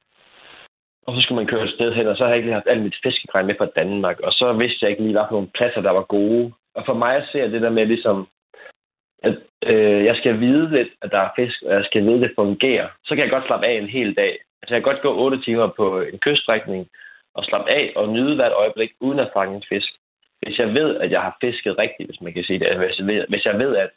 og 1.06 1.14
så 1.14 1.20
skulle 1.20 1.40
man 1.40 1.50
køre 1.52 1.64
et 1.64 1.74
sted 1.76 1.94
hen, 1.94 2.06
og 2.06 2.16
så 2.16 2.22
har 2.22 2.30
jeg 2.30 2.36
ikke 2.36 2.46
lige 2.46 2.60
haft 2.60 2.72
alt 2.72 2.82
mit 2.82 3.00
fiskegrej 3.02 3.42
med 3.42 3.54
fra 3.58 3.74
Danmark. 3.76 4.20
Og 4.20 4.32
så 4.32 4.52
vidste 4.52 4.78
jeg 4.82 4.90
ikke 4.90 5.02
lige, 5.02 5.16
hvad 5.16 5.26
for 5.28 5.36
nogle 5.36 5.54
pladser, 5.54 5.80
der 5.80 5.90
var 5.90 6.02
gode. 6.16 6.52
Og 6.74 6.82
for 6.86 6.94
mig 6.94 7.16
at 7.16 7.28
se 7.32 7.38
det 7.38 7.62
der 7.62 7.70
med 7.70 7.86
ligesom, 7.86 8.26
at 9.28 9.36
øh, 9.70 10.04
jeg 10.04 10.16
skal 10.16 10.40
vide 10.40 10.70
lidt, 10.70 10.88
at 11.02 11.10
der 11.10 11.18
er 11.18 11.34
fisk, 11.36 11.62
og 11.62 11.74
jeg 11.74 11.84
skal 11.84 12.02
vide, 12.02 12.14
at 12.14 12.20
det 12.20 12.32
fungerer. 12.36 12.88
Så 13.04 13.14
kan 13.14 13.24
jeg 13.24 13.30
godt 13.30 13.46
slappe 13.46 13.66
af 13.66 13.74
en 13.78 13.88
hel 13.88 14.16
dag. 14.16 14.32
Altså 14.60 14.74
jeg 14.74 14.82
kan 14.82 14.92
godt 14.92 15.02
gå 15.02 15.14
8 15.24 15.42
timer 15.42 15.68
på 15.76 16.00
en 16.00 16.18
kyststrækning 16.18 16.88
og 17.34 17.44
slappe 17.44 17.74
af 17.74 17.92
og 17.96 18.08
nyde 18.08 18.34
hvert 18.34 18.52
øjeblik, 18.52 18.90
uden 19.00 19.18
at 19.18 19.30
fange 19.36 19.56
en 19.56 19.64
fisk. 19.68 19.90
Hvis 20.42 20.58
jeg 20.58 20.74
ved, 20.74 20.96
at 20.96 21.10
jeg 21.10 21.20
har 21.20 21.36
fisket 21.40 21.78
rigtigt, 21.78 22.08
hvis 22.08 22.20
man 22.20 22.32
kan 22.32 22.44
sige 22.44 22.58
det. 22.58 22.76
Hvis 22.76 22.98
jeg 22.98 23.06
ved, 23.06 23.24
hvis 23.28 23.44
jeg 23.44 23.58
ved 23.58 23.76
at 23.76 23.90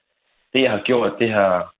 det, 0.54 0.62
jeg 0.62 0.72
har 0.72 0.82
gjort, 0.86 1.14
det 1.20 1.30
har, 1.30 1.74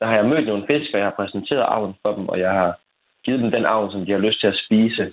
der 0.00 0.06
har 0.06 0.16
jeg 0.16 0.24
mødt 0.24 0.46
nogle 0.46 0.66
fisk, 0.66 0.90
og 0.92 0.98
jeg 0.98 1.06
har 1.06 1.18
præsenteret 1.20 1.68
arven 1.74 1.94
for 2.02 2.12
dem, 2.14 2.28
og 2.28 2.38
jeg 2.38 2.52
har 2.52 2.78
givet 3.24 3.40
dem 3.40 3.50
den 3.50 3.64
arven, 3.64 3.90
som 3.92 4.06
de 4.06 4.12
har 4.12 4.18
lyst 4.18 4.40
til 4.40 4.46
at 4.46 4.60
spise. 4.66 5.12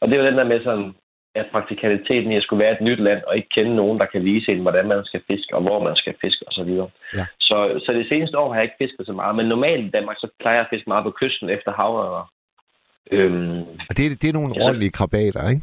Og 0.00 0.08
det 0.08 0.14
er 0.14 0.22
jo 0.22 0.28
den 0.30 0.38
der 0.38 0.44
med 0.44 0.64
sådan, 0.64 0.94
at 1.34 1.46
praktikaliteten 1.52 2.32
i 2.32 2.36
at 2.36 2.42
skulle 2.42 2.64
være 2.64 2.72
et 2.72 2.80
nyt 2.80 3.00
land, 3.00 3.22
og 3.26 3.36
ikke 3.36 3.48
kende 3.54 3.76
nogen, 3.76 3.98
der 3.98 4.06
kan 4.06 4.24
vise 4.24 4.52
en, 4.52 4.62
hvordan 4.62 4.88
man 4.88 5.04
skal 5.04 5.22
fiske, 5.26 5.54
og 5.54 5.62
hvor 5.62 5.84
man 5.84 5.96
skal 5.96 6.14
fiske 6.20 6.44
osv. 6.48 6.70
Ja. 7.18 7.26
Så, 7.40 7.80
så 7.84 7.92
det 7.92 8.08
seneste 8.08 8.38
år 8.38 8.48
har 8.48 8.60
jeg 8.60 8.64
ikke 8.64 8.82
fisket 8.84 9.06
så 9.06 9.12
meget, 9.12 9.36
men 9.36 9.46
normalt 9.46 9.86
i 9.86 9.90
Danmark, 9.90 10.16
så 10.20 10.28
plejer 10.40 10.56
jeg 10.56 10.64
at 10.64 10.72
fiske 10.72 10.90
meget 10.90 11.04
på 11.04 11.14
kysten 11.20 11.50
efter 11.50 11.72
havørner. 11.72 12.30
Øhm, 13.10 13.60
og 13.88 13.92
det, 13.96 14.06
er, 14.06 14.10
det 14.22 14.28
er 14.28 14.32
nogle 14.32 14.54
ja, 14.56 14.64
ordentlige 14.64 14.96
krabater, 14.98 15.48
ikke? 15.48 15.62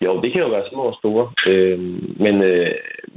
Jo, 0.00 0.20
det 0.22 0.32
kan 0.32 0.40
jo 0.40 0.48
være 0.48 0.68
små 0.70 0.82
og 0.82 0.96
store. 1.00 1.32
Øhm, 1.46 2.16
men 2.24 2.42
øh, 2.42 2.74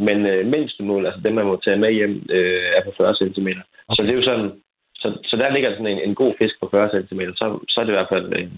men 0.08 0.26
øh, 0.26 0.45
mindste 0.45 0.84
mål, 0.84 1.06
altså 1.06 1.22
dem, 1.24 1.34
man 1.34 1.45
må 1.45 1.56
tage 1.63 1.78
med 1.78 1.91
hjem, 1.91 2.26
øh, 2.30 2.69
er 2.78 2.84
på 2.86 2.91
40 2.98 3.15
cm. 3.15 3.48
Okay. 3.48 3.95
Så 3.95 4.02
det 4.02 4.10
er 4.10 4.19
jo 4.22 4.30
sådan, 4.32 4.52
så, 4.95 5.08
så 5.24 5.36
der 5.36 5.54
ligger 5.54 5.72
sådan 5.72 5.88
en, 5.88 6.00
en 6.10 6.15
god 6.15 6.34
fisk 6.38 6.56
på 6.60 6.67
40 6.72 6.89
cm, 6.91 7.22
så, 7.36 7.60
så 7.69 7.76
er 7.80 7.84
det 7.84 7.91
i 7.91 8.00
hvert 8.00 8.13
fald 8.13 8.34
en, 8.34 8.52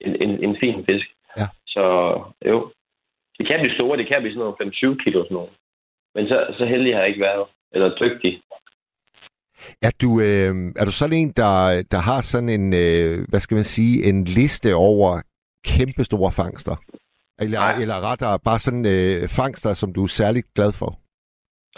en, 0.00 0.22
en, 0.22 0.44
en 0.44 0.56
fin 0.60 0.84
fisk. 0.86 1.06
Så 1.74 1.84
jo, 2.46 2.72
det 3.38 3.44
kan 3.48 3.60
blive 3.60 3.74
store, 3.74 3.98
det 3.98 4.08
kan 4.08 4.22
blive 4.22 4.34
sådan 4.34 4.54
noget 4.60 4.98
5-7 4.98 5.04
kilo 5.04 5.24
sådan 5.24 5.34
noget. 5.34 5.50
Men 6.14 6.28
så, 6.28 6.54
så 6.58 6.64
heldig 6.64 6.94
har 6.94 7.00
jeg 7.00 7.08
ikke 7.08 7.26
været, 7.28 7.46
eller 7.72 7.96
dygtig. 8.02 8.42
Er 9.82 9.92
du, 10.02 10.10
øh, 10.28 10.54
er 10.80 10.84
du 10.84 10.92
sådan 10.92 11.18
en, 11.22 11.32
der, 11.40 11.82
der 11.92 12.00
har 12.08 12.20
sådan 12.20 12.48
en, 12.48 12.66
øh, 12.84 13.14
hvad 13.28 13.40
skal 13.40 13.54
man 13.54 13.64
sige, 13.64 14.08
en 14.08 14.24
liste 14.24 14.74
over 14.74 15.22
kæmpe 15.66 16.04
store 16.04 16.32
fangster? 16.32 16.76
Eller, 17.42 17.60
Nej. 17.60 17.82
eller 17.82 18.10
rettere 18.10 18.38
bare 18.48 18.58
sådan 18.58 18.86
øh, 18.94 19.28
fangster, 19.38 19.72
som 19.74 19.92
du 19.92 20.02
er 20.02 20.16
særligt 20.20 20.54
glad 20.56 20.72
for? 20.80 20.90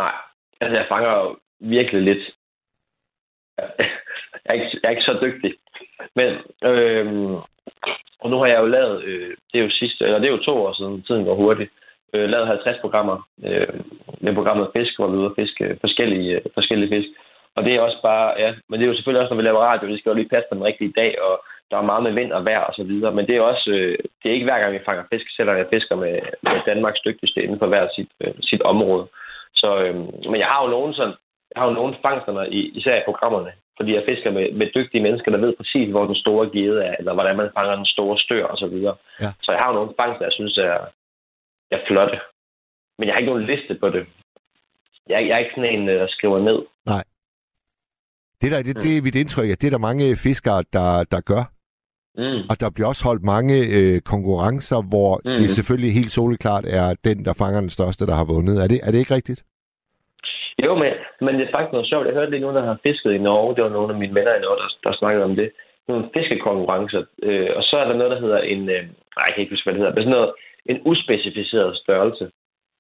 Nej, 0.03 0.15
altså 0.61 0.77
jeg 0.81 0.87
fanger 0.93 1.39
virkelig 1.61 2.03
lidt 2.03 2.25
jeg, 4.45 4.51
er 4.51 4.55
ikke, 4.55 4.81
jeg 4.83 4.89
er 4.89 4.91
ikke 4.91 5.11
så 5.11 5.19
dygtig. 5.23 5.53
Men, 6.19 6.31
øh, 6.71 7.07
og 8.21 8.31
nu 8.31 8.37
har 8.39 8.47
jeg 8.47 8.61
jo 8.61 8.67
lavet, 8.67 9.03
øh, 9.05 9.37
det 9.53 9.61
er 9.61 9.65
jo 9.65 9.71
sidste, 9.71 10.05
eller 10.05 10.19
det 10.19 10.27
er 10.27 10.37
jo 10.37 10.47
to 10.47 10.55
år 10.65 10.73
siden, 10.73 11.03
tiden 11.03 11.25
går 11.25 11.35
hurtigt, 11.35 11.71
øh, 12.15 12.29
lavet 12.29 12.47
50 12.47 12.79
programmer 12.81 13.29
øh, 13.45 13.81
med 14.21 14.35
programmet 14.35 14.71
Fisk, 14.77 14.93
hvor 14.99 15.09
vi 15.09 15.15
er 15.15 15.21
ude 15.21 15.31
og 15.31 15.39
fiske 15.39 15.79
forskellige, 15.81 16.37
øh, 16.37 16.43
forskellige 16.55 16.93
fisk. 16.95 17.09
Og 17.57 17.65
det 17.65 17.75
er 17.75 17.81
også 17.81 17.99
bare, 18.03 18.35
ja, 18.39 18.55
men 18.69 18.81
det 18.81 18.85
er 18.85 18.91
jo 18.91 18.95
selvfølgelig 18.95 19.23
også, 19.23 19.35
når 19.35 19.41
vi 19.41 19.49
laver 19.49 19.69
radio, 19.71 19.89
det 19.89 19.99
skal 19.99 20.11
jo 20.11 20.17
lige 20.17 20.33
passe 20.35 20.49
på 20.49 20.55
den 20.55 20.65
rigtige 20.65 20.93
dag, 20.97 21.23
og 21.23 21.35
der 21.71 21.77
er 21.77 21.91
meget 21.91 22.03
med 22.03 22.13
vind 22.13 22.33
og 22.33 22.45
vejr 22.45 22.65
og 22.71 22.75
så 22.75 22.85
videre. 22.85 23.13
Men 23.13 23.27
det 23.27 23.37
er 23.37 23.41
også, 23.41 23.71
øh, 23.71 23.99
det 24.23 24.27
er 24.29 24.35
ikke 24.35 24.49
hver 24.49 24.61
gang, 24.61 24.73
vi 24.73 24.87
fanger 24.89 25.05
fisk, 25.13 25.27
selvom 25.37 25.57
jeg 25.57 25.67
fisker 25.73 25.97
med, 25.97 26.15
med 26.43 26.57
Danmarks 26.67 27.01
dygtigste 27.01 27.43
inden 27.43 27.59
for 27.59 27.67
hver 27.67 27.89
sit, 27.97 28.11
øh, 28.21 28.35
sit 28.43 28.63
område. 28.63 29.07
Så, 29.55 29.79
øh, 29.85 29.95
men 30.31 30.39
jeg 30.43 30.49
har 30.53 30.65
jo 30.65 30.71
nogen 30.71 30.95
sådan, 30.95 31.15
jeg 31.53 31.63
har 31.63 31.69
jo 31.69 31.75
nogle 31.75 31.95
fangsterne, 32.03 32.51
i, 32.51 32.61
især 32.79 32.97
i 32.97 33.09
programmerne, 33.09 33.53
fordi 33.81 33.93
jeg 33.95 34.05
fisker 34.11 34.31
med, 34.37 34.47
med 34.61 34.67
dygtige 34.77 35.05
mennesker, 35.07 35.31
der 35.31 35.45
ved 35.45 35.53
præcis, 35.61 35.89
hvor 35.91 36.05
den 36.11 36.19
store 36.25 36.47
gede 36.57 36.79
er, 36.89 36.95
eller 37.01 37.13
hvordan 37.15 37.37
man 37.37 37.51
fanger 37.57 37.75
den 37.77 37.87
store 37.95 38.19
stør 38.19 38.45
og 38.53 38.59
så 38.63 38.67
videre. 38.75 38.97
Ja. 39.21 39.31
Så 39.45 39.49
jeg 39.53 39.61
har 39.63 39.69
jo 39.71 39.79
nogle 39.79 39.95
fangster, 40.01 40.25
jeg 40.29 40.37
synes 40.39 40.59
er, 40.59 40.79
er 41.75 41.81
flotte. 41.89 42.19
Men 42.99 43.05
jeg 43.07 43.13
har 43.13 43.21
ikke 43.21 43.33
nogen 43.33 43.49
liste 43.53 43.75
på 43.83 43.89
det. 43.97 44.03
Jeg, 45.11 45.19
jeg 45.27 45.35
er 45.35 45.43
ikke 45.45 45.57
sådan 45.57 45.75
en, 45.75 45.89
der 45.89 46.07
skriver 46.17 46.39
ned. 46.49 46.59
Nej. 46.93 47.05
Det, 48.41 48.49
der, 48.53 48.63
det, 48.63 48.75
det 48.85 48.93
er 48.97 49.03
mit 49.03 49.21
indtryk, 49.23 49.51
at 49.51 49.61
det 49.61 49.67
er 49.67 49.77
der 49.77 49.89
mange 49.89 50.17
fiskere, 50.17 50.65
der, 50.77 51.05
der 51.15 51.21
gør. 51.21 51.45
Mm. 52.23 52.43
Og 52.51 52.61
der 52.61 52.71
bliver 52.71 52.89
også 52.89 53.05
holdt 53.05 53.25
mange 53.35 53.55
øh, 53.77 54.01
konkurrencer, 54.01 54.81
hvor 54.93 55.21
mm. 55.25 55.31
det 55.31 55.51
selvfølgelig 55.51 55.93
helt 55.95 56.13
soleklart 56.13 56.65
er 56.67 56.95
den, 57.05 57.25
der 57.25 57.33
fanger 57.33 57.61
den 57.61 57.71
største, 57.71 58.07
der 58.07 58.15
har 58.15 58.25
vundet. 58.25 58.63
Er 58.63 58.67
det, 58.67 58.81
er 58.83 58.91
det 58.91 58.99
ikke 58.99 59.15
rigtigt? 59.15 59.45
Jo, 60.65 60.75
men, 60.75 60.93
men 61.21 61.35
det 61.35 61.43
er 61.45 61.53
faktisk 61.57 61.73
noget 61.73 61.89
sjovt. 61.89 62.07
Jeg 62.07 62.15
hørte 62.15 62.31
lige 62.31 62.41
nogen, 62.41 62.57
der 62.57 62.65
har 62.65 62.79
fisket 62.83 63.13
i 63.13 63.25
Norge. 63.29 63.55
Det 63.57 63.65
var 63.65 63.77
nogle 63.77 63.93
af 63.93 63.99
mine 63.99 64.15
venner 64.15 64.35
i 64.35 64.41
Norge, 64.41 64.59
der, 64.63 64.69
der 64.85 64.99
snakkede 64.99 65.25
om 65.25 65.37
det. 65.37 65.53
Nogle 65.89 66.11
fiskekonkurrencer. 66.15 67.03
Øh, 67.23 67.51
og 67.57 67.63
så 67.63 67.77
er 67.77 67.85
der 67.89 67.97
noget, 67.97 68.13
der 68.13 68.21
hedder 68.21 68.41
en... 68.41 68.61
Øh, 68.69 68.83
nej, 69.17 69.25
jeg 69.27 69.33
kan 69.35 69.43
ikke 69.43 69.53
huske, 69.53 69.65
hvad 69.67 69.75
det 69.75 69.81
hedder. 69.81 69.95
Men 69.95 70.03
sådan 70.03 70.19
noget, 70.19 70.33
en 70.67 70.81
uspecificeret 70.85 71.77
størrelse. 71.77 72.25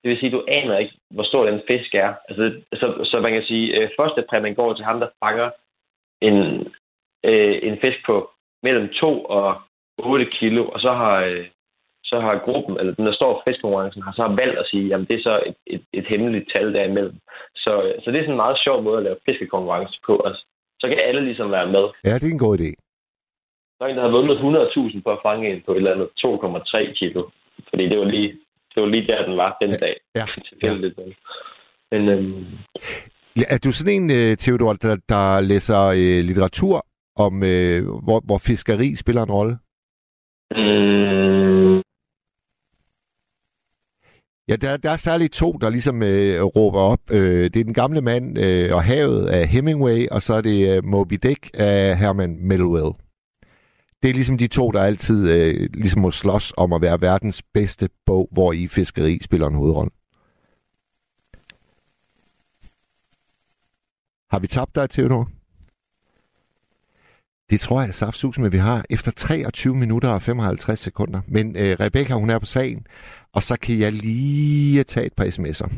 Det 0.00 0.08
vil 0.10 0.18
sige, 0.18 0.32
du 0.32 0.44
aner 0.48 0.78
ikke, 0.78 0.94
hvor 1.10 1.22
stor 1.22 1.46
den 1.46 1.60
fisk 1.66 1.94
er. 1.94 2.14
Altså, 2.28 2.44
så, 2.74 2.86
så 3.04 3.20
man 3.24 3.32
kan 3.32 3.42
sige, 3.42 3.66
øh, 3.76 3.90
første 4.00 4.24
præmien 4.28 4.54
går 4.54 4.72
til 4.72 4.84
ham, 4.84 5.00
der 5.00 5.08
fanger 5.24 5.50
en, 6.20 6.36
øh, 7.24 7.58
en 7.62 7.78
fisk 7.80 7.98
på 8.06 8.30
mellem 8.62 8.88
2 8.88 9.24
og 9.24 9.60
8 9.98 10.24
kilo, 10.26 10.68
og 10.68 10.80
så 10.80 10.92
har, 10.92 11.16
øh, 11.24 11.46
så 12.10 12.16
har 12.26 12.44
gruppen, 12.46 12.74
eller 12.80 12.92
den 12.98 13.06
der 13.06 13.14
står 13.20 13.30
for 13.34 13.42
fiskkonkurrencen, 13.48 14.02
har 14.08 14.14
så 14.20 14.26
valgt 14.42 14.58
at 14.62 14.66
sige, 14.70 14.86
jamen 14.90 15.06
det 15.08 15.16
er 15.16 15.24
så 15.28 15.34
et, 15.50 15.58
et, 15.74 15.84
et 15.98 16.06
hemmeligt 16.12 16.46
tal 16.54 16.74
derimellem. 16.76 17.16
Så, 17.64 17.72
så 18.02 18.06
det 18.10 18.18
er 18.18 18.24
sådan 18.24 18.36
en 18.38 18.44
meget 18.44 18.58
sjov 18.64 18.82
måde 18.82 18.98
at 18.98 19.06
lave 19.08 19.22
fiskekonkurrence 19.26 19.98
på. 20.06 20.14
Altså, 20.26 20.42
så 20.80 20.84
kan 20.88 20.98
alle 21.08 21.22
ligesom 21.28 21.50
være 21.50 21.68
med. 21.76 21.84
Ja, 22.08 22.14
det 22.20 22.26
er 22.28 22.36
en 22.38 22.46
god 22.46 22.58
idé. 22.60 22.70
Der 23.76 23.82
er 23.84 23.90
en, 23.90 23.96
der 23.96 24.06
har 24.08 24.16
vundet 24.18 24.36
100.000 24.96 25.02
på 25.04 25.10
at 25.16 25.22
fange 25.26 25.44
en 25.50 25.62
på 25.66 25.72
et 25.72 25.76
eller 25.76 25.94
andet 25.94 26.08
2,3 26.26 26.92
kilo. 27.00 27.22
Fordi 27.68 27.84
det 27.88 27.98
var 27.98 28.04
lige 28.04 28.30
det 28.74 28.82
var 28.82 28.88
lige 28.88 29.06
der, 29.06 29.26
den 29.26 29.36
var 29.36 29.56
den 29.60 29.70
dag. 29.70 29.96
Ja. 30.18 30.24
Ja. 30.62 30.72
Men 31.92 32.08
øhm, 32.08 32.46
Ja, 33.36 33.44
Er 33.54 33.58
du 33.64 33.72
sådan 33.72 33.94
en, 34.02 34.10
øh, 34.10 34.36
Theodor, 34.36 34.72
der, 34.72 34.96
der 35.08 35.40
læser 35.40 35.80
øh, 36.00 36.24
litteratur 36.28 36.86
om, 37.16 37.34
øh, 37.42 37.78
hvor, 38.04 38.20
hvor 38.26 38.38
fiskeri 38.48 38.94
spiller 38.94 39.22
en 39.22 39.30
rolle? 39.38 39.54
mm, 40.56 41.82
Ja, 44.50 44.56
der, 44.56 44.76
der 44.76 44.90
er 44.90 44.96
særligt 44.96 45.32
to, 45.32 45.52
der 45.52 45.70
ligesom 45.70 46.02
øh, 46.02 46.42
råber 46.42 46.78
op. 46.78 47.00
Øh, 47.10 47.44
det 47.44 47.60
er 47.60 47.64
Den 47.64 47.74
gamle 47.74 48.00
mand 48.00 48.38
øh, 48.38 48.74
og 48.74 48.84
havet 48.84 49.26
af 49.26 49.48
Hemingway, 49.48 50.08
og 50.08 50.22
så 50.22 50.34
er 50.34 50.40
det 50.40 50.76
øh, 50.76 50.84
Moby 50.84 51.18
Dick 51.22 51.50
af 51.54 51.98
Herman 51.98 52.38
Melville. 52.40 52.92
Det 54.02 54.08
er 54.08 54.12
ligesom 54.12 54.38
de 54.38 54.46
to, 54.46 54.70
der 54.70 54.82
altid 54.82 55.30
øh, 55.30 55.70
ligesom 55.74 56.00
må 56.00 56.10
slås 56.10 56.52
om 56.56 56.72
at 56.72 56.82
være 56.82 57.00
verdens 57.00 57.42
bedste 57.54 57.88
bog, 58.06 58.28
hvor 58.32 58.52
i 58.52 58.68
fiskeri 58.68 59.18
spiller 59.22 59.46
en 59.46 59.54
hovedrolle. 59.54 59.90
Har 64.30 64.38
vi 64.38 64.46
tabt 64.46 64.74
dig, 64.74 64.90
Theodor? 64.90 65.28
Det 67.50 67.60
tror 67.60 67.82
jeg 67.82 67.94
saftsus 67.94 68.38
vi 68.52 68.58
har 68.58 68.84
efter 68.90 69.12
23 69.12 69.74
minutter 69.74 70.08
og 70.08 70.22
55 70.22 70.80
sekunder. 70.80 71.20
Men 71.26 71.56
øh, 71.56 71.76
Rebecca, 71.80 72.14
hun 72.14 72.30
er 72.30 72.38
på 72.38 72.46
sagen, 72.46 72.86
og 73.34 73.42
så 73.42 73.58
kan 73.62 73.78
jeg 73.78 73.92
lige 73.92 74.84
tage 74.84 75.06
et 75.06 75.12
par 75.12 75.24
sms'er. 75.24 75.70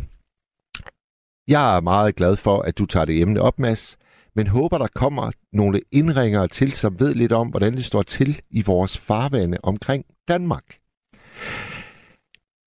Jeg 1.48 1.76
er 1.76 1.80
meget 1.80 2.16
glad 2.16 2.36
for, 2.36 2.62
at 2.62 2.78
du 2.78 2.86
tager 2.86 3.04
det 3.04 3.20
emne 3.20 3.40
op, 3.40 3.58
Mads, 3.58 3.98
men 4.36 4.46
håber, 4.46 4.78
der 4.78 4.86
kommer 4.94 5.30
nogle 5.52 5.80
indringere 5.92 6.48
til, 6.48 6.72
som 6.72 7.00
ved 7.00 7.14
lidt 7.14 7.32
om, 7.32 7.48
hvordan 7.48 7.72
det 7.72 7.84
står 7.84 8.02
til 8.02 8.40
i 8.50 8.62
vores 8.66 8.98
farvande 8.98 9.58
omkring 9.62 10.04
Danmark. 10.28 10.64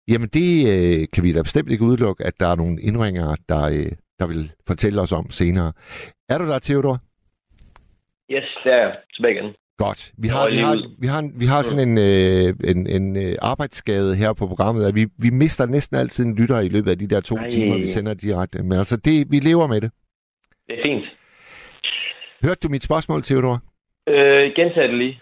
Jamen, 0.07 0.29
det 0.29 0.49
øh, 0.73 1.07
kan 1.13 1.23
vi 1.23 1.33
da 1.33 1.41
bestemt 1.41 1.71
ikke 1.71 1.83
udelukke, 1.83 2.23
at 2.25 2.39
der 2.39 2.47
er 2.47 2.55
nogle 2.55 2.81
indringere, 2.81 3.37
der, 3.49 3.63
øh, 3.63 3.91
der 4.19 4.27
vil 4.27 4.51
fortælle 4.67 5.01
os 5.01 5.11
om 5.11 5.29
senere. 5.29 5.73
Er 6.29 6.37
du 6.37 6.45
der, 6.47 6.59
Theodor? 6.59 6.99
yes, 8.31 8.49
der 8.63 8.71
er 8.71 8.81
jeg 8.87 8.95
tilbage 9.15 9.33
igen. 9.35 9.55
Godt. 9.77 10.11
Vi 10.17 10.27
har, 10.27 10.39
Og 10.45 10.51
vi 10.51 10.57
har, 10.57 10.75
vi 10.99 11.07
har, 11.07 11.29
vi 11.39 11.45
har 11.45 11.61
sådan 11.61 11.89
en, 11.89 11.97
øh, 11.97 12.71
en, 12.71 12.87
en 12.87 13.17
øh, 13.17 13.35
arbejdsskade 13.41 14.15
her 14.15 14.33
på 14.33 14.47
programmet, 14.47 14.85
at 14.85 14.95
vi, 14.95 15.05
vi 15.19 15.29
mister 15.29 15.65
næsten 15.65 15.97
altid 15.97 16.25
en 16.25 16.35
lytter 16.35 16.59
i 16.59 16.67
løbet 16.69 16.91
af 16.91 16.97
de 16.99 17.07
der 17.07 17.21
to 17.21 17.35
Ej. 17.37 17.49
timer, 17.49 17.77
vi 17.77 17.87
sender 17.87 18.13
direkte. 18.13 18.63
Men 18.63 18.71
altså, 18.71 18.97
det, 18.97 19.31
vi 19.31 19.39
lever 19.39 19.67
med 19.67 19.81
det. 19.81 19.91
Det 20.67 20.79
er 20.79 20.83
fint. 20.85 21.03
Hørte 22.43 22.59
du 22.63 22.69
mit 22.69 22.83
spørgsmål, 22.83 23.23
Theodor? 23.23 23.61
Øh, 24.09 24.51
gentag 24.55 24.83
det 24.83 24.97
lige. 24.97 25.21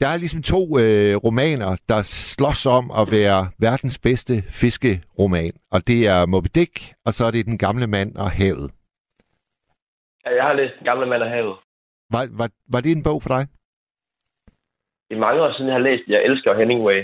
Der 0.00 0.08
er 0.08 0.16
ligesom 0.16 0.42
to 0.42 0.78
øh, 0.78 1.16
romaner, 1.16 1.76
der 1.88 2.02
slås 2.02 2.66
om 2.66 2.90
at 3.00 3.08
være 3.10 3.48
verdens 3.58 3.98
bedste 3.98 4.42
fiskeroman. 4.48 5.52
Og 5.70 5.86
det 5.86 6.06
er 6.06 6.26
Moby 6.26 6.46
Dick, 6.54 6.92
og 7.06 7.14
så 7.14 7.24
er 7.24 7.30
det 7.30 7.46
Den 7.46 7.58
gamle 7.58 7.86
mand 7.86 8.16
og 8.16 8.30
havet. 8.30 8.70
Ja, 10.26 10.30
Jeg 10.36 10.44
har 10.44 10.52
læst 10.52 10.72
Den 10.78 10.84
gamle 10.84 11.06
mand 11.06 11.22
af 11.22 11.30
havet. 11.30 11.56
Var, 12.10 12.28
var, 12.30 12.48
var 12.72 12.80
det 12.80 12.92
en 12.92 13.02
bog 13.02 13.22
for 13.22 13.28
dig? 13.28 13.46
Det 15.14 15.20
er 15.20 15.26
mange 15.26 15.42
år 15.42 15.52
siden, 15.52 15.66
jeg 15.66 15.74
har 15.74 15.88
læst 15.88 16.02
Jeg 16.08 16.24
elsker 16.24 16.54
Hemingway. 16.54 17.00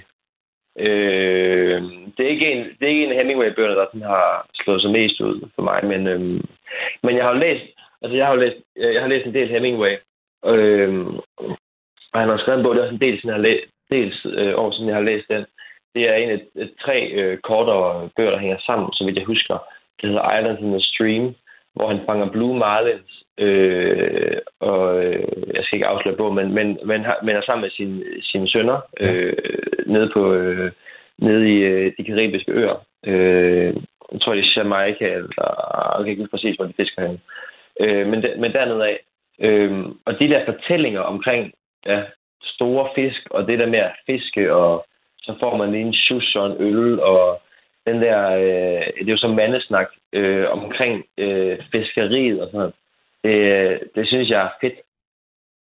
Øh, 0.79 1.83
det, 2.15 2.23
er 2.25 2.31
ikke 2.35 2.53
en, 2.53 2.65
det 2.65 2.83
er 2.85 2.95
ikke 2.95 3.07
en 3.07 3.19
Hemingway-bøger, 3.19 3.75
der 3.75 3.87
sådan 3.87 4.11
har 4.15 4.47
slået 4.55 4.83
sig 4.83 4.91
mest 4.91 5.21
ud 5.21 5.49
for 5.55 5.63
mig, 5.63 5.81
men, 5.85 6.07
øh, 6.07 6.21
men 7.03 7.17
jeg 7.17 7.25
har 7.25 7.33
læst, 7.33 7.65
altså 8.03 8.17
jeg 8.17 8.27
har 8.27 8.35
læst, 8.35 8.57
øh, 8.77 8.95
jeg 8.95 9.03
har 9.03 9.09
læst 9.09 9.27
en 9.27 9.35
del 9.35 9.49
Hemingway, 9.49 9.95
øh, 10.47 11.07
og 12.13 12.21
han 12.21 12.29
har 12.29 12.39
skrevet 12.39 12.59
en 12.59 12.65
bog, 12.65 12.75
det 12.75 12.81
er 12.81 12.85
også 12.85 12.95
en 12.95 13.07
del, 13.07 13.17
siden 13.17 13.29
jeg 13.29 13.39
har 13.41 13.49
læst, 13.49 13.67
dels 13.91 14.17
øh, 14.25 14.55
år 14.63 14.71
siden 14.73 14.89
jeg 14.89 14.97
har 14.97 15.09
læst 15.11 15.29
den. 15.29 15.45
Det 15.95 16.03
er 16.09 16.15
en 16.15 16.31
af 16.31 16.69
tre 16.85 16.97
øh, 17.19 17.39
kortere 17.39 18.09
bøger, 18.17 18.31
der 18.31 18.39
hænger 18.39 18.59
sammen, 18.67 18.93
så 18.93 19.05
vidt 19.05 19.19
jeg 19.19 19.27
husker. 19.33 19.57
Det 20.01 20.09
hedder 20.09 20.37
Islands 20.37 20.61
in 20.61 20.73
the 20.73 20.81
Stream, 20.81 21.35
hvor 21.75 21.89
han 21.89 22.01
fanger 22.07 22.31
blue 22.31 22.59
marlins, 22.59 23.13
øh, 23.41 24.39
og 24.61 25.05
øh, 25.05 25.27
jeg 25.55 25.65
skal 25.65 25.77
ikke 25.77 25.87
afsløre 25.87 26.17
på, 26.17 26.31
men, 26.31 26.55
men, 26.55 26.79
men, 26.85 27.01
har, 27.05 27.19
men 27.23 27.37
er 27.37 27.43
sammen 27.43 27.63
med 27.63 27.71
sine, 27.71 28.05
sine 28.23 28.49
sønner 28.49 28.79
øh, 29.01 29.33
nede 29.87 30.11
på 30.15 30.33
øh, 30.33 30.73
nede 31.19 31.51
i 31.55 31.57
øh, 31.57 31.93
de 31.99 32.05
karibiske 32.05 32.53
øer. 32.53 32.85
Øh, 33.07 33.75
jeg 34.13 34.21
tror, 34.21 34.35
det 34.35 34.45
er 34.45 34.53
Jamaica, 34.57 35.05
eller 35.05 35.97
jeg 35.97 36.05
kan 36.05 36.11
ikke 36.11 36.23
huske 36.23 36.37
præcis, 36.37 36.57
hvor 36.57 36.65
de 36.65 36.73
fisker 36.77 37.07
hen. 37.07 37.21
Øh, 37.81 38.07
men, 38.07 38.23
de, 38.23 38.35
men 38.39 38.53
dernede 38.53 38.87
af. 38.87 38.99
Øh, 39.41 39.85
og 40.05 40.19
de 40.19 40.29
der 40.29 40.45
fortællinger 40.45 41.01
omkring 41.01 41.53
ja, 41.87 42.03
store 42.43 42.89
fisk, 42.95 43.29
og 43.31 43.47
det 43.47 43.59
der 43.59 43.67
med 43.67 43.79
at 43.79 43.93
fiske, 44.07 44.55
og 44.55 44.87
så 45.23 45.35
får 45.43 45.57
man 45.57 45.73
lige 45.73 45.85
en 45.85 45.95
sjus 45.95 46.35
og 46.35 46.47
en 46.47 46.57
øl, 46.59 47.01
og 47.01 47.41
den 47.87 48.03
der, 48.03 48.31
øh, 48.37 48.87
det 48.99 49.09
er 49.09 49.13
jo 49.13 49.17
som 49.17 49.35
mandesnak 49.35 49.89
øh, 50.13 50.47
omkring 50.51 51.05
øh, 51.19 51.59
fiskeriet 51.73 52.41
og 52.41 52.47
sådan 52.47 52.59
noget. 52.59 52.75
Det, 53.25 53.81
det 53.95 54.07
synes 54.07 54.29
jeg 54.31 54.41
er 54.45 54.51
fedt. 54.61 54.75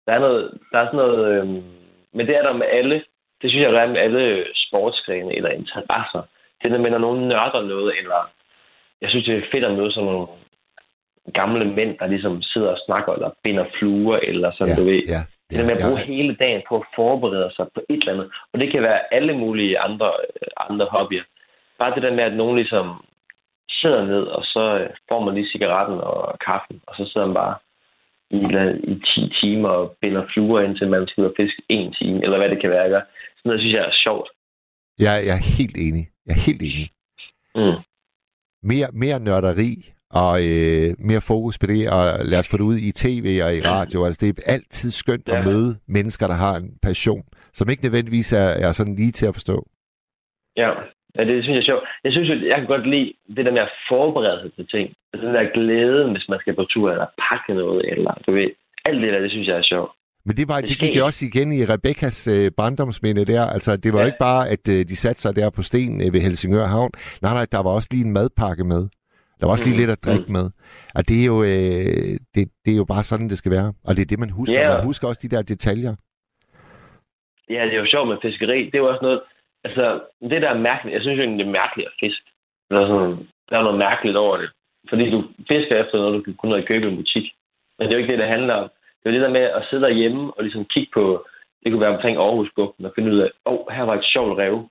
Der 0.08 0.14
er, 0.14 0.20
noget, 0.20 0.58
der 0.72 0.80
er 0.80 0.86
sådan 0.86 0.98
noget, 0.98 1.42
øh, 1.42 1.48
men 2.14 2.28
det 2.28 2.38
er 2.38 2.42
der 2.42 2.54
med 2.54 2.68
alle, 2.72 3.04
det 3.42 3.50
synes 3.50 3.64
jeg, 3.64 3.74
der 3.74 3.80
er 3.82 3.88
med 3.88 3.98
alle 3.98 4.46
sportsgrene 4.56 5.36
eller 5.36 5.50
interesser. 5.50 6.22
Det 6.64 6.72
der 6.72 6.78
med, 6.78 6.92
når 6.92 6.98
nogen 6.98 7.22
nørder 7.22 7.62
noget, 7.62 7.98
eller 8.00 8.30
jeg 9.02 9.10
synes, 9.10 9.26
det 9.26 9.38
er 9.38 9.52
fedt 9.52 9.66
at 9.66 9.78
møde 9.78 9.92
sådan 9.92 10.10
nogle 10.12 10.28
gamle 11.34 11.66
mænd, 11.66 11.98
der 11.98 12.08
ligesom 12.08 12.42
sidder 12.42 12.70
og 12.70 12.80
snakker, 12.86 13.14
eller 13.14 13.32
binder 13.44 13.66
fluer, 13.80 14.18
eller 14.18 14.52
sådan, 14.52 14.76
ja, 14.76 14.82
du 14.82 14.86
ved. 14.86 15.04
ja, 15.08 15.22
Det 15.50 15.58
der 15.60 15.66
med 15.66 15.76
at 15.76 15.84
bruge 15.86 16.00
ja, 16.00 16.06
hele 16.14 16.36
dagen 16.36 16.62
på 16.70 16.76
at 16.76 16.86
forberede 16.96 17.52
sig 17.56 17.68
på 17.74 17.82
et 17.90 18.02
eller 18.02 18.14
andet. 18.14 18.32
Og 18.54 18.60
det 18.60 18.72
kan 18.72 18.82
være 18.84 19.14
alle 19.14 19.34
mulige 19.38 19.80
andre, 19.80 20.12
øh, 20.42 20.48
andre 20.70 20.86
hobbyer. 20.86 21.24
Bare 21.80 21.96
det 21.96 22.04
der 22.04 22.14
med, 22.14 22.24
at 22.24 22.34
nogen 22.34 22.56
ligesom 22.56 23.06
sidder 23.86 24.06
ned, 24.06 24.24
og 24.38 24.44
så 24.54 24.64
øh, 24.82 24.90
får 25.10 25.20
man 25.26 25.34
lige 25.36 25.52
cigaretten 25.54 25.98
og 26.12 26.40
kaffen, 26.48 26.78
og 26.88 26.94
så 26.98 27.04
sidder 27.12 27.28
man 27.28 27.36
bare 27.44 27.56
i, 28.38 28.40
i 28.92 28.94
10 29.30 29.34
timer 29.42 29.70
og 29.70 29.98
binder 30.02 30.24
fluer, 30.34 30.62
indtil 30.62 30.90
man 30.90 31.08
skal 31.08 31.22
ud 31.24 31.28
og 31.32 31.36
fiske 31.40 31.62
en 31.70 31.94
time, 31.94 32.24
eller 32.24 32.38
hvad 32.38 32.50
det 32.50 32.62
kan 32.62 32.70
være. 32.70 32.86
Sådan 32.88 33.46
noget 33.46 33.60
synes 33.62 33.74
jeg 33.74 33.86
er 33.86 33.96
sjovt. 34.06 34.30
Jeg, 35.06 35.14
jeg 35.28 35.36
er 35.40 35.46
helt 35.58 35.78
enig. 35.88 36.04
Jeg 36.26 36.34
er 36.38 36.44
helt 36.50 36.62
enig. 36.70 36.88
Mm. 37.60 37.78
mere, 38.72 38.88
mere 39.04 39.20
nørderi 39.20 39.74
og 40.24 40.34
øh, 40.50 40.90
mere 41.10 41.22
fokus 41.22 41.60
på 41.60 41.66
det, 41.66 41.90
og 41.96 42.04
lad 42.32 42.40
os 42.40 42.50
få 42.52 42.58
det 42.58 42.64
ud 42.64 42.78
i 42.90 42.92
tv 43.04 43.28
og 43.46 43.56
i 43.56 43.62
radio. 43.62 44.06
Altså, 44.06 44.20
det 44.26 44.30
er 44.40 44.54
altid 44.54 44.92
skønt 44.92 45.30
at 45.30 45.36
Ja. 45.40 45.46
møde 45.46 45.80
mennesker, 45.88 46.28
der 46.28 46.34
har 46.46 46.56
en 46.56 46.78
passion, 46.82 47.24
som 47.54 47.70
ikke 47.70 47.84
nødvendigvis 47.84 48.34
er, 48.34 48.50
er 48.66 48.72
sådan 48.72 48.96
lige 48.96 49.12
til 49.12 49.26
at 49.26 49.34
forstå. 49.36 49.58
Ja. 50.58 50.70
Ja, 51.16 51.22
det 51.30 51.44
synes 51.44 51.56
jeg 51.56 51.64
er 51.64 51.70
sjovt. 51.72 51.84
Jeg 52.04 52.12
synes 52.12 52.30
jo, 52.30 52.36
jeg 52.52 52.58
kan 52.58 52.68
godt 52.74 52.88
lide 52.94 53.14
det 53.36 53.46
der 53.46 53.52
med 53.52 53.62
at 53.62 53.74
forberede 53.90 54.42
sig 54.42 54.52
til 54.58 54.68
ting. 54.76 54.86
Altså 55.12 55.24
den 55.28 55.36
der 55.36 55.54
glæde, 55.58 56.12
hvis 56.12 56.30
man 56.30 56.40
skal 56.40 56.56
på 56.56 56.66
tur, 56.74 56.92
eller 56.92 57.08
pakke 57.26 57.54
noget, 57.62 57.82
eller 57.92 58.14
du 58.26 58.32
ved, 58.32 58.50
alt 58.86 59.02
det 59.02 59.14
der, 59.14 59.20
det 59.20 59.32
synes 59.32 59.48
jeg 59.48 59.58
er 59.58 59.70
sjovt. 59.74 59.92
Men 60.28 60.38
det, 60.38 60.46
var, 60.48 60.62
Det 60.62 60.70
det 60.70 60.80
gik 60.80 60.98
jo 60.98 61.06
også 61.06 61.26
igen 61.26 61.52
i 61.52 61.66
Rebekkas 61.66 62.28
øh, 62.28 62.52
barndomsminde 62.58 63.26
der. 63.26 63.42
Altså, 63.56 63.78
det 63.78 63.94
var 63.94 64.00
ja. 64.00 64.06
Ikke 64.06 64.18
bare, 64.20 64.50
at 64.50 64.70
øh, 64.70 64.80
de 64.90 64.96
satte 64.96 65.22
sig 65.22 65.36
der 65.36 65.50
på 65.50 65.62
sten 65.62 66.02
øh, 66.08 66.14
ved 66.14 66.22
Helsingør 66.22 66.66
Havn. 66.66 66.92
Nej, 67.22 67.34
nej, 67.34 67.46
der 67.52 67.64
var 67.64 67.70
også 67.70 67.90
lige 67.92 68.06
en 68.06 68.14
madpakke 68.14 68.64
med. 68.64 68.82
Der 69.40 69.46
var 69.46 69.52
også 69.52 69.66
lige 69.66 69.76
Mm, 69.76 69.80
lidt 69.80 69.90
at 69.90 70.06
drikke 70.06 70.32
med. 70.32 70.46
Og 70.96 71.10
det 71.10 71.22
er, 71.22 71.26
jo, 71.26 71.44
øh, 71.44 72.12
det, 72.36 72.44
det 72.66 72.72
er 72.74 72.80
jo 72.84 72.86
bare 72.86 73.04
sådan, 73.04 73.30
det 73.30 73.38
skal 73.38 73.52
være. 73.52 73.74
Og 73.88 73.96
det 73.96 74.02
er 74.02 74.06
det, 74.06 74.20
man 74.20 74.30
husker. 74.30 74.60
Ja. 74.62 74.76
Man 74.76 74.86
husker 74.86 75.08
også 75.08 75.22
de 75.24 75.36
der 75.36 75.42
detaljer. 75.42 75.96
Ja, 77.50 77.62
det 77.66 77.74
er 77.74 77.80
jo 77.84 77.86
sjovt 77.94 78.08
med 78.10 78.18
fiskeri. 78.22 78.60
Det 78.66 78.76
er 78.76 78.84
jo 78.86 78.90
også 78.90 79.04
noget... 79.08 79.22
Altså, 79.66 79.86
det 80.22 80.42
der 80.42 80.50
er 80.50 80.66
mærkeligt... 80.70 80.94
Jeg 80.94 81.02
synes 81.02 81.18
jo 81.18 81.24
egentlig, 81.24 81.46
det 81.46 81.52
er 81.52 81.60
mærkeligt 81.62 81.88
at 81.90 82.00
fiske. 82.00 82.30
Der 82.70 82.80
er, 82.82 82.88
sådan, 82.88 83.28
der 83.50 83.58
er 83.58 83.64
noget 83.64 83.84
mærkeligt 83.88 84.18
over 84.18 84.38
det. 84.38 84.50
Fordi 84.90 85.10
du 85.10 85.20
fisker 85.52 85.76
efter 85.84 85.98
noget, 85.98 86.16
du 86.18 86.22
kan 86.22 86.34
kun 86.34 86.64
købe 86.64 86.86
i 86.86 86.90
en 86.92 86.98
butik. 86.98 87.26
Men 87.76 87.82
det 87.84 87.92
er 87.92 87.98
jo 87.98 88.02
ikke 88.02 88.12
det, 88.12 88.20
det 88.20 88.36
handler 88.36 88.54
om. 88.54 88.70
Det 88.98 89.06
er 89.06 89.10
jo 89.10 89.16
det 89.16 89.26
der 89.26 89.38
med 89.40 89.46
at 89.60 89.66
sidde 89.70 89.84
derhjemme 89.84 90.34
og 90.34 90.44
ligesom 90.44 90.66
kigge 90.66 90.92
på... 90.94 91.26
Det 91.62 91.72
kunne 91.72 91.86
være 91.86 91.96
omkring 91.96 92.18
Aarhusbugten 92.18 92.86
og 92.86 92.92
finde 92.96 93.12
ud 93.14 93.20
af, 93.20 93.30
åh, 93.46 93.54
oh, 93.54 93.74
her 93.76 93.84
var 93.84 93.96
et 93.96 94.12
sjovt 94.14 94.38
rev. 94.38 94.70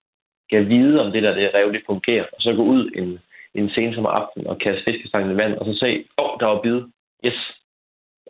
Kan 0.50 0.58
jeg 0.58 0.68
vide, 0.68 1.00
om 1.04 1.12
det 1.12 1.22
der 1.22 1.34
det 1.34 1.54
rev, 1.54 1.72
det 1.72 1.82
fungerer? 1.86 2.26
Og 2.32 2.40
så 2.40 2.52
gå 2.52 2.62
ud 2.62 2.90
en, 2.94 3.20
en 3.54 3.70
sen 3.70 3.94
som 3.94 4.06
aften 4.06 4.46
og 4.46 4.58
kaste 4.58 4.84
fiskestangen 4.84 5.32
i 5.32 5.36
vand, 5.36 5.54
og 5.58 5.66
så 5.66 5.74
se, 5.74 6.04
åh, 6.18 6.24
oh, 6.24 6.40
der 6.40 6.46
var 6.46 6.60
bid. 6.60 6.82
Yes. 7.26 7.40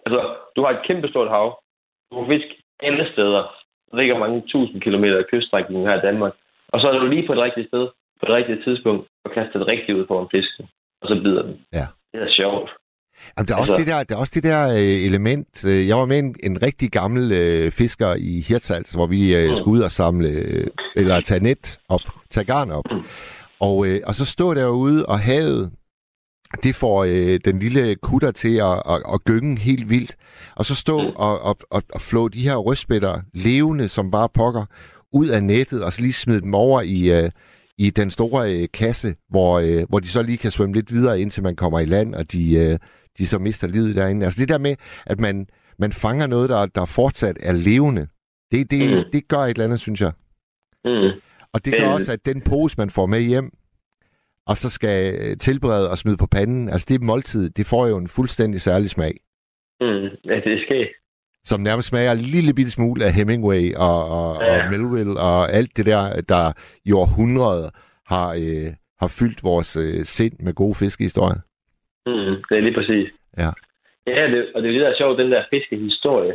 Altså, 0.07 0.35
du 0.57 0.63
har 0.63 0.71
et 0.71 0.87
kæmpestort 0.87 1.29
hav. 1.29 1.63
Du 2.11 2.25
kan 2.25 2.29
fisk 2.35 2.49
alle 2.81 3.13
steder. 3.13 3.43
Der 3.91 3.97
ligger 3.97 4.19
mange 4.19 4.43
tusind 4.49 4.81
kilometer 4.81 5.19
af 5.19 5.27
kyststrækningen 5.27 5.89
her 5.89 5.99
i 5.99 6.07
Danmark. 6.09 6.35
Og 6.75 6.81
så 6.81 6.87
er 6.93 6.99
du 6.99 7.07
lige 7.15 7.27
på 7.27 7.35
det 7.35 7.43
rigtige 7.49 7.67
sted, 7.71 7.85
på 8.21 8.25
det 8.29 8.35
rigtige 8.39 8.63
tidspunkt, 8.67 9.03
og 9.25 9.31
kaster 9.37 9.59
det 9.61 9.69
rigtigt 9.73 9.99
ud 9.99 10.07
på 10.07 10.15
en 10.23 10.29
fisk. 10.35 10.53
Og 11.03 11.07
så 11.09 11.15
bider 11.25 11.43
den. 11.49 11.55
Ja. 11.79 11.87
Det 12.13 12.21
er 12.27 12.33
sjovt. 12.43 12.71
Jamen, 13.37 13.49
der 13.49 13.55
er 13.55 13.61
også 13.61 13.75
Altså- 13.75 13.85
det 13.85 13.93
der, 13.95 14.03
der, 14.05 14.15
er 14.17 14.21
også 14.21 14.33
det 14.39 14.43
der 14.51 14.61
øh, 14.69 15.07
element. 15.09 15.65
Øh, 15.71 15.89
Jeg 15.89 15.97
var 15.97 16.05
med 16.13 16.19
en, 16.19 16.37
en 16.43 16.63
rigtig 16.63 16.91
gammel 16.91 17.33
øh, 17.33 17.71
fisker 17.73 18.15
i 18.19 18.41
Hirtshals, 18.49 18.91
hvor 18.93 19.07
vi 19.07 19.21
øh, 19.37 19.49
Mm. 19.51 19.57
skulle 19.57 19.79
ud 19.79 19.83
og 19.83 19.91
samle, 19.91 20.29
øh, 20.29 20.67
eller 20.97 21.21
tage 21.21 21.43
net 21.43 21.79
op, 21.89 22.01
tage 22.31 22.45
garn 22.47 22.71
op. 22.71 22.85
Mm. 22.91 23.03
Og, 23.61 23.87
øh, 23.87 24.01
og 24.07 24.15
så 24.15 24.25
stod 24.27 24.55
derude, 24.55 25.07
og 25.07 25.19
havet, 25.19 25.73
det 26.63 26.75
får 26.75 27.05
øh, 27.05 27.41
den 27.45 27.59
lille 27.59 27.95
kutter 27.95 28.31
til 28.31 28.57
at, 28.57 28.83
at, 28.93 29.03
at 29.15 29.25
gynge 29.25 29.59
helt 29.59 29.91
vildt. 29.91 30.17
Og 30.57 30.65
så 30.65 30.75
stå 30.75 31.01
Mm. 31.01 31.13
og, 31.17 31.41
og, 31.41 31.57
og, 31.71 31.83
og 31.95 32.01
flå 32.01 32.29
de 32.29 32.39
her 32.49 32.57
rødspætter 32.57 33.21
levende 33.35 33.89
som 33.89 34.11
bare 34.11 34.29
pokker 34.35 34.65
ud 35.15 35.29
af 35.29 35.43
nettet, 35.43 35.85
og 35.85 35.93
så 35.93 36.03
lige 36.03 36.13
smide 36.13 36.41
dem 36.41 36.55
over 36.55 36.81
i, 36.83 37.25
øh, 37.25 37.31
i 37.79 37.91
den 37.91 38.11
store 38.11 38.55
øh, 38.55 38.69
kasse, 38.75 39.15
hvor, 39.29 39.59
øh, 39.59 39.89
hvor 39.89 40.01
de 40.01 40.09
så 40.09 40.23
lige 40.23 40.39
kan 40.39 40.51
svømme 40.51 40.75
lidt 40.75 40.93
videre, 40.93 41.21
indtil 41.21 41.43
man 41.43 41.57
kommer 41.57 41.81
i 41.81 41.85
land, 41.85 42.15
og 42.15 42.33
de, 42.33 42.55
øh, 42.55 42.79
de 43.19 43.27
så 43.27 43.39
mister 43.39 43.69
livet 43.69 43.97
derinde. 43.97 44.25
Altså 44.25 44.41
det 44.41 44.49
der 44.49 44.59
med, 44.59 44.77
at 45.07 45.21
man, 45.21 45.47
man 45.79 45.93
fanger 45.93 46.27
noget, 46.27 46.51
der, 46.51 46.67
der 46.67 46.85
fortsat 46.85 47.37
er 47.43 47.53
levende, 47.53 48.07
det, 48.53 48.71
det, 48.71 48.97
mm. 48.97 49.05
det 49.13 49.29
gør 49.29 49.39
et 49.39 49.51
eller 49.51 49.65
andet, 49.65 49.81
synes 49.81 50.01
jeg. 50.01 50.13
Mm. 50.85 51.21
Og 51.53 51.65
det 51.65 51.75
gør 51.81 51.89
også, 51.89 52.13
at 52.13 52.27
den 52.27 52.41
pose, 52.41 52.75
man 52.79 52.91
får 52.91 53.07
med 53.07 53.23
hjem, 53.23 53.51
og 54.47 54.57
så 54.57 54.71
skal 54.71 55.15
øh, 55.21 55.37
tilberede 55.37 55.91
og 55.91 55.99
smide 55.99 56.17
på 56.17 56.27
panden, 56.27 56.69
altså 56.69 56.87
det 56.91 57.03
måltid, 57.03 57.51
det 57.51 57.67
får 57.67 57.87
jo 57.87 57.97
en 57.97 58.09
fuldstændig 58.09 58.61
særlig 58.61 58.91
smag. 58.91 59.15
Mm. 59.81 60.09
Ja, 60.25 60.37
det 60.45 60.61
skal 60.65 60.89
som 61.45 61.61
nærmest 61.61 61.89
smager 61.89 62.13
en 62.13 62.27
lille 62.37 62.55
bitte 62.55 62.71
smule 62.71 63.05
af 63.05 63.13
Hemingway 63.13 63.65
og, 63.89 63.99
og, 64.19 64.43
ja. 64.43 64.65
og 64.65 64.71
Melville 64.73 65.21
og 65.29 65.53
alt 65.59 65.77
det 65.77 65.87
der, 65.87 66.03
der 66.29 66.45
i 66.85 66.93
århundreder 66.93 67.71
har, 68.13 68.29
øh, 68.45 68.71
har 69.01 69.11
fyldt 69.19 69.41
vores 69.51 69.71
øh, 69.85 70.01
sind 70.17 70.37
med 70.47 70.55
gode 70.55 70.75
fiskehistorier. 70.75 71.41
Mm, 72.07 72.35
det 72.49 72.55
er 72.59 72.63
lige 72.67 72.79
præcis. 72.79 73.09
Ja. 73.43 73.51
Ja, 74.07 74.23
det, 74.33 74.41
og 74.55 74.63
det 74.63 74.69
er 74.69 74.73
det, 74.73 74.81
der 74.81 74.91
er 74.91 75.01
sjovt, 75.01 75.19
den 75.19 75.33
der 75.33 75.51
fiskehistorie. 75.51 76.35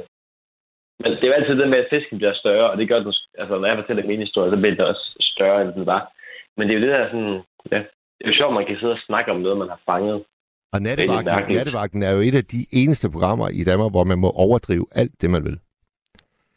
Men 0.99 1.11
det 1.11 1.23
er 1.23 1.27
jo 1.27 1.33
altid 1.33 1.55
det 1.55 1.69
med, 1.69 1.77
at 1.77 1.91
fisken 1.93 2.17
bliver 2.17 2.33
større, 2.33 2.69
og 2.71 2.77
det 2.77 2.89
gør 2.89 2.99
den, 2.99 3.13
altså 3.37 3.55
når 3.59 3.67
jeg 3.67 3.77
fortæller 3.77 4.07
min 4.07 4.25
historie, 4.27 4.51
så 4.51 4.57
bliver 4.57 4.75
den 4.75 4.91
også 4.93 5.05
større, 5.33 5.61
end 5.61 5.73
den 5.73 5.85
var. 5.85 6.11
Men 6.57 6.67
det 6.67 6.73
er 6.73 6.79
jo 6.79 6.85
det 6.85 6.95
der 6.95 7.05
sådan, 7.05 7.35
ja, 7.71 7.79
det 8.15 8.23
er 8.25 8.29
jo 8.31 8.39
sjovt, 8.39 8.53
man 8.53 8.65
kan 8.65 8.77
sidde 8.79 8.97
og 8.97 9.05
snakke 9.07 9.31
om 9.31 9.39
noget, 9.41 9.57
man 9.57 9.69
har 9.69 9.81
fanget. 9.85 10.23
Og 10.73 10.81
nattevagten, 10.81 11.55
nattevagten 11.55 12.03
er 12.03 12.11
jo 12.11 12.19
et 12.19 12.35
af 12.35 12.45
de 12.45 12.65
eneste 12.73 13.11
programmer 13.11 13.49
i 13.49 13.63
Danmark, 13.63 13.91
hvor 13.91 14.03
man 14.03 14.19
må 14.19 14.29
overdrive 14.31 14.85
alt 14.95 15.21
det, 15.21 15.29
man 15.29 15.43
vil. 15.43 15.59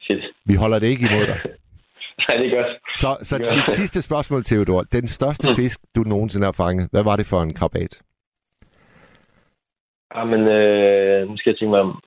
Shit. 0.01 0.25
Vi 0.45 0.55
holder 0.55 0.79
det 0.79 0.87
ikke 0.87 1.09
imod 1.11 1.27
dig. 1.27 1.41
Nej, 2.29 2.37
det 2.39 2.47
er 2.47 2.57
godt. 2.57 2.73
Så, 2.97 3.17
så 3.21 3.39
det 3.39 3.55
mit 3.55 3.69
sidste 3.69 4.03
spørgsmål, 4.03 4.45
Theodor. 4.45 4.83
Den 4.83 5.09
største 5.09 5.49
mm. 5.49 5.57
fisk, 5.57 5.81
du 5.97 6.01
nogensinde 6.01 6.45
har 6.45 6.53
fanget, 6.53 6.89
hvad 6.93 7.05
var 7.05 7.17
det 7.17 7.27
for 7.27 7.43
en 7.43 7.55
krabat? 7.55 8.03
Jamen, 10.17 10.41
øh, 10.41 11.29
nu 11.29 11.37
skal 11.37 11.51
jeg 11.51 11.59
tænke 11.59 11.71
mig 11.71 11.81
om. 11.81 12.03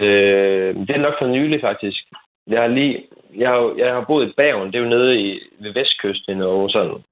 Øh, 0.00 0.74
det 0.86 0.90
er 0.90 1.06
nok 1.06 1.14
for 1.20 1.26
nylig, 1.26 1.60
faktisk. 1.60 1.98
Jeg 2.46 2.60
har 2.60 2.68
lige... 2.68 3.04
Jeg 3.34 3.48
har, 3.48 3.74
jeg 3.78 3.94
har 3.94 4.04
boet 4.08 4.28
i 4.28 4.32
Bergen, 4.36 4.66
det 4.66 4.74
er 4.74 4.82
jo 4.82 4.88
nede 4.88 5.20
i, 5.20 5.40
ved 5.60 5.72
vestkysten 5.72 6.32
i 6.32 6.38
Norge, 6.38 6.70
sådan 6.70 7.02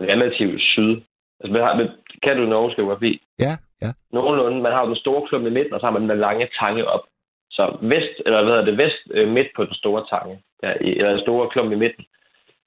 relativt 0.00 0.62
syd. 0.62 1.00
Altså, 1.40 1.88
kan 2.22 2.36
du 2.36 2.42
norsk 2.46 2.76
geografi? 2.76 3.22
Ja, 3.38 3.56
ja. 3.82 3.90
Nogenlunde. 4.12 4.62
Man 4.62 4.72
har 4.72 4.80
jo 4.82 4.86
den 4.86 5.02
store 5.04 5.28
klump 5.28 5.46
i 5.46 5.50
midten, 5.50 5.74
og 5.74 5.80
så 5.80 5.86
har 5.86 5.92
man 5.92 6.08
den 6.08 6.18
lange 6.18 6.48
tange 6.62 6.84
op. 6.88 7.04
Så 7.50 7.76
vest, 7.80 8.14
eller 8.26 8.42
hvad 8.42 8.52
hedder 8.52 8.64
det, 8.64 8.78
vest 8.78 9.02
øh, 9.10 9.28
midt 9.28 9.48
på 9.56 9.64
den 9.64 9.74
store 9.74 10.04
tange, 10.10 10.42
ja, 10.62 10.72
eller 10.80 11.10
den 11.10 11.20
store 11.20 11.48
klump 11.48 11.72
i 11.72 11.82
midten. 11.84 12.04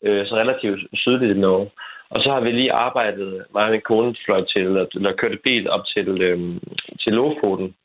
Øh, 0.04 0.28
så 0.28 0.36
relativt 0.36 0.80
sydligt 0.94 1.38
i 1.38 1.40
Norge. 1.40 1.70
Og 2.10 2.24
så 2.24 2.32
har 2.32 2.42
vi 2.42 2.52
lige 2.52 2.74
arbejdet, 2.74 3.46
mig 3.54 3.66
og 3.66 3.72
min 3.72 3.82
kone 3.82 4.16
fløj 4.26 4.42
til, 4.46 4.62
eller, 4.62 4.86
eller 4.96 5.14
kørte 5.14 5.40
bil 5.46 5.70
op 5.70 5.86
til, 5.86 6.22
øh, 6.22 6.40
til 7.04 7.14
Lofoten. 7.14 7.76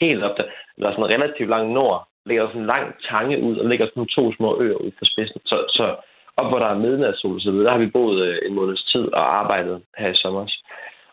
Helt 0.00 0.22
op 0.22 0.36
der. 0.36 0.44
Der 0.80 0.88
er 0.88 0.92
sådan 0.92 1.14
relativt 1.14 1.50
langt 1.50 1.72
nord. 1.72 2.08
ligger 2.26 2.46
sådan 2.46 2.60
en 2.60 2.66
lang 2.66 2.94
tange 3.10 3.42
ud, 3.42 3.56
og 3.56 3.68
ligger 3.68 3.86
sådan 3.86 4.06
to 4.06 4.32
små 4.32 4.60
øer 4.60 4.74
ud 4.74 4.90
for 4.98 5.04
spidsen. 5.04 5.40
Så, 5.44 5.56
så 5.68 5.96
op 6.36 6.48
hvor 6.48 6.58
der 6.58 6.66
er 6.66 6.78
midnatssol, 6.84 7.40
så 7.40 7.50
der 7.50 7.70
har 7.70 7.78
vi 7.78 7.86
boet 7.86 8.22
øh, 8.26 8.38
en 8.46 8.54
måneds 8.54 8.84
tid 8.92 9.04
og 9.12 9.34
arbejdet 9.40 9.82
her 9.98 10.08
i 10.08 10.14
sommer. 10.14 10.46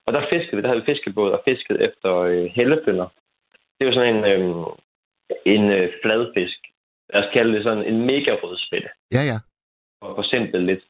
Og 0.05 0.13
der 0.13 0.23
fiskede 0.29 0.55
vi, 0.55 0.61
der 0.61 0.67
havde 0.67 0.81
vi 0.81 0.91
fiskebåd 0.91 1.31
og 1.31 1.41
fisket 1.45 1.81
efter 1.87 2.11
øh, 2.17 2.45
hellefønder. 2.57 3.07
Det 3.75 3.81
er 3.81 3.89
jo 3.89 3.93
sådan 3.93 4.15
en, 4.15 4.23
øh, 4.31 4.65
en 5.45 5.63
øh, 5.77 5.89
fladfisk. 6.01 6.59
Lad 7.13 7.23
os 7.23 7.33
kalde 7.33 7.53
det 7.55 7.63
sådan 7.63 7.85
en 7.85 8.05
mega 8.05 8.31
rødspætte. 8.43 8.89
Ja, 9.15 9.21
ja. 9.31 9.37
Og 10.01 10.15
på 10.15 10.23
simpelt 10.23 10.65
lidt. 10.65 10.83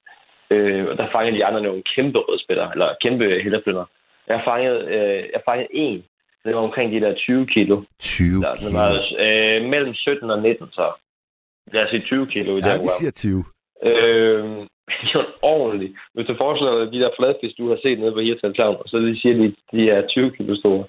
Øh, 0.52 0.86
og 0.90 0.98
der 0.98 1.08
fangede 1.16 1.38
de 1.38 1.46
andre 1.46 1.62
nogle 1.62 1.84
kæmpe 1.96 2.20
rødspætter, 2.20 2.70
eller 2.70 2.96
kæmpe 3.02 3.26
hellefønder. 3.44 3.86
Jeg 4.28 4.44
fangede, 4.50 4.80
øh, 4.96 5.30
jeg 5.34 5.42
fangede 5.50 5.70
en. 5.72 6.04
Det 6.44 6.56
var 6.56 6.62
omkring 6.62 6.92
de 6.94 7.00
der 7.00 7.14
20 7.16 7.48
kilo. 7.48 7.84
20 8.00 8.42
der, 8.42 8.56
kilo? 8.56 8.72
var 8.78 8.90
øh, 9.26 9.70
mellem 9.70 9.94
17 9.94 10.30
og 10.30 10.42
19, 10.42 10.68
så 10.72 10.94
lad 11.74 11.84
os 11.84 11.90
sige 11.90 12.04
20 12.06 12.28
kilo 12.28 12.58
i 12.58 12.62
ja, 12.64 12.74
den 12.74 12.82
vi 12.82 12.88
siger 13.00 13.12
20. 13.12 13.44
Øh, 13.90 14.44
de 15.02 15.08
er 15.20 15.26
ordentligt. 15.42 15.94
Hvis 16.14 16.28
du 16.28 16.36
forestiller 16.42 16.74
dig 16.80 16.94
de 16.94 17.00
der 17.00 17.10
fladfisk, 17.20 17.58
du 17.58 17.70
har 17.70 17.80
set 17.84 18.00
nede 18.00 18.12
på 18.12 18.20
Hirtshals 18.20 18.58
Havn, 18.58 18.78
og 18.80 18.88
så 18.88 18.98
de 18.98 19.22
siger, 19.22 19.36
de, 19.38 19.56
de 19.72 19.90
er 19.90 20.08
20 20.08 20.32
kilo 20.32 20.56
store. 20.56 20.86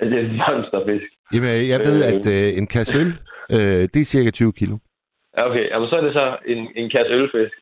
Altså, 0.00 0.16
det 0.16 0.24
er 0.24 0.32
monsterfisk. 0.38 1.08
Jamen, 1.34 1.68
jeg 1.72 1.80
ved, 1.86 1.98
øh, 2.04 2.12
at 2.12 2.24
øh, 2.36 2.58
en 2.58 2.66
kasse 2.66 2.98
øl, 3.00 3.10
øh, 3.54 3.82
det 3.92 4.00
er 4.00 4.12
cirka 4.14 4.30
20 4.30 4.52
kilo. 4.52 4.76
Okay, 5.32 5.70
jamen, 5.70 5.88
så 5.88 5.96
er 5.96 6.00
det 6.00 6.12
så 6.12 6.36
en, 6.46 6.68
en 6.76 6.90
kasse 6.90 7.12
ølfisk. 7.12 7.54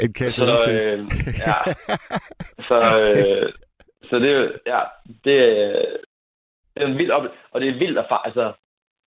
En 0.00 0.12
kasse 0.12 0.38
så, 0.38 0.44
ølfisk. 0.52 0.88
Øh, 0.88 0.98
ja. 1.46 1.58
Så, 2.68 2.78
øh, 3.02 3.52
så 4.10 4.18
det, 4.18 4.52
ja, 4.66 4.80
det, 5.24 5.36
det 6.74 6.82
er 6.82 6.86
en 6.86 6.98
vild 6.98 7.10
op, 7.10 7.22
og 7.52 7.60
det 7.60 7.68
er 7.68 7.78
vildt 7.78 7.98
at 7.98 8.06
altså, 8.24 8.52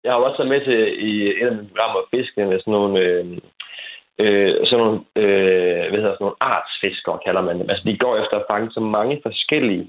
jeg 0.04 0.12
har 0.12 0.20
også 0.20 0.38
været 0.38 0.50
med 0.50 0.66
til 0.66 0.80
i 1.10 1.12
et 1.42 1.48
af 1.48 1.56
mine 1.56 1.68
programmer 1.68 2.02
fiske 2.12 2.46
med 2.46 2.60
sådan 2.60 2.72
nogle, 2.72 3.00
øh, 3.00 3.38
øh, 4.24 4.52
sådan 4.68 4.84
nogle, 4.84 5.00
øh, 5.22 5.84
hvad 5.90 6.00
hedder 6.02 6.16
sådan 6.16 6.26
nogle 6.28 6.44
artsfiskere, 6.54 7.20
kalder 7.26 7.42
man 7.48 7.60
dem. 7.60 7.70
Altså, 7.70 7.84
de 7.90 7.98
går 8.04 8.14
efter 8.22 8.38
at 8.40 8.48
fange 8.52 8.72
så 8.72 8.82
mange 8.98 9.16
forskellige 9.28 9.86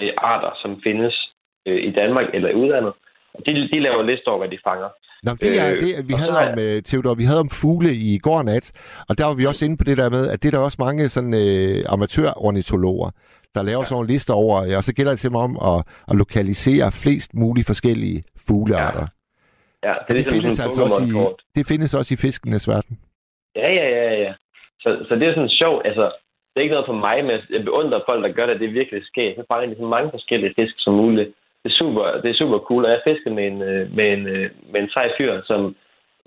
øh, 0.00 0.12
arter, 0.32 0.52
som 0.62 0.80
findes 0.86 1.14
øh, 1.66 1.80
i 1.88 1.90
Danmark 2.00 2.26
eller 2.34 2.48
i 2.50 2.54
udlandet. 2.54 2.92
Og 3.34 3.40
de, 3.46 3.52
de 3.72 3.80
laver 3.80 4.02
liste 4.02 4.28
over, 4.28 4.38
hvad 4.38 4.48
de 4.48 4.58
fanger. 4.68 4.88
Nå, 5.22 5.32
det 5.40 5.60
er 5.60 5.72
øh, 5.72 5.80
det, 5.80 6.08
vi 6.08 6.14
havde 6.22 6.38
om, 6.46 6.58
uh, 6.58 6.82
Theodor, 6.88 7.14
vi 7.14 7.24
havde 7.24 7.40
om 7.40 7.50
fugle 7.50 7.92
i 7.94 8.18
går 8.18 8.42
nat, 8.42 8.72
og 9.08 9.18
der 9.18 9.26
var 9.26 9.34
vi 9.34 9.46
også 9.46 9.64
inde 9.64 9.76
på 9.76 9.84
det 9.84 9.96
der 9.96 10.10
med, 10.10 10.28
at 10.28 10.42
det 10.42 10.48
er 10.48 10.58
der 10.58 10.64
også 10.64 10.76
mange 10.80 11.08
sådan 11.08 11.34
uh, 11.34 11.92
amatørornitologer, 11.92 13.10
der 13.54 13.62
laver 13.62 13.78
ja. 13.78 13.84
sådan 13.84 13.94
nogle 13.94 14.08
lister 14.08 14.34
over, 14.34 14.76
og 14.76 14.84
så 14.84 14.94
gælder 14.94 15.12
det 15.12 15.18
simpelthen 15.18 15.56
om 15.56 15.76
at, 15.78 15.84
at 16.10 16.16
lokalisere 16.16 16.92
flest 16.92 17.34
mulige 17.34 17.64
forskellige 17.64 18.22
fuglearter. 18.48 19.06
Ja, 19.82 19.88
ja 19.88 19.94
det, 19.94 20.00
er 20.00 20.06
det, 20.06 20.16
ligesom 20.16 20.34
findes 20.34 20.60
altså 20.60 20.82
også 20.82 21.02
i, 21.02 21.12
det 21.58 21.66
findes 21.66 21.94
også 21.94 22.14
i 22.14 22.16
fiskenes 22.16 22.68
verden. 22.68 22.98
Ja, 23.62 23.68
ja, 23.80 23.88
ja, 23.98 24.14
ja. 24.24 24.32
Så, 24.82 24.88
så 25.08 25.12
det 25.14 25.28
er 25.28 25.34
sådan 25.34 25.58
sjovt. 25.62 25.86
Altså, 25.86 26.04
det 26.50 26.56
er 26.56 26.66
ikke 26.66 26.76
noget 26.76 26.92
for 26.92 27.02
mig, 27.06 27.24
men 27.24 27.34
jeg 27.50 27.64
beundrer 27.64 28.06
folk, 28.06 28.20
der 28.24 28.36
gør 28.36 28.46
det, 28.46 28.60
det 28.60 28.78
virkelig 28.80 29.06
sker. 29.06 29.34
Så 29.34 29.44
fanger 29.48 29.68
de 29.68 29.80
så 29.80 29.86
mange 29.94 30.10
forskellige 30.10 30.54
fisk 30.58 30.74
som 30.78 30.94
muligt. 30.94 31.28
Det 31.62 31.70
er 31.70 31.76
super, 31.82 32.04
det 32.22 32.30
er 32.30 32.40
super 32.42 32.58
cool, 32.58 32.84
og 32.84 32.90
jeg 32.90 33.06
fisker 33.06 33.30
med 33.30 33.46
en, 33.46 33.62
øh, 33.62 33.82
med 33.96 34.06
en, 34.12 34.26
øh, 34.26 34.50
med 34.72 34.80
en 34.80 34.90
sej 34.96 35.08
fyr, 35.18 35.42
som, 35.44 35.76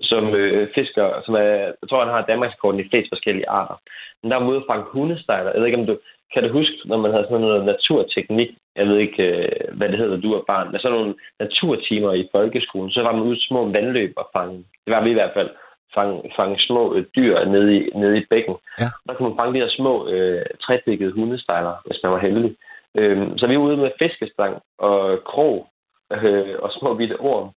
som 0.00 0.34
øh, 0.34 0.68
fisker, 0.74 1.22
som 1.24 1.34
er, 1.34 1.52
jeg 1.80 1.88
tror, 1.88 2.04
han 2.04 2.14
har 2.14 2.30
Danmarkskort 2.32 2.80
i 2.80 2.88
flest 2.90 3.08
forskellige 3.08 3.48
arter. 3.48 3.76
Men 4.22 4.30
der 4.30 4.36
er 4.36 4.48
ude 4.48 4.64
fange 4.70 4.86
hundestejler. 4.94 5.50
Jeg 5.50 5.60
ved 5.60 5.66
ikke, 5.66 5.80
om 5.82 5.86
du, 5.86 5.98
kan 6.32 6.42
du 6.42 6.48
huske, 6.52 6.76
når 6.84 6.96
man 6.96 7.10
havde 7.12 7.24
sådan 7.24 7.40
noget 7.40 7.64
naturteknik, 7.64 8.50
jeg 8.76 8.86
ved 8.86 8.98
ikke, 8.98 9.22
øh, 9.22 9.76
hvad 9.76 9.88
det 9.88 9.98
hedder, 9.98 10.16
du 10.16 10.32
er 10.34 10.44
barn, 10.46 10.72
men 10.72 10.80
sådan 10.80 10.98
nogle 10.98 11.14
naturtimer 11.40 12.12
i 12.12 12.28
folkeskolen, 12.32 12.90
så 12.90 13.02
var 13.02 13.12
man 13.12 13.22
ude 13.22 13.46
små 13.46 13.68
vandløb 13.68 14.12
og 14.16 14.28
fange. 14.36 14.58
Det 14.84 14.90
var 14.94 15.02
vi 15.04 15.10
i 15.10 15.18
hvert 15.20 15.34
fald 15.34 15.50
fange, 15.94 16.32
fange 16.36 16.58
små 16.58 16.94
øh, 16.94 17.04
dyr 17.16 17.44
nede 17.44 17.76
i, 17.76 17.90
nede 17.94 18.18
i 18.18 18.26
bækken. 18.30 18.56
Ja. 18.80 18.88
Der 19.06 19.14
kunne 19.14 19.28
man 19.28 19.38
fange 19.38 19.54
de 19.54 19.64
her 19.64 19.72
små 19.78 20.08
øh, 20.08 20.46
trædækkede 20.62 21.12
hundestejler, 21.12 21.74
hvis 21.86 22.00
man 22.02 22.12
var 22.12 22.18
heldig. 22.18 22.56
Øhm, 22.98 23.38
så 23.38 23.46
vi 23.46 23.56
var 23.56 23.62
ude 23.62 23.76
med 23.76 23.90
fiskestang 23.98 24.62
og 24.78 25.24
krog 25.24 25.66
øh, 26.12 26.56
og 26.58 26.70
små 26.72 26.94
bitte 26.94 27.16
orm 27.20 27.48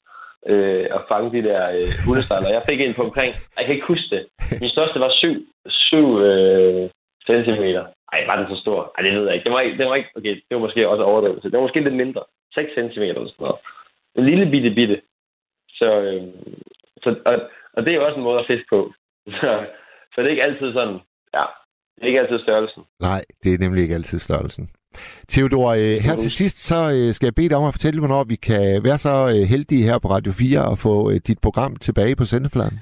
øh, 0.52 0.88
og 0.91 1.02
fange 1.12 1.32
de 1.36 1.48
der 1.50 1.62
øh, 1.78 1.91
hundestejler. 2.06 2.50
Jeg 2.50 2.63
fik 2.69 2.82
en 2.82 2.93
på 2.93 3.04
omkring, 3.04 3.34
jeg 3.58 3.65
kan 3.65 3.76
ikke 3.76 3.88
huske 3.88 4.10
det. 4.15 4.24
Min 4.62 4.69
største 4.69 5.00
var 5.00 5.12
7, 5.12 5.45
7 5.67 6.19
øh, 6.19 6.89
centimeter. 7.28 7.86
Ej, 8.13 8.19
var 8.30 8.36
den 8.39 8.56
så 8.56 8.62
stor? 8.62 8.93
Ej, 8.98 9.04
det 9.04 9.13
ved 9.13 9.26
jeg 9.26 9.34
ikke. 9.36 9.43
Det 9.43 9.52
var 9.52 9.60
ikke, 9.60 9.78
det 9.78 9.86
var 9.88 9.95
ikke 9.95 10.10
okay, 10.15 10.36
det 10.36 10.54
var 10.56 10.60
måske 10.60 10.89
også 10.89 11.04
overdrivelse. 11.04 11.50
Det 11.50 11.58
var 11.58 11.65
måske 11.67 11.84
lidt 11.84 12.02
mindre. 12.04 12.24
6 12.56 12.74
centimeter 12.74 13.15
eller 13.15 13.32
sådan 13.32 13.43
noget. 13.45 13.60
En 14.15 14.26
lille 14.26 14.52
bitte 14.52 14.69
bitte. 14.69 15.02
Så, 15.69 15.89
øh, 16.02 16.24
så 17.04 17.15
og, 17.26 17.36
og 17.76 17.80
det 17.84 17.92
er 17.92 17.96
jo 17.96 18.06
også 18.06 18.18
en 18.18 18.24
måde 18.24 18.40
at 18.40 18.46
fiske 18.48 18.68
på. 18.70 18.94
Så, 19.40 19.50
så 20.12 20.22
det 20.22 20.28
er 20.28 20.36
ikke 20.36 20.44
altid 20.44 20.74
sådan, 20.74 20.98
ja, 21.34 21.46
det 21.96 22.04
er 22.04 22.08
ikke 22.08 22.20
altid 22.20 22.40
størrelsen. 22.40 22.84
Nej, 23.00 23.22
det 23.44 23.54
er 23.54 23.58
nemlig 23.60 23.82
ikke 23.84 23.96
altid 23.96 24.20
størrelsen. 24.20 24.70
Theodor, 25.30 25.68
øh, 25.72 25.98
her 26.06 26.16
til 26.16 26.32
sidst, 26.32 26.58
så 26.70 26.80
øh, 26.96 27.14
skal 27.14 27.28
jeg 27.28 27.36
bede 27.36 27.50
dig 27.50 27.58
om 27.58 27.68
at 27.68 27.74
fortælle, 27.78 28.00
hvornår 28.00 28.24
vi 28.24 28.36
kan 28.36 28.84
være 28.88 28.98
så 28.98 29.16
øh, 29.34 29.42
heldige 29.54 29.84
her 29.90 29.98
på 30.00 30.08
Radio 30.08 30.32
4 30.32 30.72
og 30.72 30.78
få 30.78 30.94
dit 31.30 31.40
program 31.46 31.76
tilbage 31.76 32.16
på 32.16 32.24
sendefladen. 32.24 32.78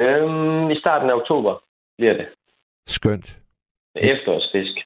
Øhm, 0.00 0.70
I 0.70 0.76
starten 0.82 1.10
af 1.10 1.14
oktober 1.14 1.52
bliver 1.98 2.14
det. 2.20 2.26
Skønt. 2.86 3.38
Efterårsfisk. 3.96 4.76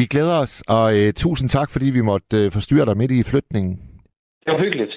Vi 0.00 0.04
glæder 0.12 0.36
os, 0.44 0.54
og 0.68 0.86
uh, 1.00 1.10
tusind 1.24 1.48
tak, 1.48 1.68
fordi 1.70 1.86
vi 1.98 2.02
måtte 2.10 2.36
uh, 2.46 2.52
forstyrre 2.56 2.86
dig 2.86 2.96
midt 2.96 3.12
i 3.12 3.22
flytningen. 3.32 3.72
Det 4.44 4.52
var 4.52 4.60
hyggeligt. 4.64 4.94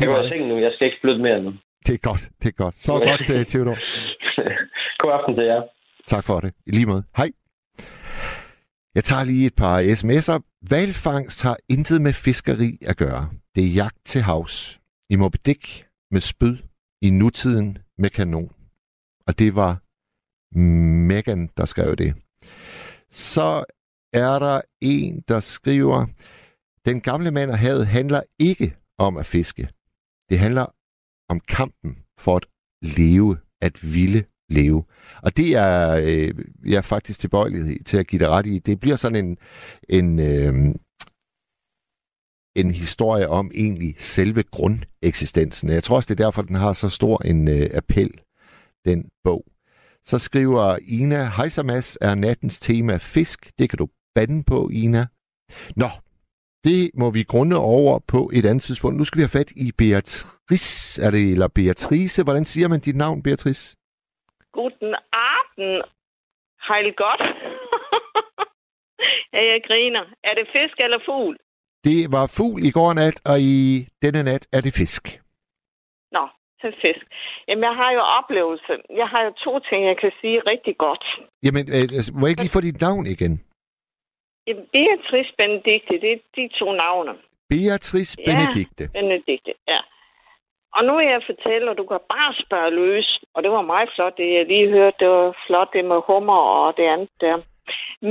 Jeg 0.00 0.06
går 0.06 0.22
i 0.24 0.28
seng 0.28 0.46
nu. 0.48 0.56
Jeg 0.58 0.72
skal 0.74 0.84
ikke 0.86 1.00
flytte 1.02 1.22
mere 1.22 1.42
nu. 1.42 1.52
Det 1.86 1.94
er 1.94 1.98
godt, 1.98 2.30
det 2.42 2.48
er 2.48 2.52
godt. 2.52 2.78
Så 2.78 2.92
godt, 2.92 3.30
uh, 3.30 3.46
Theodor. 3.46 3.76
God 5.02 5.12
aften 5.12 5.34
til 5.34 5.44
jer. 5.44 5.62
Tak 6.06 6.24
for 6.24 6.40
det. 6.40 6.54
I 6.66 6.70
lige 6.70 6.86
måde. 6.86 7.04
Hej. 7.16 7.30
Jeg 8.94 9.04
tager 9.04 9.24
lige 9.24 9.46
et 9.46 9.54
par 9.54 9.80
sms'er. 9.80 10.40
Valfangst 10.70 11.42
har 11.42 11.56
intet 11.68 12.02
med 12.02 12.12
fiskeri 12.12 12.78
at 12.82 12.96
gøre. 12.96 13.30
Det 13.54 13.64
er 13.64 13.68
jagt 13.68 13.98
til 14.04 14.20
havs. 14.22 14.80
I 15.10 15.16
Moby 15.16 15.36
Dick 15.46 15.86
med 16.10 16.20
spyd. 16.20 16.56
I 17.02 17.10
nutiden 17.10 17.78
med 17.98 18.10
kanon. 18.10 18.50
Og 19.26 19.38
det 19.38 19.56
var 19.56 19.80
Megan, 21.08 21.50
der 21.56 21.64
skrev 21.64 21.96
det. 21.96 22.14
Så 23.10 23.64
er 24.12 24.38
der 24.38 24.60
en, 24.80 25.24
der 25.28 25.40
skriver, 25.40 26.06
den 26.84 27.00
gamle 27.00 27.30
mand 27.30 27.50
og 27.50 27.58
havet 27.58 27.86
handler 27.86 28.22
ikke 28.38 28.76
om 28.98 29.16
at 29.16 29.26
fiske. 29.26 29.68
Det 30.30 30.38
handler 30.38 30.66
om 31.28 31.40
kampen 31.40 31.98
for 32.18 32.36
at 32.36 32.46
leve, 32.82 33.38
at 33.60 33.94
ville 33.94 34.24
leve. 34.48 34.84
Og 35.22 35.36
det 35.36 35.56
er 35.56 35.94
øh, 36.04 36.34
jeg 36.64 36.76
er 36.76 36.82
faktisk 36.82 37.20
tilbøjelig 37.20 37.86
til 37.86 37.96
at 37.96 38.06
give 38.06 38.18
dig 38.18 38.28
ret 38.28 38.46
i. 38.46 38.58
Det 38.58 38.80
bliver 38.80 38.96
sådan 38.96 39.24
en, 39.24 39.38
en, 39.88 40.18
øh, 40.18 40.74
en 42.56 42.70
historie 42.70 43.28
om 43.28 43.50
egentlig 43.54 43.94
selve 43.98 44.42
grundeksistensen. 44.42 45.68
Jeg 45.68 45.82
tror 45.82 45.96
også, 45.96 46.14
det 46.14 46.20
er 46.20 46.24
derfor, 46.24 46.42
den 46.42 46.56
har 46.56 46.72
så 46.72 46.88
stor 46.88 47.22
en 47.24 47.48
øh, 47.48 47.70
appel, 47.74 48.10
den 48.84 49.10
bog. 49.24 49.44
Så 50.04 50.18
skriver 50.18 50.78
Ina, 50.82 51.30
Hejsamas 51.36 51.98
er 52.00 52.14
nattens 52.14 52.60
tema 52.60 52.96
fisk. 52.96 53.50
Det 53.58 53.70
kan 53.70 53.76
du 53.76 53.88
bande 54.14 54.44
på, 54.44 54.68
Ina. 54.68 55.06
Nå, 55.76 55.88
det 56.64 56.90
må 56.94 57.10
vi 57.10 57.22
grunde 57.22 57.56
over 57.56 57.98
på 58.08 58.30
et 58.32 58.46
andet 58.46 58.62
tidspunkt. 58.62 58.96
Nu 58.96 59.04
skal 59.04 59.18
vi 59.18 59.26
have 59.26 59.38
fat 59.38 59.50
i 59.56 59.72
Beatrice, 59.78 61.02
er 61.06 61.10
det, 61.10 61.32
eller 61.32 61.48
Beatrice. 61.48 62.22
Hvordan 62.24 62.44
siger 62.44 62.68
man 62.68 62.80
dit 62.80 62.96
navn, 62.96 63.22
Beatrice? 63.22 63.76
Guten 64.52 64.94
Abend. 65.34 65.82
Hejl 66.68 66.94
godt. 67.04 67.22
ja, 69.34 69.40
jeg 69.52 69.60
griner. 69.68 70.04
Er 70.24 70.34
det 70.38 70.46
fisk 70.56 70.76
eller 70.78 70.98
fugl? 71.06 71.36
Det 71.84 72.12
var 72.12 72.26
fugl 72.36 72.64
i 72.64 72.70
går 72.70 72.92
nat, 72.92 73.18
og 73.30 73.40
i 73.40 73.88
denne 74.02 74.22
nat 74.22 74.44
er 74.52 74.60
det 74.60 74.72
fisk. 74.80 75.02
Nå, 76.12 76.24
det 76.60 76.68
er 76.74 76.78
fisk. 76.82 77.04
Jamen, 77.48 77.64
jeg 77.64 77.74
har 77.80 77.90
jo 77.92 78.02
oplevelse. 78.18 78.72
Jeg 79.00 79.08
har 79.12 79.22
jo 79.26 79.32
to 79.44 79.58
ting, 79.68 79.80
jeg 79.86 79.96
kan 80.02 80.12
sige 80.20 80.40
rigtig 80.46 80.74
godt. 80.78 81.04
Jamen, 81.44 81.64
øh, 81.76 81.84
må 82.14 82.26
jeg 82.26 82.32
ikke 82.32 82.42
lige 82.42 82.56
få 82.58 82.60
dit 82.60 82.80
navn 82.80 83.06
igen? 83.06 83.34
Jamen, 84.46 84.66
Beatrice 84.76 85.32
Benedikte, 85.38 85.94
det 86.04 86.12
er 86.12 86.18
de 86.36 86.48
to 86.58 86.72
navne. 86.72 87.12
Beatrice 87.52 88.12
Ja. 88.20 88.24
Benedikte. 88.28 88.84
Benedikte, 88.98 89.52
ja. 89.68 89.80
Og 90.76 90.84
nu 90.86 90.92
vil 90.96 91.06
jeg 91.14 91.22
fortælle, 91.30 91.70
og 91.70 91.76
du 91.80 91.84
kan 91.90 92.00
bare 92.14 92.32
spørge 92.44 92.70
løs. 92.70 93.08
Og 93.34 93.42
det 93.42 93.50
var 93.50 93.62
meget 93.62 93.88
flot, 93.94 94.16
det 94.16 94.34
jeg 94.34 94.46
lige 94.46 94.68
hørte. 94.70 94.96
Det 95.00 95.08
var 95.08 95.36
flot, 95.46 95.68
det 95.72 95.84
med 95.84 96.00
hummer 96.08 96.40
og 96.60 96.76
det 96.76 96.86
andet 96.94 97.10
der. 97.20 97.36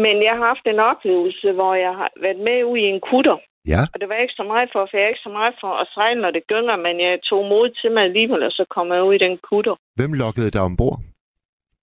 Men 0.03 0.15
jeg 0.27 0.33
har 0.37 0.45
haft 0.51 0.65
en 0.67 0.79
oplevelse, 0.79 1.51
hvor 1.51 1.73
jeg 1.85 1.93
har 2.01 2.09
været 2.21 2.39
med 2.47 2.63
ude 2.63 2.81
i 2.81 2.91
en 2.95 3.01
kutter. 3.09 3.37
Ja, 3.73 3.81
Og 3.93 3.97
det 4.01 4.09
var 4.09 4.15
ikke 4.15 4.33
så 4.41 4.43
meget 4.43 4.69
for, 4.73 4.87
for 4.89 4.97
jeg 4.97 5.03
er 5.05 5.13
ikke 5.13 5.27
så 5.29 5.33
meget 5.39 5.53
for 5.61 5.71
at 5.81 5.87
sejle, 5.93 6.21
når 6.21 6.31
det 6.31 6.47
gynger, 6.47 6.75
men 6.75 6.99
jeg 6.99 7.21
tog 7.29 7.41
mod 7.45 7.69
til 7.69 7.91
mig 7.91 8.03
alligevel, 8.03 8.43
og 8.43 8.51
så 8.51 8.65
kom 8.69 8.87
jeg 8.93 9.03
ud 9.03 9.13
i 9.13 9.23
den 9.25 9.37
kutter. 9.49 9.75
hvem 9.95 10.13
lokkede 10.13 10.51
dig 10.51 10.61
ombord? 10.61 10.97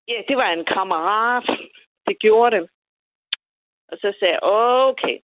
Ja, 0.09 0.19
det 0.29 0.37
var 0.37 0.51
en 0.51 0.65
kammerat. 0.75 1.45
Det 2.09 2.19
gjorde 2.19 2.57
det. 2.57 2.69
Og 3.89 3.99
så 3.99 4.15
sagde 4.19 4.35
jeg, 4.35 4.43
okay. 4.43 5.19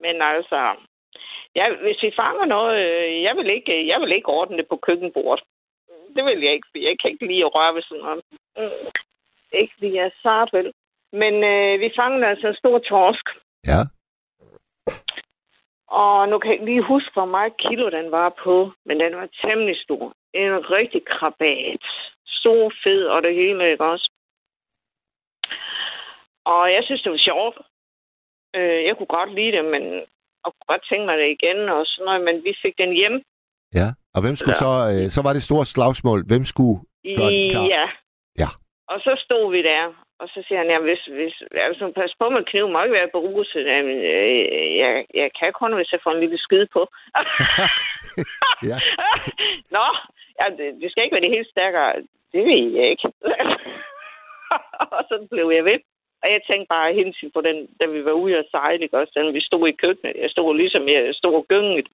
Men 0.00 0.22
altså, 0.22 0.60
ja, 1.54 1.64
hvis 1.84 2.02
vi 2.02 2.12
fanger 2.16 2.44
noget, 2.44 2.74
øh, 2.86 3.22
jeg 3.22 3.36
vil 3.36 3.50
ikke, 3.50 3.86
jeg 3.86 4.00
vil 4.00 4.12
ikke 4.12 4.28
ordne 4.28 4.56
det 4.56 4.68
på 4.68 4.76
køkkenbordet. 4.76 5.44
Det 6.16 6.24
vil 6.24 6.40
jeg 6.42 6.52
ikke, 6.52 6.68
for 6.70 6.78
jeg 6.78 6.96
kan 7.00 7.10
ikke 7.10 7.26
lide 7.26 7.44
at 7.44 7.54
røre 7.54 7.74
ved 7.74 7.82
sådan 7.82 8.04
noget. 8.04 8.24
Mm. 8.56 8.86
Ikke 9.52 9.72
fordi 9.74 9.94
jeg 9.94 10.04
er 10.04 10.20
sart, 10.22 10.50
vel. 10.52 10.72
Men 11.12 11.34
øh, 11.44 11.80
vi 11.80 11.92
fangede 11.96 12.26
altså 12.26 12.48
en 12.48 12.54
stor 12.54 12.78
torsk. 12.78 13.26
Ja. 13.66 13.80
Og 15.88 16.28
nu 16.28 16.38
kan 16.38 16.52
jeg 16.52 16.64
lige 16.64 16.82
huske, 16.82 17.10
hvor 17.12 17.24
meget 17.24 17.56
kilo 17.56 17.90
den 17.90 18.10
var 18.10 18.28
på, 18.44 18.72
men 18.84 19.00
den 19.00 19.16
var 19.16 19.28
temmelig 19.44 19.76
stor. 19.76 20.12
En 20.34 20.70
rigtig 20.70 21.02
krabat. 21.04 21.82
Stor, 22.26 22.72
fed 22.84 23.06
og 23.06 23.22
det 23.22 23.34
hele, 23.34 23.70
ikke 23.70 23.84
også? 23.84 24.11
Og 26.44 26.72
jeg 26.72 26.82
synes, 26.84 27.02
det 27.02 27.12
var 27.12 27.22
sjovt. 27.30 27.56
Øh, 28.56 28.84
jeg 28.86 28.94
kunne 28.96 29.12
godt 29.18 29.34
lide 29.34 29.52
det, 29.56 29.64
men 29.64 29.82
og 30.44 30.48
kunne 30.52 30.70
godt 30.72 30.84
tænke 30.90 31.06
mig 31.06 31.16
det 31.18 31.28
igen 31.36 31.68
og 31.68 31.86
sådan 31.86 32.04
noget, 32.04 32.20
men 32.26 32.44
vi 32.44 32.52
fik 32.62 32.74
den 32.78 32.92
hjem. 33.00 33.16
Ja. 33.74 33.88
Og 34.14 34.20
hvem 34.22 34.36
skulle 34.36 34.58
så... 34.66 34.72
Øh, 34.94 35.06
så 35.14 35.20
var 35.26 35.32
det 35.32 35.42
store 35.42 35.66
slagsmål. 35.74 36.20
Hvem 36.30 36.44
skulle 36.44 36.76
gøre 37.18 37.30
den 37.30 37.50
klar? 37.50 37.66
Ja. 37.76 37.86
Ja. 38.42 38.50
Og 38.92 38.98
så 39.06 39.12
stod 39.24 39.44
vi 39.54 39.62
der, 39.62 39.84
og 40.20 40.26
så 40.28 40.38
siger 40.46 40.58
han, 40.58 40.70
ja, 40.74 40.78
hvis, 40.88 41.02
hvis, 41.18 41.34
altså, 41.68 41.92
pas 41.96 42.14
på 42.20 42.26
med 42.30 42.44
kniv, 42.50 42.68
må 42.68 42.82
ikke 42.82 42.98
være 43.00 43.16
beruset. 43.18 43.64
Jamen, 43.66 43.98
øh, 44.12 44.76
jeg, 44.82 44.92
jeg 45.14 45.30
kan 45.38 45.52
kun, 45.52 45.74
hvis 45.74 45.92
jeg 45.92 46.00
får 46.04 46.12
en 46.12 46.20
lille 46.20 46.38
skide 46.38 46.68
på. 46.76 46.82
Ja. 48.70 48.78
Nå, 49.76 49.86
ja, 50.40 50.46
det, 50.58 50.66
det 50.80 50.90
skal 50.90 51.04
ikke 51.04 51.14
være 51.14 51.26
det 51.26 51.36
helt 51.36 51.50
stærkere. 51.50 51.92
Det 52.32 52.42
ved 52.48 52.64
jeg 52.78 52.90
ikke. 52.90 53.08
og 54.96 55.02
så 55.08 55.26
blev 55.30 55.50
jeg 55.56 55.64
ved. 55.64 55.80
Og 56.22 56.32
jeg 56.32 56.40
tænkte 56.46 56.68
bare 56.68 56.94
hensyn 56.94 57.30
på 57.30 57.40
den, 57.40 57.68
da 57.80 57.86
vi 57.86 58.04
var 58.04 58.12
ude 58.12 58.38
og 58.38 58.44
sejle, 58.50 58.82
ikke 58.82 58.98
også? 58.98 59.12
Den, 59.16 59.34
vi 59.34 59.40
stod 59.40 59.68
i 59.68 59.72
køkkenet. 59.72 60.16
Jeg 60.16 60.30
stod 60.30 60.56
ligesom, 60.56 60.88
jeg 60.88 61.14
stod 61.14 61.44
gynget. 61.48 61.88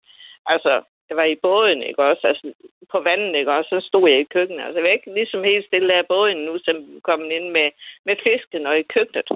Altså, 0.46 0.82
det 1.08 1.16
var 1.16 1.24
i 1.24 1.34
båden, 1.34 1.82
ikke 1.82 2.02
også? 2.02 2.26
Altså, 2.26 2.52
på 2.92 3.00
vandet, 3.00 3.34
ikke 3.38 3.52
også? 3.52 3.68
Så 3.68 3.88
stod 3.88 4.10
jeg 4.10 4.20
i 4.20 4.32
køkkenet. 4.34 4.64
Altså, 4.64 4.78
jeg 4.78 4.84
var 4.84 4.90
ikke 4.90 5.14
ligesom 5.14 5.44
helt 5.44 5.66
stille 5.66 5.94
af 5.94 6.06
båden 6.06 6.36
nu, 6.36 6.58
som 6.64 7.00
kom 7.02 7.30
ind 7.30 7.48
med, 7.50 7.70
med 8.04 8.16
fisken 8.22 8.66
og 8.66 8.78
i 8.78 8.82
køkkenet. 8.82 9.28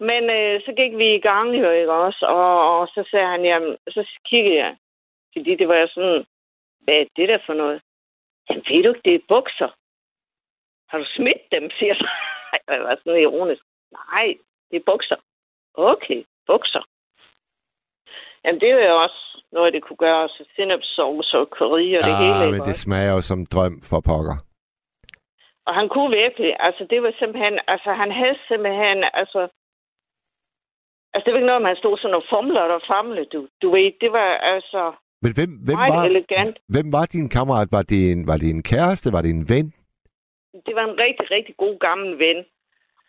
Men 0.00 0.30
øh, 0.30 0.60
så 0.64 0.72
gik 0.76 0.96
vi 0.96 1.14
i 1.14 1.20
gang, 1.20 1.48
jo, 1.60 1.70
ikke 1.70 1.92
også? 1.92 2.26
Og, 2.26 2.80
og 2.80 2.88
så 2.88 3.08
sagde 3.10 3.26
han, 3.26 3.44
jamen, 3.44 3.76
så 3.88 4.08
kiggede 4.30 4.56
jeg. 4.56 4.76
Fordi 5.32 5.54
det 5.54 5.68
var 5.68 5.90
sådan, 5.94 6.24
hvad 6.80 6.94
er 6.94 7.04
det 7.16 7.28
der 7.28 7.38
for 7.46 7.54
noget? 7.54 7.80
Jamen, 8.50 8.64
ved 8.68 8.82
du 8.82 8.88
ikke, 8.88 9.04
det 9.04 9.14
er 9.14 9.28
bukser. 9.28 9.68
Har 10.88 10.98
du 10.98 11.04
smidt 11.04 11.42
dem, 11.52 11.70
siger 11.78 11.94
jeg. 11.94 12.08
Og 12.68 12.74
jeg 12.76 12.84
var 12.84 12.96
sådan 12.96 13.22
ironisk. 13.26 13.62
Nej, 13.92 14.26
det 14.70 14.76
er 14.76 14.86
bukser. 14.92 15.18
Okay, 15.74 16.20
bukser. 16.46 16.82
Jamen, 18.44 18.60
det 18.60 18.68
er 18.70 18.88
jo 18.92 19.02
også 19.06 19.20
noget, 19.52 19.72
det 19.74 19.82
kunne 19.82 20.02
gøre. 20.06 20.28
Så 20.28 20.44
sinapsauce 20.56 21.38
og 21.38 21.46
curry 21.56 21.88
og 21.98 22.02
det 22.08 22.16
hele. 22.22 22.34
Ah, 22.34 22.46
ikke 22.46 22.56
men 22.56 22.68
det 22.70 22.76
smager 22.76 23.12
jo 23.16 23.20
som 23.20 23.46
drøm 23.46 23.74
for 23.90 24.00
pokker. 24.10 24.36
Og 25.66 25.74
han 25.74 25.88
kunne 25.88 26.10
virkelig, 26.22 26.52
altså 26.66 26.82
det 26.90 27.02
var 27.02 27.12
simpelthen, 27.18 27.54
altså 27.72 27.90
han 28.02 28.10
havde 28.20 28.38
simpelthen, 28.48 28.98
altså, 29.20 29.40
altså 31.12 31.24
det 31.24 31.32
var 31.32 31.38
ikke 31.40 31.52
noget, 31.52 31.68
man 31.70 31.80
stod 31.82 31.98
sådan 31.98 32.18
og 32.20 32.24
fumlede 32.30 32.74
og 32.78 32.82
famlede, 32.92 33.26
du, 33.34 33.40
du 33.62 33.70
ved, 33.74 33.92
det 34.00 34.12
var 34.12 34.30
altså 34.54 34.82
Men 35.22 35.32
hvem, 35.38 35.50
hvem, 35.66 35.78
meget 35.78 35.92
var, 35.98 36.04
elegant. 36.04 36.56
hvem 36.74 36.92
var 36.92 37.06
din 37.14 37.28
kammerat? 37.28 37.68
Var 37.76 37.82
det, 37.82 38.12
en, 38.12 38.26
var 38.30 38.36
det 38.36 38.50
en 38.50 38.62
kæreste? 38.62 39.12
Var 39.12 39.22
det 39.22 39.30
en 39.30 39.48
ven? 39.48 39.66
Det 40.66 40.74
var 40.74 40.84
en 40.84 41.00
rigtig, 41.00 41.30
rigtig 41.30 41.56
god 41.56 41.78
gammel 41.78 42.18
ven. 42.18 42.44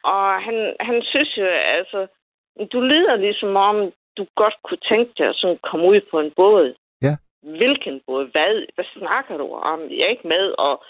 Og 0.03 0.41
han, 0.41 0.75
han 0.79 1.01
synes 1.03 1.37
jo, 1.37 1.45
altså, 1.45 2.07
du 2.71 2.81
lyder 2.81 3.15
ligesom 3.15 3.55
om, 3.55 3.91
du 4.17 4.25
godt 4.35 4.55
kunne 4.63 4.83
tænke 4.89 5.11
dig 5.17 5.27
at 5.27 5.35
sådan 5.35 5.59
komme 5.63 5.85
ud 5.87 6.01
på 6.11 6.19
en 6.19 6.31
båd. 6.31 6.75
Ja. 7.01 7.13
Hvilken 7.41 8.01
båd? 8.07 8.25
Hvad? 8.31 8.65
Hvad 8.75 8.85
snakker 8.97 9.37
du 9.37 9.53
om? 9.53 9.79
Jeg 9.79 10.03
er 10.05 10.15
ikke 10.15 10.27
med, 10.27 10.45
og 10.57 10.83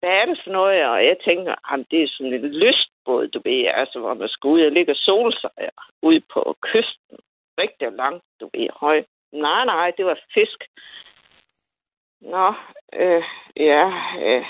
hvad 0.00 0.10
er 0.10 0.24
det 0.26 0.40
for 0.44 0.50
noget? 0.50 0.86
Og 0.86 1.06
jeg 1.06 1.16
tænker, 1.24 1.54
at 1.72 1.86
det 1.90 2.02
er 2.02 2.08
sådan 2.08 2.32
en 2.32 2.54
lystbåd, 2.62 3.28
du 3.28 3.40
ved, 3.44 3.66
altså, 3.74 3.98
hvor 3.98 4.14
man 4.14 4.28
skal 4.28 4.48
ud 4.48 4.62
og 4.62 4.72
ligge 4.72 4.92
og 4.92 4.96
sole 4.96 5.32
sig 5.32 5.50
ud 6.02 6.20
på 6.32 6.56
kysten. 6.60 7.16
Rigtig 7.58 7.92
langt, 7.92 8.24
du 8.40 8.50
ved, 8.54 8.68
høj. 8.80 9.04
Nej, 9.32 9.64
nej, 9.64 9.92
det 9.96 10.04
var 10.06 10.18
fisk. 10.34 10.64
Nå, 12.20 12.46
øh, 13.02 13.22
ja, 13.56 13.84
øh, 14.24 14.44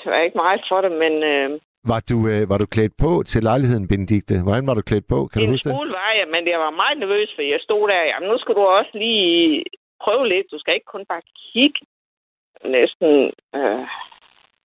det 0.00 0.06
var 0.12 0.20
ikke 0.20 0.36
meget 0.36 0.62
for 0.68 0.80
det, 0.80 0.92
men 0.92 1.14
øh, 1.22 1.60
Var 1.92 2.00
du, 2.10 2.16
øh, 2.32 2.42
var 2.50 2.58
du 2.58 2.66
klædt 2.66 2.94
på 3.04 3.22
til 3.22 3.42
lejligheden, 3.42 3.88
Benedikte? 3.88 4.42
Hvordan 4.42 4.66
var 4.66 4.74
du 4.74 4.82
klædt 4.82 5.06
på? 5.08 5.18
Kan 5.26 5.42
du 5.42 5.48
huske 5.50 5.68
det? 5.68 5.72
smule 5.74 5.92
var 5.92 6.12
jeg, 6.18 6.26
men 6.34 6.42
jeg 6.52 6.60
var 6.60 6.70
meget 6.70 6.98
nervøs, 6.98 7.30
for 7.34 7.42
jeg 7.42 7.60
stod 7.60 7.88
der, 7.88 8.02
jamen 8.10 8.28
nu 8.28 8.38
skal 8.38 8.54
du 8.54 8.60
også 8.60 8.90
lige 8.94 9.64
prøve 10.04 10.28
lidt. 10.28 10.46
Du 10.52 10.58
skal 10.58 10.74
ikke 10.74 10.92
kun 10.94 11.04
bare 11.12 11.22
kigge. 11.52 11.80
Næsten, 12.64 13.10
øh, 13.54 13.84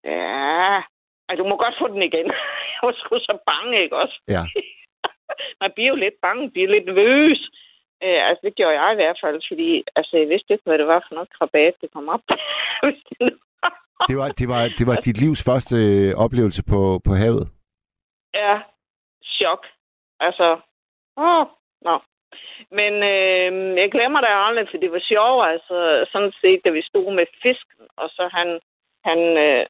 ja, 0.04 0.82
Ej, 1.30 1.36
du 1.36 1.44
må 1.48 1.56
godt 1.58 1.76
få 1.82 1.88
den 1.88 2.02
igen. 2.10 2.28
jeg 2.74 2.82
var 2.84 2.94
sgu 2.98 3.15
så 3.20 3.38
bange, 3.52 3.84
ikke 3.84 3.98
også? 4.04 4.18
Ja. 4.36 4.44
Man 5.62 5.72
bliver 5.76 5.89
jo 5.89 5.95
lidt 5.95 6.18
bange, 6.22 6.51
bliver 6.51 6.70
lidt 6.70 6.86
nervøs. 6.86 7.39
Øh, 8.04 8.22
altså, 8.28 8.41
det 8.43 8.56
gjorde 8.56 8.80
jeg 8.82 8.93
i 8.93 8.96
hvert 8.96 9.20
fald, 9.24 9.41
fordi 9.50 9.84
altså, 9.96 10.18
jeg 10.18 10.30
vidste 10.30 10.54
ikke, 10.54 10.66
hvad 10.66 10.78
det 10.78 10.88
var 10.88 11.06
for 11.08 11.16
noget 11.16 11.34
krabat, 11.38 11.74
det 11.82 11.89
kom 11.93 12.10
op. 12.10 12.26
Det 14.10 14.18
var, 14.18 14.28
det, 14.39 14.48
var, 14.50 14.62
det 14.78 14.88
var 14.88 14.96
dit 14.96 15.18
livs 15.22 15.43
første 15.50 15.76
øh, 15.76 16.14
oplevelse 16.26 16.64
på, 16.72 17.02
på 17.06 17.12
havet. 17.22 17.46
Ja, 18.34 18.60
chok. 19.24 19.68
Altså, 20.20 20.48
åh, 21.18 21.46
nå. 21.82 21.96
Men 22.72 22.93
øh, 23.14 23.78
jeg 23.82 23.91
glemmer 23.91 24.22
det 24.22 24.30
aldrig, 24.48 24.68
for 24.72 24.78
det 24.78 24.91
var 24.91 25.04
sjovt, 25.14 25.48
altså 25.48 26.06
sådan 26.12 26.34
set, 26.41 26.62
da 26.66 26.70
vi 26.70 26.82
stod 26.82 27.14
med 27.14 27.26
fisken, 27.43 27.86
og 27.98 28.10
så 28.10 28.30
han, 28.38 28.60
han 29.06 29.20
øh, 29.46 29.66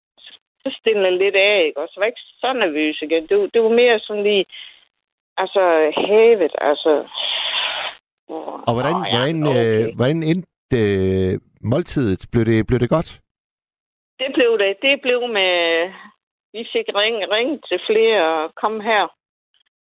så 0.64 0.78
stillede 0.80 1.18
lidt 1.18 1.36
af, 1.36 1.64
ikke? 1.66 1.80
og 1.82 1.88
så 1.88 1.94
var 2.00 2.06
jeg 2.06 2.14
ikke 2.14 2.30
så 2.42 2.54
nervøs 2.54 3.02
igen. 3.02 3.28
Det, 3.28 3.54
det 3.54 3.62
var 3.64 3.70
mere 3.70 4.00
sådan 4.00 4.24
lige, 4.24 4.46
altså 5.38 5.64
havet, 6.08 6.56
altså... 6.58 7.08
Og 8.68 8.74
hvordan, 8.76 8.96
nå, 8.96 9.06
ja, 9.06 9.18
hvordan, 9.18 9.48
okay. 9.48 9.88
øh, 9.88 9.96
hvordan 9.96 10.24
endte 10.24 10.80
øh, 10.84 11.40
måltidet? 11.72 12.22
Blev 12.32 12.46
det, 12.46 12.68
blev 12.68 12.80
det 12.80 12.90
godt? 12.90 13.20
Det 14.20 14.30
blev 14.34 14.52
det. 14.60 14.76
Det 14.82 15.02
blev 15.02 15.22
med... 15.38 15.54
Vi 16.54 16.68
fik 16.74 16.88
ring, 17.02 17.16
ring 17.32 17.50
til 17.68 17.80
flere 17.90 18.44
og 18.44 18.56
kom 18.56 18.80
her. 18.80 19.08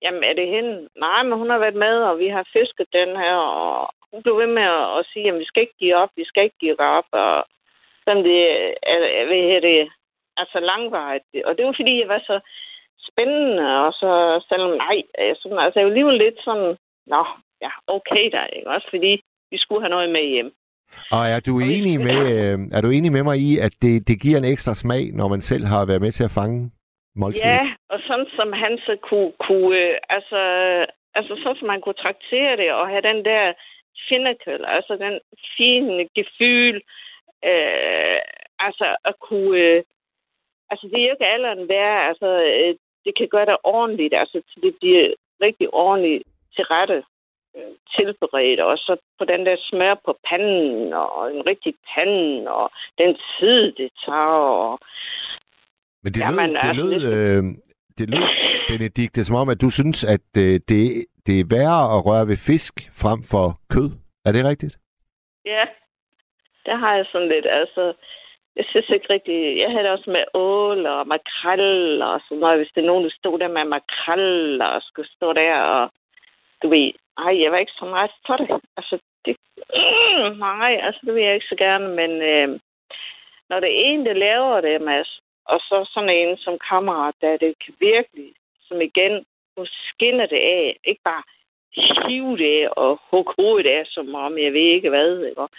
jamen 0.03 0.24
er 0.24 0.32
det 0.32 0.49
hende? 0.49 0.89
Nej, 0.97 1.22
men 1.22 1.39
hun 1.39 1.51
har 1.51 1.59
været 1.59 1.78
med, 1.86 1.97
og 2.09 2.18
vi 2.18 2.28
har 2.28 2.45
fisket 2.53 2.86
den 2.93 3.16
her, 3.22 3.36
og 3.36 3.91
hun 4.12 4.22
blev 4.22 4.39
ved 4.39 4.47
med 4.47 4.62
at, 4.62 4.99
at 4.99 5.07
sige, 5.12 5.28
at 5.28 5.39
vi 5.39 5.45
skal 5.45 5.62
ikke 5.62 5.78
give 5.78 5.97
op, 5.97 6.11
vi 6.16 6.24
skal 6.24 6.45
ikke 6.45 6.61
give 6.61 6.80
op, 6.80 7.09
og 7.12 7.45
sådan 8.05 8.24
det, 8.24 8.41
er, 8.82 9.26
hvad 9.26 9.61
det, 9.68 9.93
altså 10.36 10.59
langvarigt. 10.61 11.24
Og 11.45 11.57
det 11.57 11.66
var 11.66 11.74
fordi, 11.76 12.01
jeg 12.01 12.09
var 12.09 12.22
så 12.30 12.41
spændende, 13.09 13.66
og 13.86 13.93
så 13.93 14.11
selvom 14.49 14.70
nej, 14.70 14.99
sådan, 15.41 15.59
altså 15.59 15.78
jeg 15.78 15.86
var 15.86 15.91
alligevel 15.93 16.18
lidt 16.18 16.39
sådan, 16.45 16.76
nå, 17.07 17.22
ja, 17.64 17.70
okay 17.86 18.24
der, 18.34 18.46
ikke? 18.56 18.70
Også 18.70 18.86
fordi 18.90 19.12
vi 19.50 19.59
skulle 19.59 19.82
have 19.82 19.94
noget 19.96 20.11
med 20.11 20.24
hjem. 20.34 20.52
Og 21.16 21.22
er 21.34 21.40
du, 21.48 21.52
enig 21.76 21.96
med, 22.09 22.20
øh, 22.36 22.59
er 22.76 22.80
du 22.80 22.90
enig 22.90 23.12
med 23.12 23.22
mig 23.22 23.38
i, 23.48 23.59
at 23.66 23.74
det, 23.82 24.09
det 24.09 24.16
giver 24.22 24.38
en 24.38 24.50
ekstra 24.52 24.74
smag, 24.74 25.04
når 25.18 25.28
man 25.28 25.40
selv 25.40 25.64
har 25.64 25.86
været 25.86 26.02
med 26.02 26.12
til 26.12 26.24
at 26.24 26.36
fange 26.40 26.70
måltidet? 27.16 27.46
Ja, 27.46 27.61
og 27.92 27.98
sådan 28.06 28.30
som 28.36 28.52
han 28.52 28.78
så 28.86 28.96
kunne, 29.09 29.32
kunne 29.46 29.76
øh, 29.78 29.98
altså, 30.16 30.40
altså 31.18 31.32
sådan 31.42 31.59
som 31.59 31.68
man 31.74 31.80
kunne 31.80 32.02
traktere 32.06 32.56
det, 32.56 32.72
og 32.72 32.88
have 32.88 33.02
den 33.11 33.24
der 33.24 33.52
finnekel, 34.09 34.64
altså 34.76 34.92
den 35.04 35.14
fine 35.56 36.09
gefyl, 36.16 36.76
øh, 37.50 38.18
altså 38.59 38.96
at 39.04 39.14
kunne, 39.26 39.59
øh, 39.59 39.82
altså 40.70 40.84
det 40.90 40.98
er 40.98 41.06
jo 41.06 41.14
ikke 41.16 41.32
alderen 41.34 41.68
værd, 41.68 42.09
altså 42.11 42.28
øh, 42.52 42.74
det 43.04 43.12
kan 43.18 43.28
gøre 43.28 43.46
det 43.46 43.56
ordentligt, 43.64 44.14
altså 44.14 44.42
det 44.62 44.74
bliver 44.80 45.06
rigtig 45.40 45.74
ordentligt 45.74 46.22
til 46.54 46.64
rette 46.64 47.02
tilberedt, 47.96 48.61
og 48.61 48.78
så 48.78 48.96
på 49.18 49.24
den 49.24 49.46
der 49.46 49.57
smør 49.59 49.94
på 50.05 50.18
panden, 50.28 50.92
og 50.92 51.34
en 51.34 51.46
rigtig 51.46 51.74
pande, 51.94 52.51
og 52.51 52.70
den 52.99 53.16
tid, 53.40 53.72
det 53.72 53.90
tager, 54.07 54.42
og 54.66 54.78
Men 56.03 56.12
det 56.12 56.20
Jamen, 56.20 56.51
lød, 56.51 56.55
det 56.55 56.68
altså, 56.68 56.86
lød, 56.86 57.01
det- 57.01 57.38
øh, 57.38 57.42
det 57.99 58.11
lød 58.11 58.24
Benedikt, 58.68 59.14
det 59.14 59.20
er 59.20 59.24
som 59.30 59.36
om, 59.42 59.49
at 59.49 59.61
du 59.61 59.70
synes, 59.70 60.05
at 60.14 60.28
øh, 60.44 60.55
det, 60.70 60.80
det 61.26 61.34
er 61.40 61.51
værre 61.57 61.82
at 61.96 62.01
røre 62.07 62.28
ved 62.30 62.36
fisk 62.51 62.74
frem 63.03 63.20
for 63.32 63.46
kød. 63.74 63.88
Er 64.26 64.32
det 64.32 64.44
rigtigt? 64.44 64.74
Ja, 65.44 65.64
der 66.66 66.76
har 66.76 66.94
jeg 66.96 67.07
sådan 67.12 67.28
lidt, 67.28 67.46
altså, 67.46 67.92
jeg 68.57 68.64
synes 68.68 68.88
ikke 68.90 69.07
rigtig, 69.14 69.59
jeg 69.59 69.70
havde 69.70 69.84
det 69.84 69.90
også 69.92 70.11
med 70.11 70.24
ål 70.34 70.86
og 70.86 71.07
makrel 71.07 72.03
og 72.03 72.20
sådan 72.24 72.38
noget, 72.38 72.59
hvis 72.59 72.72
det 72.74 72.80
er 72.82 72.86
nogen, 72.90 73.05
der 73.05 73.11
stod 73.20 73.38
der 73.38 73.49
med 73.49 73.64
makrel 73.64 74.62
og 74.62 74.82
skulle 74.82 75.11
stå 75.16 75.32
der 75.32 75.55
og, 75.55 75.90
du 76.62 76.68
ved, 76.68 76.92
ej, 77.18 77.42
jeg 77.42 77.52
var 77.52 77.59
ikke 77.59 77.78
så 77.78 77.84
meget 77.84 78.11
for 78.26 78.36
det. 78.36 78.61
Altså, 78.76 78.98
det, 79.24 79.36
mm, 79.56 80.38
nej, 80.38 80.80
altså, 80.82 81.00
det 81.06 81.14
vil 81.14 81.22
jeg 81.22 81.34
ikke 81.34 81.46
så 81.52 81.56
gerne, 81.56 81.88
men 81.88 82.11
øh, 82.22 82.61
når 83.48 83.61
det 83.61 83.68
er 83.68 83.84
en, 83.84 84.06
der 84.06 84.12
laver 84.12 84.61
det, 84.61 84.80
Mads, 84.82 85.20
og 85.44 85.61
så 85.61 85.90
sådan 85.94 86.11
en 86.11 86.36
som 86.36 86.59
kammerat, 86.68 87.14
der 87.20 87.36
det 87.36 87.54
kan 87.64 87.74
virkelig, 87.80 88.32
som 88.61 88.80
igen, 88.80 89.24
nu 89.56 89.66
skinner 89.66 90.26
det 90.26 90.36
af, 90.36 90.76
ikke 90.84 91.00
bare 91.04 91.22
hive 91.76 92.36
det 92.38 92.62
af 92.64 92.68
og 92.76 93.00
hugge 93.11 93.32
hovedet 93.38 93.70
af, 93.70 93.86
som 93.86 94.14
om 94.14 94.38
jeg 94.38 94.52
ved 94.52 94.68
ikke 94.76 94.88
hvad. 94.88 95.24
Ikke? 95.24 95.40
Og 95.40 95.50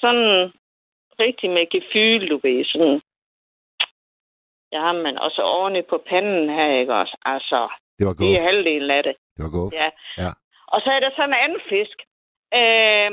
Sådan 0.00 0.52
rigtig 1.20 1.50
med 1.50 1.66
gefyl, 1.70 2.28
du 2.30 2.40
ved, 2.42 2.64
sådan. 2.64 3.00
Ja, 4.72 4.92
men 4.92 5.18
også 5.18 5.42
ordentligt 5.42 5.86
på 5.86 5.98
panden 6.08 6.48
her, 6.50 6.78
ikke 6.80 6.94
også? 6.94 7.16
Altså, 7.24 7.68
Det 7.98 8.06
var 8.06 8.12
det 8.12 8.26
er 8.26 8.32
godt. 8.32 8.42
halvdelen 8.42 8.90
af 8.90 9.02
det. 9.02 9.16
Det 9.36 9.44
var 9.44 9.50
godt. 9.50 9.74
Ja. 9.74 9.88
Ja. 10.22 10.30
Og 10.66 10.80
så 10.80 10.90
er 10.90 11.00
der 11.00 11.10
sådan 11.16 11.30
en 11.30 11.42
anden 11.44 11.60
fisk. 11.68 11.98
Øh, 12.60 13.10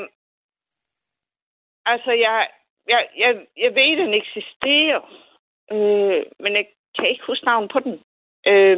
altså, 1.86 2.12
jeg, 2.12 2.50
jeg, 2.88 3.08
jeg, 3.18 3.32
jeg 3.58 3.76
ved, 3.76 3.98
den 3.98 4.14
eksisterer, 4.14 5.02
øh, 5.72 6.24
men 6.40 6.54
jeg 6.56 6.66
kan 6.98 7.10
ikke 7.10 7.26
huske 7.28 7.46
navnet 7.46 7.72
på 7.72 7.80
den. 7.80 8.04
Øh, 8.48 8.78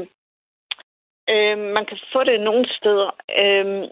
øh, 1.30 1.58
man 1.58 1.86
kan 1.86 2.00
få 2.14 2.24
det 2.24 2.42
nogle 2.42 2.66
steder. 2.78 3.10
Øh, 3.42 3.84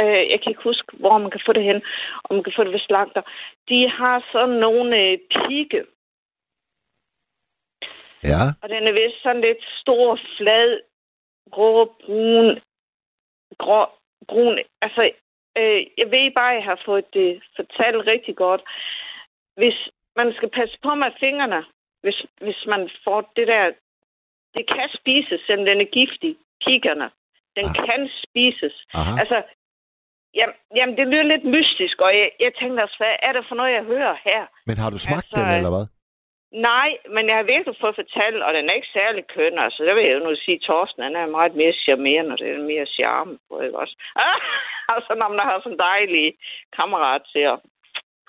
øh, 0.00 0.22
jeg 0.30 0.38
kan 0.40 0.50
ikke 0.50 0.68
huske, 0.70 0.96
hvor 0.96 1.18
man 1.18 1.30
kan 1.30 1.40
få 1.46 1.52
det 1.52 1.64
hen, 1.64 1.82
og 2.24 2.34
man 2.34 2.44
kan 2.44 2.52
få 2.56 2.64
det 2.64 2.72
ved 2.72 2.80
slagter. 2.80 3.22
De 3.68 3.90
har 3.90 4.28
sådan 4.32 4.56
nogle 4.66 4.98
øh, 5.00 5.18
pigge, 5.34 5.84
Ja. 8.32 8.42
og 8.62 8.68
den 8.68 8.86
er 8.88 8.92
vist 8.92 9.22
sådan 9.22 9.40
lidt 9.42 9.64
stor, 9.80 10.18
flad, 10.36 10.80
grå, 11.50 11.84
brun, 11.84 12.60
grå, 13.58 13.86
brun. 14.28 14.58
Altså, 14.82 15.02
øh, 15.58 15.80
jeg 16.00 16.06
ved 16.14 16.34
bare, 16.34 16.50
at 16.52 16.56
jeg 16.56 16.64
har 16.64 16.80
fået 16.84 17.14
det 17.14 17.42
fortalt 17.56 18.06
rigtig 18.12 18.36
godt. 18.36 18.62
Hvis 19.56 19.78
man 20.16 20.32
skal 20.36 20.50
passe 20.58 20.76
på 20.82 20.94
med 20.94 21.10
fingrene, 21.20 21.64
hvis, 22.02 22.18
hvis 22.40 22.60
man 22.66 22.90
får 23.04 23.32
det 23.36 23.46
der... 23.48 23.72
Det 24.56 24.64
kan 24.74 24.88
spises, 25.00 25.40
selvom 25.46 25.64
den 25.66 25.80
er 25.80 25.90
giftig. 26.00 26.36
Piggerne. 26.66 27.08
Den 27.56 27.66
Ah. 27.66 27.74
kan 27.88 28.00
spises. 28.24 28.74
Aha. 28.94 29.12
Altså, 29.20 29.38
jamen, 30.38 30.54
jamen, 30.76 30.96
det 30.98 31.06
lyder 31.08 31.22
lidt 31.32 31.44
mystisk, 31.44 32.00
og 32.00 32.10
jeg, 32.18 32.30
jeg 32.40 32.52
tænkte 32.60 32.82
også, 32.82 32.96
hvad 32.98 33.14
er 33.22 33.32
det 33.32 33.44
for 33.48 33.54
noget, 33.54 33.72
jeg 33.72 33.84
hører 33.84 34.14
her? 34.24 34.42
Men 34.66 34.76
har 34.82 34.90
du 34.90 34.98
smagt 34.98 35.26
altså, 35.32 35.40
den, 35.44 35.54
eller 35.58 35.72
hvad? 35.76 35.86
Nej, 36.54 36.90
men 37.14 37.28
jeg 37.28 37.36
har 37.36 37.42
virkelig 37.52 37.76
fået 37.80 37.94
fortalt, 38.02 38.42
og 38.46 38.54
den 38.54 38.64
er 38.68 38.74
ikke 38.78 38.94
særlig 38.98 39.22
køn. 39.34 39.58
Altså, 39.58 39.84
der 39.84 39.94
vil 39.94 40.04
jeg 40.04 40.14
jo 40.14 40.24
nu 40.24 40.34
sige, 40.36 40.58
Torsten 40.58 41.02
han 41.02 41.16
er 41.16 41.26
meget 41.26 41.54
mere 41.54 41.72
charmerende, 41.84 42.32
og 42.32 42.38
det 42.38 42.48
er 42.50 42.68
mere 42.72 42.86
charme 42.86 43.38
på, 43.48 43.60
ikke 43.60 43.78
også? 43.78 43.94
Ah, 44.16 44.38
altså, 44.94 45.12
når 45.20 45.28
man 45.28 45.40
har 45.48 45.60
sådan 45.60 45.72
en 45.72 45.78
dejlig 45.78 46.34
kammerat 46.76 47.22
til 47.32 47.38
at 47.52 47.60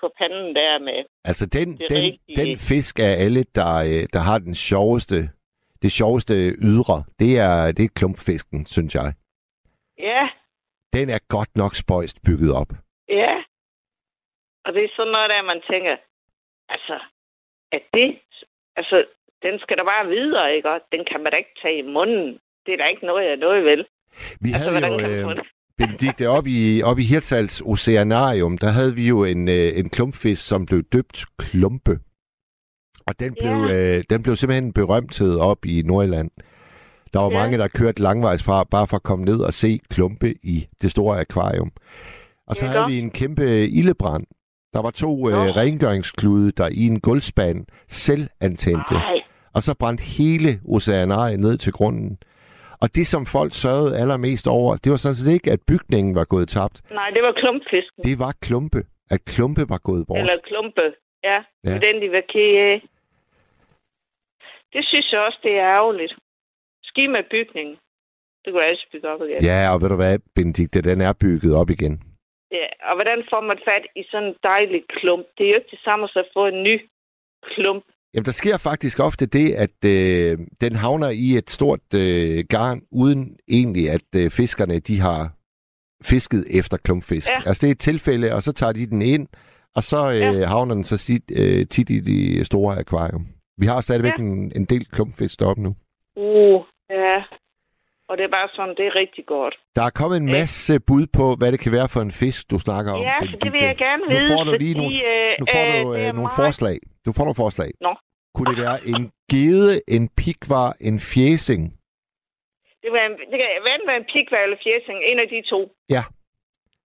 på 0.00 0.12
panden 0.18 0.54
der 0.54 0.78
med. 0.78 1.04
Altså, 1.24 1.46
den, 1.46 1.68
Det 1.78 1.90
den, 1.90 2.02
rigtigt. 2.04 2.36
den 2.40 2.56
fisk 2.70 2.98
af 2.98 3.12
alle, 3.24 3.42
der, 3.58 3.72
øh, 3.90 4.02
der 4.14 4.22
har 4.28 4.38
den 4.38 4.54
sjoveste, 4.54 5.16
det 5.82 5.92
sjoveste 5.92 6.34
ydre, 6.70 6.96
det 7.20 7.38
er, 7.38 7.72
det 7.76 7.84
er 7.84 7.96
klumpfisken, 7.98 8.66
synes 8.66 8.94
jeg. 8.94 9.08
Ja, 9.98 10.28
Den 10.92 11.10
er 11.10 11.18
godt 11.28 11.56
nok 11.56 11.74
spøjst 11.74 12.18
bygget 12.26 12.52
op. 12.60 12.70
ja. 13.08 13.34
Og 14.64 14.72
det 14.74 14.84
er 14.84 14.88
sådan 14.96 15.12
noget, 15.12 15.30
der 15.30 15.42
man 15.42 15.62
tænker, 15.70 15.96
altså, 16.68 17.00
at 17.72 17.82
det, 17.94 18.18
altså, 18.76 19.04
den 19.42 19.58
skal 19.58 19.76
da 19.78 19.82
bare 19.82 20.06
videre, 20.08 20.54
ikke? 20.56 20.70
Og 20.70 20.80
den 20.92 21.04
kan 21.10 21.22
man 21.22 21.32
da 21.32 21.36
ikke 21.38 21.56
tage 21.62 21.78
i 21.78 21.82
munden. 21.96 22.38
Det 22.66 22.72
er 22.74 22.76
da 22.76 22.86
ikke 22.86 23.06
noget, 23.06 23.24
jeg 23.28 23.36
noget 23.36 23.64
vel. 23.64 23.86
Vi 24.40 24.50
Altså, 24.52 24.70
havde 24.70 24.86
jo, 24.86 24.96
man 24.98 25.10
øh, 25.10 25.36
det? 25.36 25.46
Benedikte, 25.78 26.28
op 26.28 26.46
i, 26.46 26.82
op 26.82 26.98
i 26.98 27.02
Hirtshals 27.02 27.60
Oceanarium, 27.60 28.58
der 28.58 28.68
havde 28.68 28.94
vi 28.94 29.08
jo 29.08 29.24
en, 29.24 29.48
øh, 29.48 29.78
en 29.78 29.90
klumpfisk, 29.90 30.48
som 30.48 30.66
blev 30.66 30.82
døbt 30.82 31.24
Klumpe. 31.38 31.98
Og 33.06 33.20
den 33.20 33.34
blev, 33.40 33.56
øh, 33.76 34.04
den 34.10 34.22
blev 34.22 34.36
simpelthen 34.36 34.72
berømthed 34.72 35.38
op 35.38 35.64
i 35.66 35.82
Nordjylland. 35.84 36.30
Der 37.14 37.20
var 37.20 37.30
Ja. 37.30 37.38
mange, 37.38 37.58
der 37.58 37.68
kørte 37.68 38.02
langvejs 38.02 38.44
fra, 38.44 38.64
bare 38.64 38.86
for 38.86 38.96
at 38.96 39.02
komme 39.02 39.24
ned 39.24 39.40
og 39.40 39.52
se 39.52 39.80
klumpe 39.90 40.34
i 40.42 40.66
det 40.82 40.90
store 40.90 41.20
akvarium. 41.20 41.70
Og 42.46 42.56
så 42.56 42.66
Ja, 42.66 42.72
havde 42.72 42.86
vi 42.86 42.98
en 42.98 43.10
kæmpe 43.10 43.66
ildebrand. 43.68 44.26
Der 44.76 44.82
var 44.82 44.90
to 44.90 45.10
øh, 45.30 45.34
rengøringsklude, 45.60 46.52
der 46.52 46.68
i 46.80 46.82
en 46.92 47.00
gulvspand 47.00 47.66
selv 47.88 48.24
antændte. 48.40 48.94
Nej, 48.94 49.20
Og 49.54 49.60
så 49.62 49.72
brændte 49.80 50.04
hele 50.18 50.50
oceanariet 50.74 51.40
ned 51.40 51.56
til 51.58 51.72
grunden. 51.72 52.18
Og 52.82 52.88
det, 52.96 53.06
som 53.06 53.26
folk 53.26 53.52
sørgede 53.54 53.98
allermest 54.02 54.46
over, 54.48 54.76
det 54.76 54.90
var 54.92 54.96
sådan 54.96 55.14
set 55.14 55.32
ikke, 55.32 55.52
at 55.52 55.60
bygningen 55.68 56.14
var 56.14 56.24
gået 56.24 56.48
tabt. 56.48 56.76
nej, 56.90 57.10
det 57.10 57.22
var 57.22 57.32
klumpfisken. 57.42 58.02
Det 58.04 58.18
var 58.18 58.32
klumpe. 58.46 58.80
At 59.10 59.20
klumpe 59.24 59.62
var 59.68 59.78
gået 59.78 60.06
bort. 60.06 60.18
Eller 60.18 60.36
klumpe. 60.48 60.86
Ja, 61.24 61.38
Ja. 61.64 61.74
den 61.86 61.94
de 62.02 62.08
var 62.16 62.22
ked 62.32 62.50
af. 62.70 62.76
Det 64.72 64.82
synes 64.90 65.12
jeg 65.12 65.20
også, 65.20 65.38
det 65.42 65.52
er 65.58 65.66
ærgerligt. 65.78 66.12
Ski 66.84 67.06
med 67.06 67.22
bygningen. 67.30 67.76
Det 68.44 68.52
kunne 68.52 68.64
altid 68.64 68.86
bygge 68.92 69.08
op 69.08 69.20
igen. 69.28 69.42
Ja, 69.42 69.70
og 69.74 69.82
ved 69.82 69.88
du 69.88 69.96
hvad, 69.96 70.18
Benedikte, 70.34 70.82
den 70.82 71.00
er 71.00 71.12
bygget 71.12 71.54
op 71.56 71.70
igen. 71.70 72.02
Ja. 72.52 72.66
Og 72.88 72.94
hvordan 72.96 73.20
får 73.30 73.40
man 73.40 73.58
fat 73.68 73.84
i 73.96 74.02
sådan 74.10 74.28
en 74.28 74.34
dejlig 74.42 74.82
klump? 74.88 75.26
Det 75.38 75.44
er 75.46 75.50
jo 75.50 75.56
ikke 75.56 75.70
det 75.76 75.80
samme 75.84 76.08
som 76.08 76.20
at 76.20 76.30
få 76.34 76.46
en 76.46 76.62
ny 76.62 76.76
klump. 77.42 77.84
Jamen, 78.14 78.24
der 78.24 78.32
sker 78.32 78.56
faktisk 78.58 79.00
ofte 79.00 79.26
det, 79.26 79.48
at 79.54 79.78
øh, 79.94 80.38
den 80.60 80.76
havner 80.76 81.08
i 81.10 81.28
et 81.40 81.50
stort 81.50 81.80
øh, 81.96 82.44
garn, 82.48 82.82
uden 82.92 83.36
egentlig, 83.48 83.90
at 83.90 84.08
øh, 84.16 84.30
fiskerne 84.30 84.78
de 84.78 85.00
har 85.00 85.32
fisket 86.04 86.58
efter 86.58 86.76
klumpfisk. 86.76 87.28
Ja. 87.30 87.36
Altså, 87.46 87.60
det 87.66 87.68
er 87.68 87.70
et 87.74 87.78
tilfælde, 87.90 88.34
og 88.34 88.42
så 88.42 88.52
tager 88.52 88.72
de 88.72 88.86
den 88.86 89.02
ind, 89.02 89.28
og 89.76 89.82
så 89.82 90.10
øh, 90.10 90.16
Ja. 90.40 90.44
havner 90.46 90.74
den 90.74 90.84
så 90.84 90.96
sit, 90.96 91.22
øh, 91.40 91.66
tit 91.66 91.90
i 91.90 92.00
det 92.00 92.46
store 92.46 92.78
akvarium. 92.78 93.26
Vi 93.58 93.66
har 93.66 93.80
stadigvæk 93.80 94.12
Ja. 94.18 94.22
en, 94.22 94.52
en 94.56 94.64
del 94.64 94.84
klumpfisk 94.90 95.40
deroppe 95.40 95.62
nu. 95.62 95.74
Uh, 96.16 96.60
ja. 96.90 97.22
Og 98.08 98.18
det 98.18 98.24
er 98.24 98.28
bare 98.38 98.48
sådan, 98.56 98.74
det 98.78 98.86
er 98.86 98.94
rigtig 98.94 99.26
godt. 99.26 99.54
Der 99.76 99.82
er 99.82 99.90
kommet 100.00 100.16
en 100.16 100.28
Ja. 100.28 100.32
masse 100.38 100.72
bud 100.88 101.06
på, 101.18 101.24
hvad 101.38 101.48
det 101.52 101.60
kan 101.64 101.72
være 101.78 101.88
for 101.94 102.00
en 102.00 102.14
fisk, 102.22 102.50
du 102.52 102.58
snakker 102.66 102.90
om. 102.92 103.00
Ja, 103.10 103.18
det 103.44 103.52
vil 103.52 103.62
jeg 103.70 103.76
gerne 103.86 104.02
Nu 104.04 104.10
vide, 104.16 104.28
får 104.32 104.42
du 104.44 104.52
lige 104.64 104.74
fordi, 104.74 104.80
nogle, 104.80 104.96
øh, 105.12 105.30
nu 105.40 105.44
får 105.54 105.64
øh, 105.66 105.84
du 105.84 105.94
øh, 105.94 106.00
er 106.00 106.12
nogle 106.18 106.28
meget- 106.30 106.40
forslag. 106.42 106.76
Du 107.06 107.10
får 107.16 107.24
nogle 107.28 107.40
forslag. 107.44 107.70
Nå. 107.86 107.92
Kunne 108.34 108.50
det 108.52 108.58
være 108.66 108.78
en 108.92 109.02
gede, 109.34 109.72
en 109.96 110.04
pikvar, 110.22 110.68
en 110.88 110.98
fjæsing? 111.10 111.62
Det, 112.82 112.90
var 112.94 113.02
en, 113.08 113.14
det 113.30 113.36
kan 113.40 113.48
enten 113.72 113.88
være 113.90 114.00
en 114.04 114.10
pikvær 114.14 114.42
eller 114.46 114.60
fjesing, 114.66 114.98
en 115.10 115.18
af 115.24 115.28
de 115.34 115.40
to. 115.52 115.60
Ja. 115.96 116.02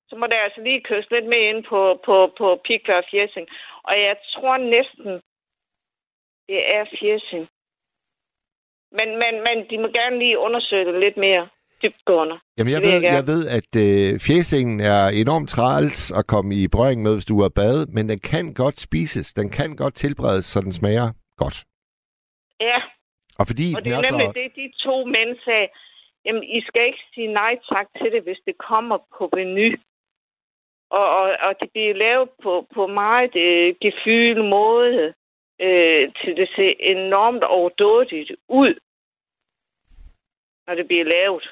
Så 0.10 0.14
må 0.20 0.26
der 0.32 0.38
altså 0.48 0.62
lige 0.68 0.82
køres 0.90 1.08
lidt 1.16 1.28
mere 1.34 1.46
ind 1.52 1.62
på, 1.72 1.80
på, 2.08 2.16
på 2.40 2.48
pikvær 2.68 2.98
og 3.04 3.08
fjesing. 3.12 3.46
Og 3.90 3.94
jeg 4.08 4.16
tror 4.34 4.58
næsten, 4.76 5.12
det 6.50 6.60
er 6.76 6.84
fjesing. 7.00 7.44
Men, 8.98 9.10
men, 9.24 9.34
men 9.48 9.58
de 9.70 9.78
må 9.78 9.88
gerne 9.88 10.20
lige 10.20 10.40
undersøge 10.40 10.86
det 10.86 11.00
lidt 11.00 11.18
mere. 11.18 11.48
dybgående. 11.84 12.40
Jamen, 12.58 12.74
jeg 12.74 12.82
ved, 12.82 12.94
jeg 13.02 13.14
jeg 13.18 13.28
ved, 13.34 13.42
at 13.58 13.72
øh, 13.86 14.20
fjesingen 14.28 14.80
er 14.80 15.04
enormt 15.24 15.50
træls 15.50 16.12
at 16.20 16.28
komme 16.28 16.50
i 16.56 16.68
berøring 16.68 17.02
med, 17.02 17.14
hvis 17.16 17.26
du 17.32 17.40
er 17.40 17.50
bad, 17.62 17.78
men 17.96 18.10
den 18.10 18.20
kan 18.20 18.54
godt 18.54 18.78
spises. 18.80 19.34
Den 19.34 19.50
kan 19.50 19.76
godt 19.76 19.94
tilberedes, 20.04 20.46
så 20.46 20.62
den 20.62 20.74
smager 20.80 21.08
godt. 21.38 21.58
Ja, 22.60 22.80
Og 23.40 23.46
fordi 23.50 23.68
og 23.76 23.82
det 23.86 23.92
er 23.94 24.02
nemlig 24.10 24.28
så... 24.28 24.34
det, 24.40 24.48
de 24.56 24.68
to 24.88 24.96
mænd 25.16 25.32
sagde. 25.46 25.68
Jamen, 26.26 26.44
I 26.44 26.62
skal 26.68 26.84
ikke 26.86 27.04
sige 27.14 27.34
nej 27.42 27.54
tak 27.74 27.88
til 27.98 28.12
det, 28.12 28.22
hvis 28.24 28.42
det 28.48 28.56
kommer 28.70 28.98
på 29.18 29.30
menu. 29.38 29.70
Og, 31.00 31.06
og, 31.20 31.26
og 31.48 31.52
det 31.60 31.70
bliver 31.74 31.94
lavet 31.94 32.30
på, 32.44 32.54
på 32.76 32.88
meget 32.88 33.36
øh, 33.36 33.76
gefyl 33.82 34.44
måde, 34.44 35.14
øh, 35.62 36.04
til 36.20 36.32
det 36.40 36.50
ser 36.56 36.74
enormt 36.80 37.44
overdådigt 37.44 38.32
ud, 38.50 38.74
når 40.68 40.76
det 40.76 40.88
bliver 40.88 41.04
lavet. 41.04 41.46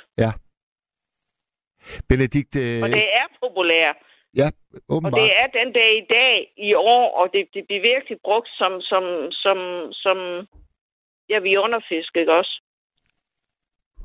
Benedikt, 2.10 2.56
øh, 2.56 2.82
Og 2.84 2.90
det 2.90 3.08
er 3.22 3.28
populært. 3.44 3.96
Og 4.40 4.52
åbenbart... 4.90 5.22
det 5.22 5.30
er 5.42 5.48
den 5.60 5.74
dag 5.74 5.92
i 5.98 6.06
dag 6.10 6.54
i 6.58 6.74
år, 6.74 7.06
og 7.20 7.30
det, 7.34 7.48
det 7.54 7.64
bliver 7.68 7.82
virkelig 7.82 8.18
brugt 8.24 8.50
som, 8.50 8.82
som, 8.82 9.04
som, 9.32 9.58
som 9.92 10.18
ja, 11.30 11.40
vi 11.40 11.58
underfisk, 11.58 12.18
ikke 12.18 12.34
også? 12.34 12.62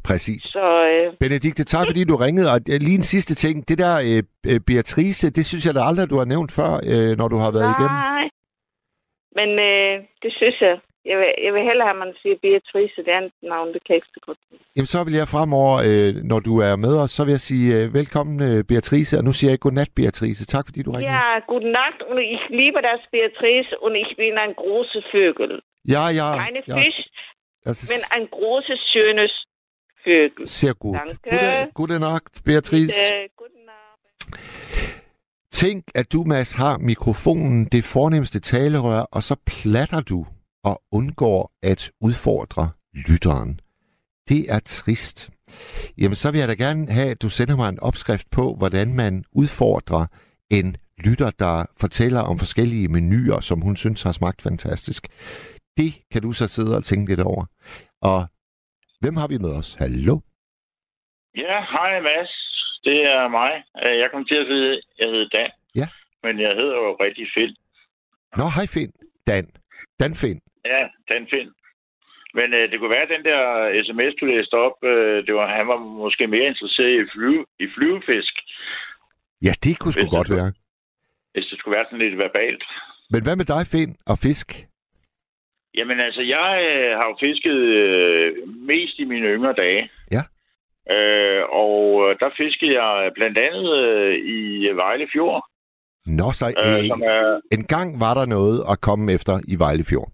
Præcis. 0.05 0.43
Så 0.43 0.87
øh, 0.87 1.17
Benedikte, 1.21 1.65
tak 1.65 1.87
fordi 1.87 2.05
du 2.05 2.17
ringede. 2.17 2.53
Og 2.53 2.61
lige 2.67 2.95
en 2.95 3.03
sidste 3.03 3.35
ting. 3.35 3.69
Det 3.69 3.79
der 3.79 3.95
øh, 4.09 4.23
øh, 4.51 4.61
Beatrice, 4.61 5.31
det 5.31 5.47
synes 5.47 5.67
jeg 5.67 5.75
da 5.75 5.81
aldrig, 5.81 6.11
du 6.11 6.19
har 6.19 6.25
nævnt 6.25 6.53
før, 6.53 6.73
øh, 6.93 7.17
når 7.19 7.29
du 7.29 7.37
har 7.37 7.51
været 7.53 7.71
igennem. 7.75 7.99
nej. 8.11 8.29
Men 9.39 9.49
øh, 9.69 9.95
det 10.23 10.33
synes 10.41 10.61
jeg. 10.61 10.77
Jeg 11.11 11.19
vil, 11.21 11.31
jeg 11.45 11.53
vil 11.55 11.63
hellere 11.69 11.87
have, 11.89 11.99
at 12.01 12.05
man 12.07 12.15
siger 12.23 12.37
Beatrice, 12.47 12.97
det 13.07 13.13
andet 13.19 13.33
navn, 13.43 13.69
det 13.75 13.81
kan 13.85 13.93
jeg 13.95 14.01
ikke 14.01 14.15
så 14.19 14.23
godt. 14.27 14.39
Jamen, 14.77 14.91
så 14.95 15.05
vil 15.07 15.15
jeg 15.21 15.29
fremover, 15.35 15.75
øh, 15.89 16.11
når 16.31 16.41
du 16.49 16.53
er 16.69 16.75
med 16.87 16.95
os, 17.03 17.11
så 17.17 17.23
vil 17.25 17.33
jeg 17.39 17.45
sige 17.51 17.67
øh, 17.77 17.95
velkommen, 17.99 18.37
øh, 18.49 18.59
Beatrice. 18.71 19.13
Og 19.19 19.25
nu 19.29 19.33
siger 19.33 19.51
jeg 19.51 19.61
godnat, 19.61 19.91
Beatrice. 19.97 20.47
Tak 20.55 20.65
fordi 20.69 20.81
du 20.83 20.91
ringede. 20.91 21.13
Ja, 21.13 21.29
Nacht 21.81 22.01
und 22.09 22.19
ich 22.35 22.43
liebe 22.61 22.79
das 22.91 23.01
Beatrice 23.15 23.71
und 23.85 23.93
ich 24.03 24.11
bin 24.21 24.35
ein 24.45 24.55
große 24.63 25.01
Vögel. 25.13 25.51
Ja, 25.95 26.05
ja. 26.21 26.29
Keine 26.45 26.63
ja. 26.67 26.77
Fisch, 26.77 27.01
Das 27.65 27.89
men 27.89 28.01
ein 28.11 28.31
großes, 28.31 28.79
schönes 28.93 29.31
Vögel. 30.03 30.47
Sehr 30.47 30.75
gut. 30.75 30.97
Danke. 30.97 31.17
Gute, 31.23 31.71
gute 31.75 32.01
Nacht, 32.01 32.45
Beatrice. 32.45 32.93
Äh, 32.93 33.29
guten 33.37 33.69
Abend. 33.69 34.39
Tænk, 35.55 35.85
at 35.95 36.13
du, 36.13 36.25
Mads, 36.25 36.55
har 36.55 36.79
mikrofonen, 36.79 37.65
det 37.65 37.85
fornemmeste 37.85 38.41
talerør, 38.41 39.01
og 39.01 39.23
så 39.23 39.37
platter 39.47 40.01
du 40.01 40.27
og 40.65 40.83
undgår 40.93 41.53
at 41.63 41.91
udfordre 42.01 42.71
lytteren. 42.93 43.61
Det 44.29 44.53
er 44.53 44.59
trist. 44.59 45.31
Jamen, 45.99 46.15
så 46.15 46.31
vil 46.31 46.39
jeg 46.39 46.49
da 46.49 46.55
gerne 46.55 46.93
have, 46.93 47.11
at 47.11 47.23
du 47.23 47.29
sender 47.29 47.57
mig 47.57 47.69
en 47.69 47.81
opskrift 47.81 48.31
på, 48.31 48.55
hvordan 48.55 48.95
man 48.95 49.25
udfordrer 49.33 50.07
en 50.51 50.77
lytter, 50.99 51.31
der 51.31 51.67
fortæller 51.81 52.21
om 52.21 52.39
forskellige 52.39 52.89
menuer, 52.89 53.41
som 53.41 53.61
hun 53.61 53.77
synes 53.77 54.03
har 54.03 54.13
smagt 54.13 54.43
fantastisk. 54.43 55.09
Det 55.77 55.95
kan 56.13 56.23
du 56.23 56.33
så 56.33 56.49
sidde 56.49 56.77
og 56.77 56.85
tænke 56.85 57.11
lidt 57.11 57.21
over. 57.21 57.45
Og 58.03 58.27
hvem 59.01 59.17
har 59.17 59.29
vi 59.29 59.39
med 59.39 59.51
os? 59.51 59.75
Hallo? 59.75 60.19
Ja, 61.37 61.61
hej 61.73 62.01
Mads. 62.01 62.44
Det 62.85 62.99
er 63.15 63.29
mig. 63.29 63.53
Øh, 63.85 63.99
Jeg 64.03 64.09
kom 64.13 64.25
til 64.25 64.35
at 64.35 64.47
sige, 64.47 64.81
jeg 64.99 65.09
hedder 65.09 65.29
Dan. 65.29 65.51
Ja. 65.81 65.89
Men 66.23 66.41
jeg 66.41 66.53
hedder 66.55 66.77
jo 66.77 66.97
rigtig 67.07 67.27
Finn. 67.35 67.57
Nå, 68.37 68.45
hej 68.57 68.67
Finn. 68.75 68.93
Dan. 69.27 69.45
Dan 70.01 70.15
Finn. 70.15 70.41
Ja, 70.65 70.83
Dan 71.09 71.27
Finn. 71.31 71.51
Men 72.39 72.55
øh, 72.55 72.71
det 72.71 72.79
kunne 72.79 72.91
være, 72.97 73.07
at 73.09 73.15
den 73.17 73.25
der 73.25 73.41
sms, 73.87 74.15
du 74.21 74.25
læste 74.27 74.55
op, 74.55 74.77
øh, 74.85 75.27
det 75.27 75.35
var, 75.35 75.47
han 75.57 75.69
var 75.69 75.79
måske 75.79 76.27
mere 76.27 76.47
interesseret 76.47 76.93
i, 77.01 77.09
flyve, 77.15 77.45
i 77.61 77.67
flyvefisk, 77.77 78.35
Ja, 79.43 79.53
det 79.65 79.79
kunne 79.79 79.93
sgu 79.93 80.03
det 80.03 80.11
godt 80.11 80.27
skulle- 80.29 80.43
være. 80.43 80.53
hvis 81.33 81.47
det 81.51 81.59
skulle 81.59 81.77
være 81.77 81.85
sådan 81.87 81.99
lidt 81.99 82.19
verbalt. 82.19 82.65
Men 83.11 83.23
hvad 83.23 83.37
med 83.37 83.45
dig, 83.45 83.63
Finn, 83.73 83.97
og 84.07 84.19
fisk? 84.19 84.49
Jamen 85.75 86.01
altså, 86.01 86.23
jeg 86.23 86.51
øh, 86.71 86.91
har 86.99 87.07
jo 87.11 87.17
fisket 87.21 87.59
øh, 87.83 88.49
mest 88.49 88.99
i 88.99 89.05
mine 89.05 89.27
yngre 89.27 89.53
dage. 89.53 89.91
Ja. 90.11 90.23
Øh, 90.91 91.43
og 91.65 91.79
øh, 92.05 92.17
der 92.21 92.31
fiskede 92.37 92.83
jeg 92.83 93.13
blandt 93.15 93.39
andet 93.39 93.79
øh, 93.85 94.15
i 94.37 94.69
Vejle 94.69 95.09
Fjord. 95.13 95.49
Nå, 96.07 96.33
så 96.33 96.47
Øh, 96.65 96.79
øh, 96.79 96.85
som 96.89 97.03
er, 97.03 97.41
en 97.53 97.65
gang 97.75 98.01
var 98.01 98.15
der 98.15 98.27
noget 98.27 98.65
at 98.73 98.81
komme 98.81 99.13
efter 99.13 99.35
i 99.49 99.59
Vejlefjord. 99.59 100.11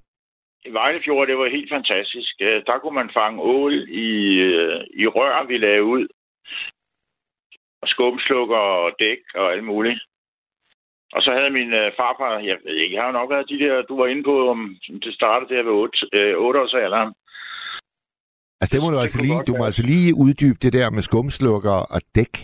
I 0.64 0.71
Vejlefjord, 0.73 1.27
det 1.29 1.39
var 1.39 1.49
helt 1.49 1.71
fantastisk. 1.73 2.33
Øh, 2.41 2.62
Der 2.66 2.79
kunne 2.79 2.95
man 2.95 3.11
fange 3.18 3.43
ål 3.43 3.75
i, 3.89 4.11
øh, 4.51 4.81
i 4.95 5.07
rør, 5.07 5.47
vi 5.47 5.59
lavede 5.59 5.85
ud. 5.85 6.07
Og 7.83 7.89
skumslukker 7.89 8.57
og 8.57 8.93
dæk 8.99 9.23
og 9.35 9.53
alt 9.53 9.64
muligt. 9.64 10.01
Og 11.12 11.23
så 11.23 11.31
havde 11.33 11.51
min 11.51 11.73
øh, 11.73 11.93
farfar, 11.99 12.39
jeg 12.39 12.57
jeg 12.93 13.01
har 13.01 13.07
jo 13.07 13.12
nok 13.12 13.31
været 13.31 13.49
de 13.49 13.59
der, 13.59 13.83
du 13.83 13.97
var 14.01 14.07
inde 14.07 14.23
på, 14.23 14.51
om 14.51 14.77
det 15.05 15.14
startede 15.14 15.55
der 15.55 15.62
ved 15.62 15.73
8, 15.73 15.99
øh, 16.12 16.37
8 16.37 16.61
års 16.61 16.75
alderen. 16.75 17.14
Altså, 18.61 18.72
det 18.74 18.82
må 18.82 18.88
du 18.90 18.96
Det 18.96 19.02
altså 19.02 19.20
lige, 19.26 19.42
du 19.48 19.56
må 19.58 19.64
altså 19.64 19.82
lige 19.92 20.14
uddybe 20.14 20.58
det 20.64 20.72
der 20.72 20.90
med 20.90 21.02
skumslukker 21.02 21.78
og 21.94 22.00
dæk. 22.14 22.34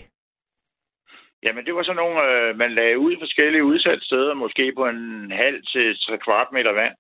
Jamen, 1.43 1.65
det 1.67 1.75
var 1.75 1.83
sådan 1.83 2.03
nogle, 2.03 2.19
øh, 2.29 2.57
man 2.63 2.71
lagde 2.75 2.99
ud 2.99 3.13
i 3.13 3.23
forskellige 3.25 3.65
udsatte 3.65 4.05
steder, 4.05 4.35
måske 4.35 4.73
på 4.77 4.85
en 4.87 5.33
halv 5.43 5.59
til 5.73 5.87
tre 6.05 6.19
kvart 6.25 6.49
meter 6.53 6.73
vand. 6.73 6.95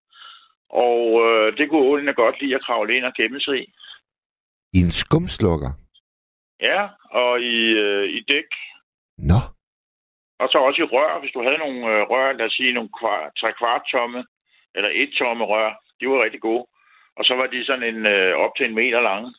Og 0.70 1.02
øh, 1.26 1.56
det 1.58 1.68
kunne 1.68 1.88
ålene 1.90 2.14
godt 2.14 2.40
lide 2.40 2.54
at 2.54 2.64
kravle 2.66 2.96
ind 2.96 3.04
og 3.04 3.14
gemme 3.16 3.40
sig 3.40 3.56
i. 3.62 3.66
I 4.72 4.78
en 4.86 4.90
skumslukker. 4.90 5.72
Ja, 6.60 6.88
og 7.10 7.40
i, 7.40 7.58
øh, 7.86 8.04
i 8.18 8.20
dæk 8.32 8.50
Nå, 9.18 9.40
Og 10.40 10.46
så 10.48 10.58
også 10.58 10.80
i 10.82 10.90
rør, 10.94 11.20
hvis 11.20 11.34
du 11.34 11.40
havde 11.42 11.58
nogle 11.58 11.80
øh, 11.92 12.02
rør, 12.12 12.32
lad 12.32 12.46
os 12.46 12.52
sige 12.52 12.72
nogle 12.72 12.90
kvart, 12.98 13.30
tre 13.40 13.52
kvart 13.60 13.82
tomme, 13.92 14.24
eller 14.74 14.90
et 14.92 15.10
tomme 15.18 15.44
rør, 15.44 15.70
de 16.00 16.08
var 16.08 16.24
rigtig 16.24 16.40
gode. 16.40 16.66
Og 17.18 17.24
så 17.24 17.34
var 17.34 17.46
de 17.46 17.64
sådan 17.64 17.82
en 17.94 18.06
øh, 18.06 18.32
op 18.36 18.52
til 18.56 18.66
en 18.66 18.74
meter 18.74 19.00
lange. 19.00 19.34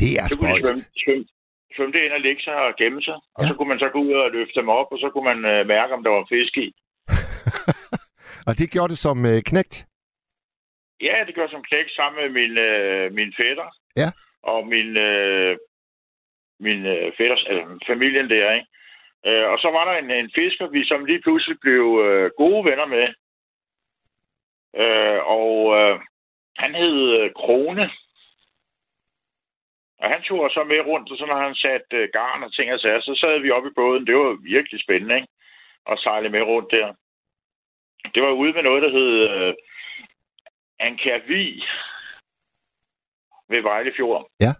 det 0.00 0.10
er 0.20 0.26
Så 0.28 0.38
kunne 0.38 0.54
de 0.54 0.60
svømme, 0.62 0.84
svømme, 1.04 1.24
svømme 1.76 1.92
det 1.92 2.04
ind 2.04 2.12
og 2.12 2.20
lægge 2.20 2.42
sig 2.42 2.54
og 2.54 2.74
gemme 2.76 3.02
sig. 3.02 3.14
Og 3.34 3.42
Ja. 3.42 3.48
så 3.48 3.54
kunne 3.54 3.68
man 3.68 3.78
så 3.78 3.88
gå 3.88 3.98
ud 3.98 4.12
og 4.12 4.30
løfte 4.30 4.60
dem 4.60 4.68
op, 4.68 4.88
og 4.92 4.98
så 4.98 5.10
kunne 5.10 5.28
man 5.32 5.40
øh, 5.52 5.66
mærke, 5.66 5.92
om 5.94 6.02
der 6.04 6.10
var 6.10 6.26
fisk 6.28 6.56
i. 6.56 6.68
og 8.48 8.52
det 8.58 8.70
gjorde 8.70 8.90
det 8.94 8.98
som 8.98 9.18
øh, 9.26 9.42
knægt. 9.50 9.86
Ja, 11.00 11.16
det 11.26 11.34
gør 11.34 11.48
som 11.48 11.62
knæk 11.62 11.88
sammen 11.96 12.16
med 12.22 12.30
min, 12.38 12.58
øh, 12.58 13.12
min 13.12 13.32
fætter. 13.40 13.68
Ja. 13.96 14.08
Og 14.42 14.66
min, 14.66 14.96
øh, 14.96 15.56
min 16.60 16.86
øh, 16.86 17.12
fætters, 17.18 17.44
altså 17.48 17.84
familien 17.86 18.30
der, 18.30 18.52
ikke? 18.54 18.66
Øh, 19.26 19.46
og 19.52 19.58
så 19.58 19.68
var 19.76 19.84
der 19.84 19.94
en, 19.98 20.10
en 20.10 20.30
fisker, 20.34 20.66
vi 20.66 20.84
som 20.84 21.04
lige 21.04 21.22
pludselig 21.22 21.56
blev 21.60 21.84
øh, 22.06 22.30
gode 22.36 22.64
venner 22.70 22.86
med. 22.86 23.06
Øh, 24.82 25.18
og 25.38 25.54
øh, 25.80 26.00
han 26.56 26.74
hed 26.74 26.96
øh, 27.18 27.30
Krone. 27.34 27.90
Og 29.98 30.08
han 30.10 30.22
tog 30.22 30.50
så 30.50 30.64
med 30.64 30.80
rundt, 30.86 31.10
og 31.12 31.16
så 31.18 31.26
når 31.26 31.36
han 31.36 31.54
satte 31.54 31.96
øh, 31.96 32.08
garn 32.12 32.42
og 32.42 32.54
ting 32.54 32.72
og 32.72 32.80
sager, 32.80 33.00
så 33.00 33.14
sad 33.14 33.38
vi 33.38 33.50
oppe 33.50 33.68
i 33.68 33.72
båden. 33.76 34.06
Det 34.06 34.14
var 34.16 34.38
virkelig 34.42 34.80
spændende, 34.82 35.14
ikke? 35.16 35.28
At 35.86 35.98
sejle 35.98 36.28
med 36.28 36.42
rundt 36.42 36.70
der. 36.70 36.94
Det 38.14 38.22
var 38.22 38.30
ude 38.30 38.52
med 38.52 38.62
noget, 38.62 38.82
der 38.82 38.90
hed 38.90 39.12
øh, 39.28 39.54
Ankervi 40.78 41.64
ved 43.48 43.62
Vejlefjord. 43.62 44.30
Ja. 44.40 44.52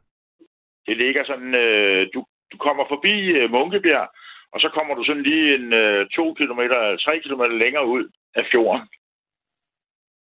Det 0.86 0.96
ligger 0.96 1.24
sådan, 1.24 1.54
øh, 1.54 2.08
du, 2.14 2.26
du 2.52 2.56
kommer 2.56 2.84
forbi 2.88 3.14
øh, 3.38 3.50
Munkebjerg, 3.50 4.08
og 4.52 4.60
så 4.60 4.68
kommer 4.68 4.94
du 4.94 5.04
sådan 5.04 5.22
lige 5.22 5.54
en 5.54 5.72
øh, 5.72 6.08
to 6.08 6.34
kilometer, 6.34 6.96
tre 6.96 7.20
kilometer 7.20 7.54
længere 7.54 7.86
ud 7.86 8.10
af 8.34 8.44
fjorden. 8.50 8.88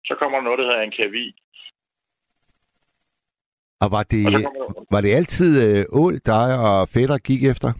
Så 0.09 0.14
kommer 0.18 0.38
der 0.38 0.44
noget, 0.44 0.59
der 0.59 0.64
hedder 0.64 0.82
Ankervi. 0.82 1.26
Og 3.82 3.88
var 3.96 4.04
det, 4.12 4.26
Og 4.26 4.32
der, 4.32 4.42
var 4.94 5.00
det 5.00 5.12
altid 5.20 5.52
øh, 5.66 5.84
ål, 6.02 6.14
dig 6.32 6.48
og 6.68 6.88
fætter 6.94 7.18
gik 7.28 7.42
efter? 7.52 7.70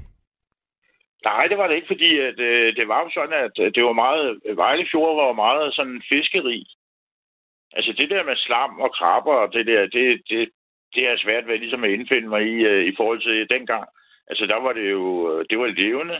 Nej, 1.24 1.47
det 1.51 1.59
var 1.59 1.66
det 1.66 1.74
ikke, 1.76 1.93
fordi 1.95 2.11
at, 2.29 2.39
øh, 2.51 2.76
det 2.76 2.89
var 2.89 3.01
jo 3.05 3.11
sådan, 3.14 3.39
at 3.47 3.55
øh, 3.64 3.74
det 3.74 3.83
var 3.85 3.93
meget... 3.93 4.41
Vejlefjord 4.62 5.16
var 5.16 5.26
jo 5.26 5.33
meget 5.47 5.74
sådan 5.74 6.03
fiskeri. 6.09 6.61
Altså 7.72 7.93
det 7.99 8.11
der 8.11 8.24
med 8.24 8.37
slam 8.37 8.81
og 8.81 8.91
krabber 8.99 9.37
og 9.43 9.53
det 9.53 9.66
der, 9.66 9.81
det, 9.97 10.22
det, 10.31 10.49
det 10.95 11.03
er 11.09 11.22
svært 11.24 11.47
ved 11.47 11.59
ligesom 11.59 11.85
at 11.85 11.91
indfinde 11.91 12.29
mig 12.29 12.43
i, 12.43 12.57
øh, 12.70 12.85
i 12.91 12.93
forhold 12.97 13.20
til 13.22 13.57
dengang. 13.57 13.85
Altså 14.31 14.47
der 14.47 14.59
var 14.64 14.72
det 14.72 14.91
jo, 14.91 15.05
øh, 15.31 15.45
det 15.51 15.59
var 15.59 15.66
levende. 15.66 16.18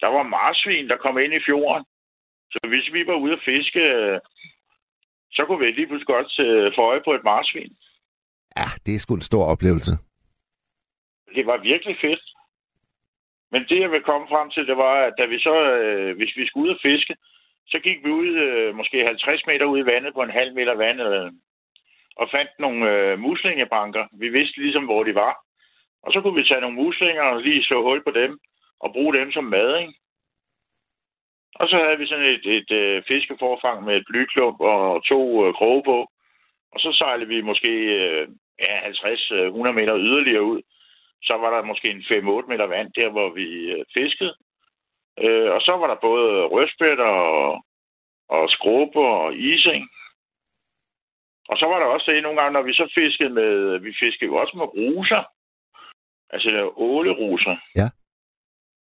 Der 0.00 0.06
var 0.06 0.22
marsvin, 0.22 0.88
der 0.88 0.96
kom 0.96 1.18
ind 1.18 1.34
i 1.34 1.44
fjorden. 1.46 1.84
Så 2.52 2.58
hvis 2.68 2.92
vi 2.92 3.06
var 3.06 3.14
ude 3.14 3.32
at 3.32 3.44
fiske, 3.44 3.80
øh, 3.80 4.20
så 5.32 5.44
kunne 5.44 5.58
vi 5.58 5.70
lige 5.70 5.86
pludselig 5.86 6.06
godt 6.06 6.38
øh, 6.38 6.72
få 6.76 6.80
øje 6.90 7.02
på 7.04 7.12
et 7.14 7.24
marsvin. 7.24 7.76
Ja, 8.56 8.68
det 8.86 8.94
er 8.94 8.98
sgu 8.98 9.14
en 9.14 9.30
stor 9.30 9.44
oplevelse. 9.44 9.92
det 11.34 11.46
var 11.46 11.56
virkelig 11.56 11.96
fedt. 12.00 12.24
Men 13.52 13.62
det, 13.68 13.80
jeg 13.80 13.90
vil 13.90 14.02
komme 14.02 14.26
frem 14.28 14.50
til, 14.50 14.66
det 14.66 14.76
var, 14.76 14.94
at 15.06 15.14
da 15.18 15.24
vi 15.26 15.38
så, 15.38 15.56
øh, 15.72 16.16
hvis 16.16 16.36
vi 16.36 16.46
skulle 16.46 16.70
ud 16.70 16.74
og 16.74 16.80
fiske, 16.82 17.14
så 17.66 17.78
gik 17.78 18.04
vi 18.04 18.10
ud, 18.10 18.30
øh, 18.46 18.74
måske 18.74 19.06
50 19.06 19.46
meter 19.46 19.64
ud 19.64 19.78
i 19.78 19.86
vandet 19.86 20.14
på 20.14 20.22
en 20.22 20.30
halv 20.30 20.54
meter 20.54 20.74
vand, 20.74 21.00
øh, 21.00 21.30
og 22.16 22.28
fandt 22.30 22.50
nogle 22.58 22.90
øh, 22.92 23.18
muslingebanker. 23.18 24.04
Vi 24.12 24.28
vidste 24.28 24.60
ligesom, 24.62 24.84
hvor 24.84 25.04
de 25.04 25.14
var. 25.14 25.34
Og 26.02 26.12
så 26.12 26.20
kunne 26.20 26.38
vi 26.40 26.48
tage 26.48 26.60
nogle 26.60 26.76
muslinger 26.76 27.22
og 27.22 27.40
lige 27.40 27.64
slå 27.64 27.82
hul 27.82 28.02
på 28.04 28.10
dem 28.10 28.38
og 28.80 28.92
bruge 28.92 29.14
dem 29.14 29.32
som 29.32 29.44
mad, 29.44 29.78
ikke? 29.80 29.94
Og 31.54 31.68
så 31.68 31.76
havde 31.76 31.98
vi 31.98 32.06
sådan 32.06 32.24
et, 32.24 32.46
et, 32.46 32.70
et 32.70 33.04
fiskeforfang 33.08 33.84
med 33.84 33.96
et 33.96 34.04
blyklump 34.08 34.60
og 34.60 35.04
to 35.04 35.46
øh, 35.46 35.54
kroge 35.54 35.82
på. 35.84 35.98
Og 36.72 36.80
så 36.80 36.92
sejlede 36.92 37.28
vi 37.28 37.40
måske 37.40 37.70
øh, 37.70 38.28
ja, 38.68 38.90
50-100 38.90 39.34
øh, 39.34 39.74
meter 39.74 39.98
yderligere 39.98 40.42
ud. 40.42 40.62
Så 41.22 41.34
var 41.36 41.50
der 41.56 41.62
måske 41.62 41.90
en 41.90 42.00
5-8 42.00 42.48
meter 42.48 42.66
vand 42.66 42.92
der, 42.92 43.08
hvor 43.10 43.28
vi 43.34 43.46
øh, 43.74 43.84
fiskede. 43.94 44.34
Øh, 45.24 45.50
og 45.56 45.60
så 45.60 45.72
var 45.80 45.86
der 45.86 46.06
både 46.08 46.46
røstbætter 46.46 47.12
og, 47.34 47.64
og 48.28 48.50
skrubber 48.50 49.08
og 49.24 49.34
ising. 49.34 49.88
Og 51.48 51.56
så 51.58 51.66
var 51.66 51.78
der 51.78 51.86
også 51.86 52.10
det 52.12 52.22
nogle 52.22 52.40
gange, 52.40 52.52
når 52.52 52.62
vi 52.62 52.72
så 52.72 52.92
fiskede 52.94 53.30
med, 53.30 53.78
vi 53.78 53.94
fiskede 54.00 54.30
jo 54.30 54.36
også 54.36 54.56
med 54.56 54.66
ruser. 54.76 55.22
Altså 56.30 56.72
åleruser. 56.76 57.56
Ja. 57.76 57.88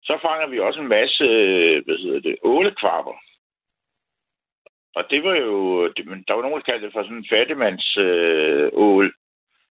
Så 0.08 0.18
fanger 0.22 0.46
vi 0.48 0.58
også 0.60 0.80
en 0.80 0.88
masse, 0.98 1.24
hvad 1.84 1.98
hedder 2.02 2.20
det, 2.20 2.36
ålekvarper. 2.42 3.16
Og 4.98 5.04
det 5.10 5.24
var 5.24 5.34
jo, 5.36 5.88
det, 5.96 6.06
men 6.06 6.24
der 6.28 6.34
var 6.34 6.42
nogen, 6.42 6.56
der 6.60 6.68
kaldte 6.70 6.86
det 6.86 6.92
for 6.94 7.02
sådan 7.02 7.16
en 7.16 7.26
fattigmands 7.32 7.96
øh, 7.96 8.68
ål. 8.72 9.14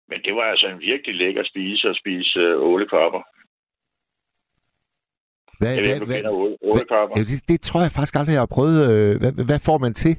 Men 0.10 0.20
det 0.26 0.36
var 0.36 0.42
altså 0.44 0.68
en 0.68 0.80
virkelig 0.80 1.16
lækker 1.16 1.44
spise 1.44 1.90
at 1.90 1.98
spise 1.98 2.40
øh, 2.40 2.62
ålekvarper. 2.62 3.22
Hvad, 5.60 5.74
Jeg 5.76 5.84
ved 5.84 5.88
hvad, 5.88 5.96
ikke, 5.96 6.06
du 6.06 6.12
hvad, 6.12 6.24
åle- 6.40 6.58
ålekvarper. 6.72 7.14
ja, 7.18 7.22
det, 7.32 7.48
det 7.52 7.62
tror 7.62 7.82
jeg 7.82 7.92
faktisk 7.96 8.16
aldrig, 8.16 8.34
jeg 8.34 8.46
har 8.48 8.56
prøvet. 8.58 8.80
øh, 8.94 9.12
Hvad, 9.22 9.32
hvad 9.50 9.60
får 9.68 9.78
man 9.86 9.94
til? 9.94 10.14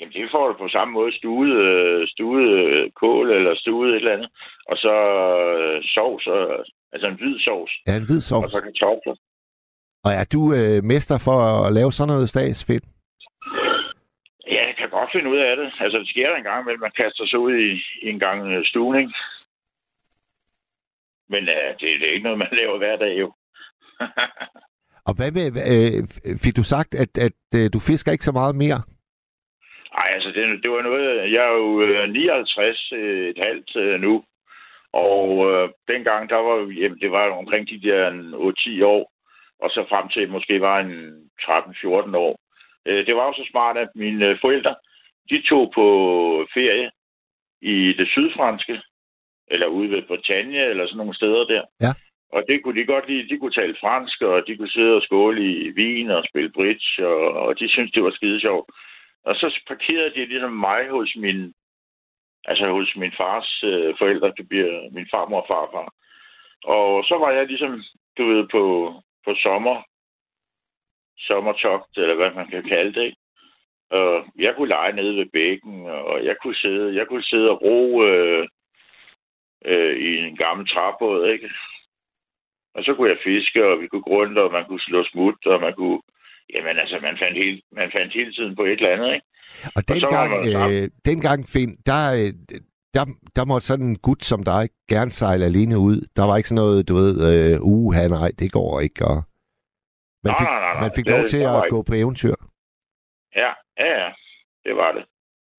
Jamen, 0.00 0.12
det 0.12 0.30
får 0.34 0.48
du 0.48 0.54
på 0.58 0.68
samme 0.68 0.92
måde 0.98 1.12
stuet, 1.20 1.52
øh, 1.68 2.08
stuet 2.14 2.48
øh, 2.64 2.90
kål 3.00 3.30
eller 3.38 3.54
stuet 3.54 3.88
et 3.90 3.96
eller 3.96 4.12
andet. 4.16 4.30
Og 4.70 4.76
så 4.84 4.94
øh, 5.60 5.82
sovs, 5.94 6.26
og, 6.26 6.64
altså 6.92 7.06
en 7.08 7.16
hvid 7.20 7.38
sovs. 7.46 7.72
Ja, 7.86 7.92
en 7.96 8.06
hvid 8.08 8.16
Og 8.16 8.22
sovs. 8.30 8.52
så 8.52 8.60
kartofler. 8.60 9.14
Og 10.04 10.12
er 10.20 10.24
du 10.34 10.40
øh, 10.58 10.78
mester 10.92 11.18
for 11.26 11.36
at 11.66 11.72
lave 11.72 11.92
sådan 11.92 12.12
noget 12.12 12.28
stagsfedt? 12.28 12.84
Ja, 14.54 14.62
jeg 14.68 14.74
kan 14.78 14.90
godt 14.90 15.10
finde 15.14 15.30
ud 15.30 15.38
af 15.48 15.56
det. 15.56 15.68
Altså, 15.80 15.98
det 15.98 16.08
sker 16.08 16.28
der 16.30 16.36
en 16.36 16.48
gang 16.50 16.60
imellem, 16.62 16.80
man 16.80 16.96
kaster 17.02 17.26
sig 17.26 17.38
ud 17.38 17.54
i, 17.68 17.70
i 18.04 18.06
en 18.14 18.18
gang 18.18 18.38
øh, 18.52 18.64
stuning. 18.64 19.12
Men 21.28 21.42
øh, 21.56 21.68
det, 21.80 21.88
det 22.00 22.06
er 22.08 22.12
ikke 22.12 22.24
noget, 22.28 22.38
man 22.38 22.48
laver 22.60 22.78
hver 22.78 22.96
dag, 22.96 23.14
jo. 23.20 23.28
Og 25.08 25.12
hvad 25.16 25.30
med, 25.36 25.46
øh, 25.72 26.00
fik 26.44 26.56
du 26.56 26.62
sagt, 26.74 26.94
at, 26.94 27.12
at 27.26 27.38
øh, 27.58 27.66
du 27.74 27.78
fisker 27.88 28.12
ikke 28.12 28.24
så 28.24 28.32
meget 28.32 28.56
mere? 28.56 28.80
Ej, 30.00 30.08
altså, 30.16 30.28
det, 30.28 30.62
det 30.62 30.70
var 30.70 30.82
noget... 30.82 31.32
Jeg 31.32 31.42
er 31.50 31.52
jo 31.62 31.82
øh, 31.82 32.08
59 32.10 32.92
øh, 32.92 33.28
et 33.30 33.38
halvt 33.46 33.76
øh, 33.76 34.00
nu. 34.00 34.24
Og 34.92 35.50
øh, 35.50 35.68
dengang, 35.88 36.30
der 36.30 36.36
var 36.36 36.56
jamen, 36.80 36.98
det 37.00 37.10
var 37.12 37.30
omkring 37.30 37.68
de 37.68 37.82
der 37.82 38.08
en 38.08 38.34
8-10 38.34 38.84
år. 38.84 39.12
Og 39.62 39.70
så 39.70 39.86
frem 39.88 40.08
til 40.08 40.30
måske 40.30 40.60
var 40.60 40.78
en 40.80 41.30
13-14 41.40 42.16
år. 42.16 42.38
Øh, 42.86 43.06
det 43.06 43.16
var 43.16 43.26
jo 43.26 43.32
så 43.32 43.48
smart, 43.50 43.76
at 43.76 43.88
mine 43.94 44.38
forældre, 44.40 44.74
de 45.30 45.42
tog 45.48 45.72
på 45.74 45.86
ferie 46.54 46.90
i 47.62 47.92
det 47.98 48.08
sydfranske. 48.08 48.80
Eller 49.50 49.66
ude 49.66 49.90
ved 49.90 50.02
Bretagne, 50.02 50.58
eller 50.58 50.86
sådan 50.86 50.96
nogle 50.96 51.14
steder 51.14 51.44
der. 51.44 51.62
Ja. 51.80 51.92
Og 52.32 52.42
det 52.48 52.62
kunne 52.62 52.80
de 52.80 52.86
godt 52.86 53.08
lide. 53.08 53.28
De 53.28 53.38
kunne 53.38 53.52
tale 53.52 53.76
fransk, 53.80 54.22
og 54.22 54.46
de 54.46 54.56
kunne 54.56 54.70
sidde 54.76 54.96
og 54.96 55.02
skåle 55.02 55.42
i 55.66 55.70
vin 55.70 56.10
og 56.10 56.24
spille 56.30 56.52
bridge, 56.52 57.06
og, 57.06 57.32
og 57.46 57.58
de 57.58 57.68
syntes, 57.68 57.92
det 57.92 58.02
var 58.04 58.10
skide 58.10 58.40
sjovt. 58.40 58.70
Og 59.24 59.34
så 59.36 59.60
parkerede 59.68 60.14
de 60.14 60.24
ligesom 60.24 60.52
mig 60.52 60.88
hos 60.90 61.16
min, 61.16 61.52
altså 62.44 62.72
hos 62.72 62.96
min 62.96 63.12
fars 63.16 63.62
øh, 63.64 63.94
forældre, 63.98 64.32
det 64.36 64.48
bliver 64.48 64.90
min 64.92 65.08
farmor 65.10 65.40
og 65.40 65.46
farfar. 65.48 65.94
Og 66.64 67.04
så 67.04 67.18
var 67.18 67.30
jeg 67.30 67.46
ligesom, 67.46 67.82
du 68.18 68.22
ved, 68.26 68.48
på, 68.48 68.94
på 69.24 69.34
sommer, 69.34 69.82
sommertogt, 71.18 71.96
eller 71.96 72.14
hvad 72.14 72.30
man 72.30 72.48
kan 72.48 72.62
kalde 72.68 73.00
det. 73.00 73.14
Og 73.90 74.26
jeg 74.38 74.54
kunne 74.56 74.68
lege 74.68 74.92
nede 74.92 75.16
ved 75.16 75.26
bækken, 75.32 75.86
og 75.86 76.24
jeg 76.24 76.36
kunne 76.42 76.54
sidde, 76.54 76.94
jeg 76.94 77.06
kunne 77.08 77.22
sidde 77.22 77.50
og 77.50 77.62
ro 77.62 78.04
øh, 78.04 78.48
øh, 79.64 79.96
i 79.96 80.18
en 80.18 80.36
gammel 80.36 80.68
træbåd, 80.68 81.28
ikke? 81.28 81.50
Og 82.74 82.84
så 82.84 82.94
kunne 82.94 83.10
jeg 83.10 83.18
fiske, 83.24 83.66
og 83.66 83.80
vi 83.80 83.86
kunne 83.86 84.02
gå 84.02 84.10
rundt, 84.10 84.38
og 84.38 84.52
man 84.52 84.64
kunne 84.64 84.80
slå 84.80 85.04
smut, 85.04 85.46
og 85.46 85.60
man 85.60 85.74
kunne... 85.74 86.00
Jamen 86.54 86.78
altså, 86.82 86.98
man 87.02 87.16
fandt, 87.22 87.36
hele, 87.42 87.62
man 87.72 87.90
fandt 87.96 88.12
hele 88.14 88.32
tiden 88.32 88.56
på 88.56 88.62
et 88.64 88.72
eller 88.80 88.90
andet, 88.96 89.14
ikke? 89.14 89.26
Og 89.76 89.82
dengang, 89.88 90.30
sammen. 90.52 90.82
øh, 90.82 90.88
dengang 91.04 91.38
Finn, 91.52 91.72
der, 91.90 92.02
øh, 92.18 92.30
der, 92.96 93.04
der 93.36 93.44
måtte 93.50 93.66
sådan 93.66 93.86
en 93.86 93.98
gut 94.08 94.22
som 94.30 94.42
dig 94.52 94.62
gerne 94.92 95.10
sejle 95.10 95.44
alene 95.44 95.78
ud. 95.78 95.96
Der 96.16 96.24
var 96.28 96.36
ikke 96.36 96.48
sådan 96.48 96.62
noget, 96.64 96.88
du 96.88 96.94
ved, 97.02 97.12
øh, 97.30 97.56
uh, 97.72 97.94
nej, 98.18 98.30
det 98.40 98.52
går 98.58 98.80
ikke. 98.86 99.00
Og 99.10 99.18
man 100.24 100.30
Nej, 100.32 100.38
fik, 100.40 100.46
nej, 100.48 100.60
nej, 100.66 100.80
man 100.84 100.92
fik 100.96 101.04
Det- 101.06 101.14
lov 101.16 101.24
til 101.32 101.42
at 101.50 101.56
ikke. 101.64 101.74
gå 101.76 101.82
på 101.88 101.94
eventyr. 102.02 102.34
Ja, 103.42 103.50
ja, 103.82 103.90
ja. 104.02 104.10
Det 104.66 104.74
var 104.82 104.90
det. 104.96 105.04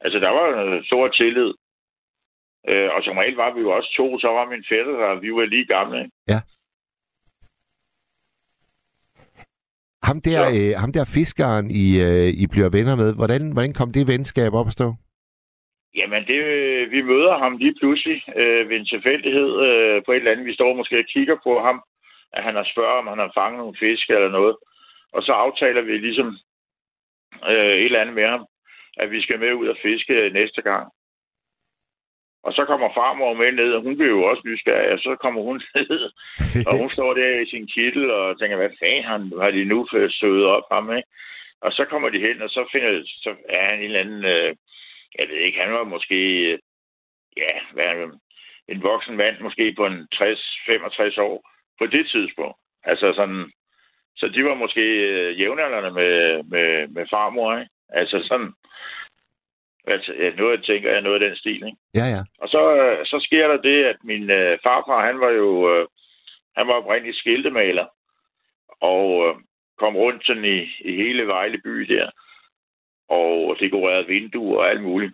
Altså, 0.04 0.18
der 0.26 0.30
var 0.38 0.46
en 0.78 0.84
stor 0.90 1.08
tillid. 1.08 1.52
Øh, 2.70 2.90
og 2.96 3.00
som 3.04 3.18
regel 3.22 3.36
var 3.44 3.54
vi 3.56 3.60
jo 3.66 3.70
også 3.78 3.90
to, 4.00 4.06
så 4.24 4.28
var 4.38 4.46
min 4.54 4.66
fætter 4.72 4.94
der, 5.02 5.20
vi 5.26 5.30
var 5.38 5.46
lige 5.46 5.68
gamle, 5.76 5.98
ikke? 6.04 6.16
Ham 10.10 10.20
der, 10.30 10.42
øh, 10.56 10.72
ham 10.82 10.92
der 10.94 11.12
fiskeren, 11.18 11.66
I, 11.84 11.86
øh, 12.08 12.30
I 12.44 12.46
bliver 12.54 12.70
venner 12.78 12.96
med, 13.02 13.10
hvordan, 13.20 13.44
hvordan 13.54 13.74
kom 13.80 13.92
det 13.92 14.08
venskab 14.14 14.54
op 14.60 14.68
at 14.68 14.78
stå? 14.80 14.88
Jamen, 16.00 16.22
det, 16.30 16.40
vi 16.92 17.02
møder 17.02 17.38
ham 17.44 17.58
lige 17.58 17.76
pludselig 17.80 18.18
øh, 18.36 18.70
ved 18.70 18.78
en 18.78 18.86
tilfældighed 18.86 19.50
øh, 19.68 20.04
på 20.06 20.12
et 20.12 20.18
eller 20.18 20.32
andet. 20.32 20.46
Vi 20.46 20.54
står 20.54 20.76
måske 20.76 21.00
og 21.00 21.10
kigger 21.14 21.38
på 21.44 21.54
ham, 21.66 21.78
at 22.34 22.44
han 22.44 22.56
har 22.56 22.68
spørget, 22.74 23.00
om 23.00 23.08
han 23.08 23.22
har 23.26 23.32
fanget 23.40 23.60
nogle 23.60 23.80
fisk 23.80 24.10
eller 24.10 24.30
noget. 24.30 24.56
Og 25.16 25.24
så 25.24 25.32
aftaler 25.32 25.82
vi 25.82 25.98
ligesom 25.98 26.30
øh, 27.52 27.76
et 27.82 27.86
eller 27.86 28.02
andet 28.02 28.16
med 28.16 28.28
ham, 28.34 28.46
at 28.98 29.12
vi 29.12 29.22
skal 29.22 29.40
med 29.40 29.54
ud 29.54 29.68
og 29.68 29.78
fiske 29.82 30.30
næste 30.34 30.62
gang. 30.62 30.86
Og 32.44 32.54
så 32.54 32.66
kommer 32.66 32.90
farmor 32.94 33.34
med 33.34 33.52
ned, 33.52 33.74
og 33.74 33.82
hun 33.82 33.98
bliver 33.98 34.12
jo 34.18 34.24
også 34.24 34.42
nysgerrig, 34.46 34.92
og 34.92 35.00
så 35.00 35.16
kommer 35.16 35.42
hun 35.42 35.62
ned, 35.76 36.12
og 36.68 36.78
hun 36.78 36.90
står 36.90 37.14
der 37.14 37.40
i 37.40 37.50
sin 37.50 37.68
kittel 37.68 38.12
og 38.12 38.40
tænker, 38.40 38.58
hvad 38.58 38.70
fanden 38.80 39.04
han, 39.04 39.22
har 39.42 39.52
de 39.52 39.66
nu 39.66 39.88
søget 40.10 40.46
op 40.46 40.64
ham, 40.72 40.96
ikke? 40.98 41.10
Og 41.62 41.72
så 41.72 41.86
kommer 41.86 42.10
de 42.10 42.20
hen, 42.20 42.42
og 42.42 42.50
så, 42.50 42.70
finder, 42.72 43.02
så 43.06 43.36
er 43.50 43.66
han 43.70 43.80
en 43.80 43.86
eller 43.86 44.00
anden, 44.00 44.26
øh, 44.26 44.56
jeg 45.20 45.26
ved 45.30 45.38
ikke, 45.38 45.60
han 45.60 45.74
var 45.74 45.84
måske, 45.84 46.20
øh, 46.52 46.60
ja, 47.38 47.54
hvad 47.74 47.86
er 47.86 47.94
det, 47.94 48.20
en 48.68 48.84
voksen 48.84 49.18
mand, 49.18 49.40
måske 49.40 49.74
på 49.78 49.86
en 49.86 50.08
60-65 50.16 51.22
år, 51.22 51.50
på 51.80 51.86
det 51.86 52.10
tidspunkt. 52.10 52.58
Altså 52.84 53.14
sådan, 53.16 53.52
så 54.16 54.28
de 54.28 54.46
var 54.46 54.54
måske 54.54 54.82
øh, 54.82 55.40
jævnaldrende 55.40 55.92
med, 55.92 56.44
med, 56.44 56.88
med 56.88 57.06
farmor, 57.10 57.58
ikke? 57.60 57.72
Altså 57.90 58.20
sådan, 58.28 58.54
altså, 59.88 60.12
noget, 60.38 60.58
jeg 60.58 60.64
tænker 60.64 60.92
jeg, 60.92 61.02
noget 61.02 61.22
af 61.22 61.30
den 61.30 61.38
stil, 61.38 61.64
ikke? 61.66 61.78
Ja, 61.96 62.06
ja. 62.16 62.22
Og 62.42 62.50
så, 62.50 62.76
øh, 62.76 63.06
så 63.06 63.20
sker 63.20 63.48
der 63.48 63.58
det, 63.58 63.84
at 63.84 63.96
min 64.04 64.30
øh, 64.30 64.60
farfar, 64.64 65.06
han 65.06 65.20
var 65.20 65.30
jo, 65.30 65.50
øh, 65.74 65.88
han 66.58 66.68
var 66.68 66.74
oprindeligt 66.74 67.18
skiltemaler, 67.18 67.86
og 68.82 69.28
øh, 69.28 69.36
kom 69.80 69.96
rundt 69.96 70.26
sådan 70.26 70.46
i, 70.46 70.60
i 70.90 70.96
hele 70.96 71.28
Vejle 71.28 71.62
by 71.64 71.78
der, 71.94 72.10
og 73.10 73.56
dekorerede 73.60 74.08
vinduer 74.08 74.58
og 74.58 74.70
alt 74.70 74.84
muligt. 74.84 75.14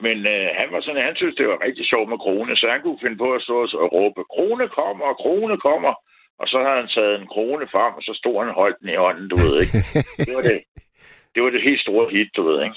Men 0.00 0.26
øh, 0.26 0.48
han 0.58 0.68
var 0.72 0.80
sådan, 0.80 1.04
han 1.04 1.16
synes, 1.16 1.36
det 1.36 1.48
var 1.48 1.64
rigtig 1.66 1.86
sjovt 1.86 2.08
med 2.08 2.18
krone, 2.18 2.56
så 2.56 2.68
han 2.70 2.82
kunne 2.82 2.98
finde 3.02 3.16
på 3.16 3.34
at 3.34 3.42
stå 3.42 3.56
og 3.84 3.92
råbe, 3.92 4.24
krone 4.34 4.68
kommer, 4.68 5.14
krone 5.14 5.56
kommer. 5.60 5.94
Og 6.40 6.48
så 6.48 6.58
havde 6.58 6.80
han 6.82 6.88
taget 6.88 7.20
en 7.20 7.26
krone 7.26 7.66
frem, 7.72 7.92
og 7.98 8.02
så 8.02 8.12
stod 8.20 8.38
han 8.40 8.48
og 8.48 8.54
holdt 8.54 8.80
den 8.80 8.88
i 8.88 8.96
hånden, 9.04 9.28
du 9.28 9.36
ved, 9.36 9.54
ikke? 9.62 9.78
Det 10.26 10.34
var 10.36 10.42
det, 10.42 10.62
det, 11.34 11.42
var 11.42 11.50
det 11.50 11.62
helt 11.62 11.80
store 11.80 12.10
hit, 12.10 12.30
du 12.36 12.42
ved, 12.48 12.62
ikke? 12.64 12.76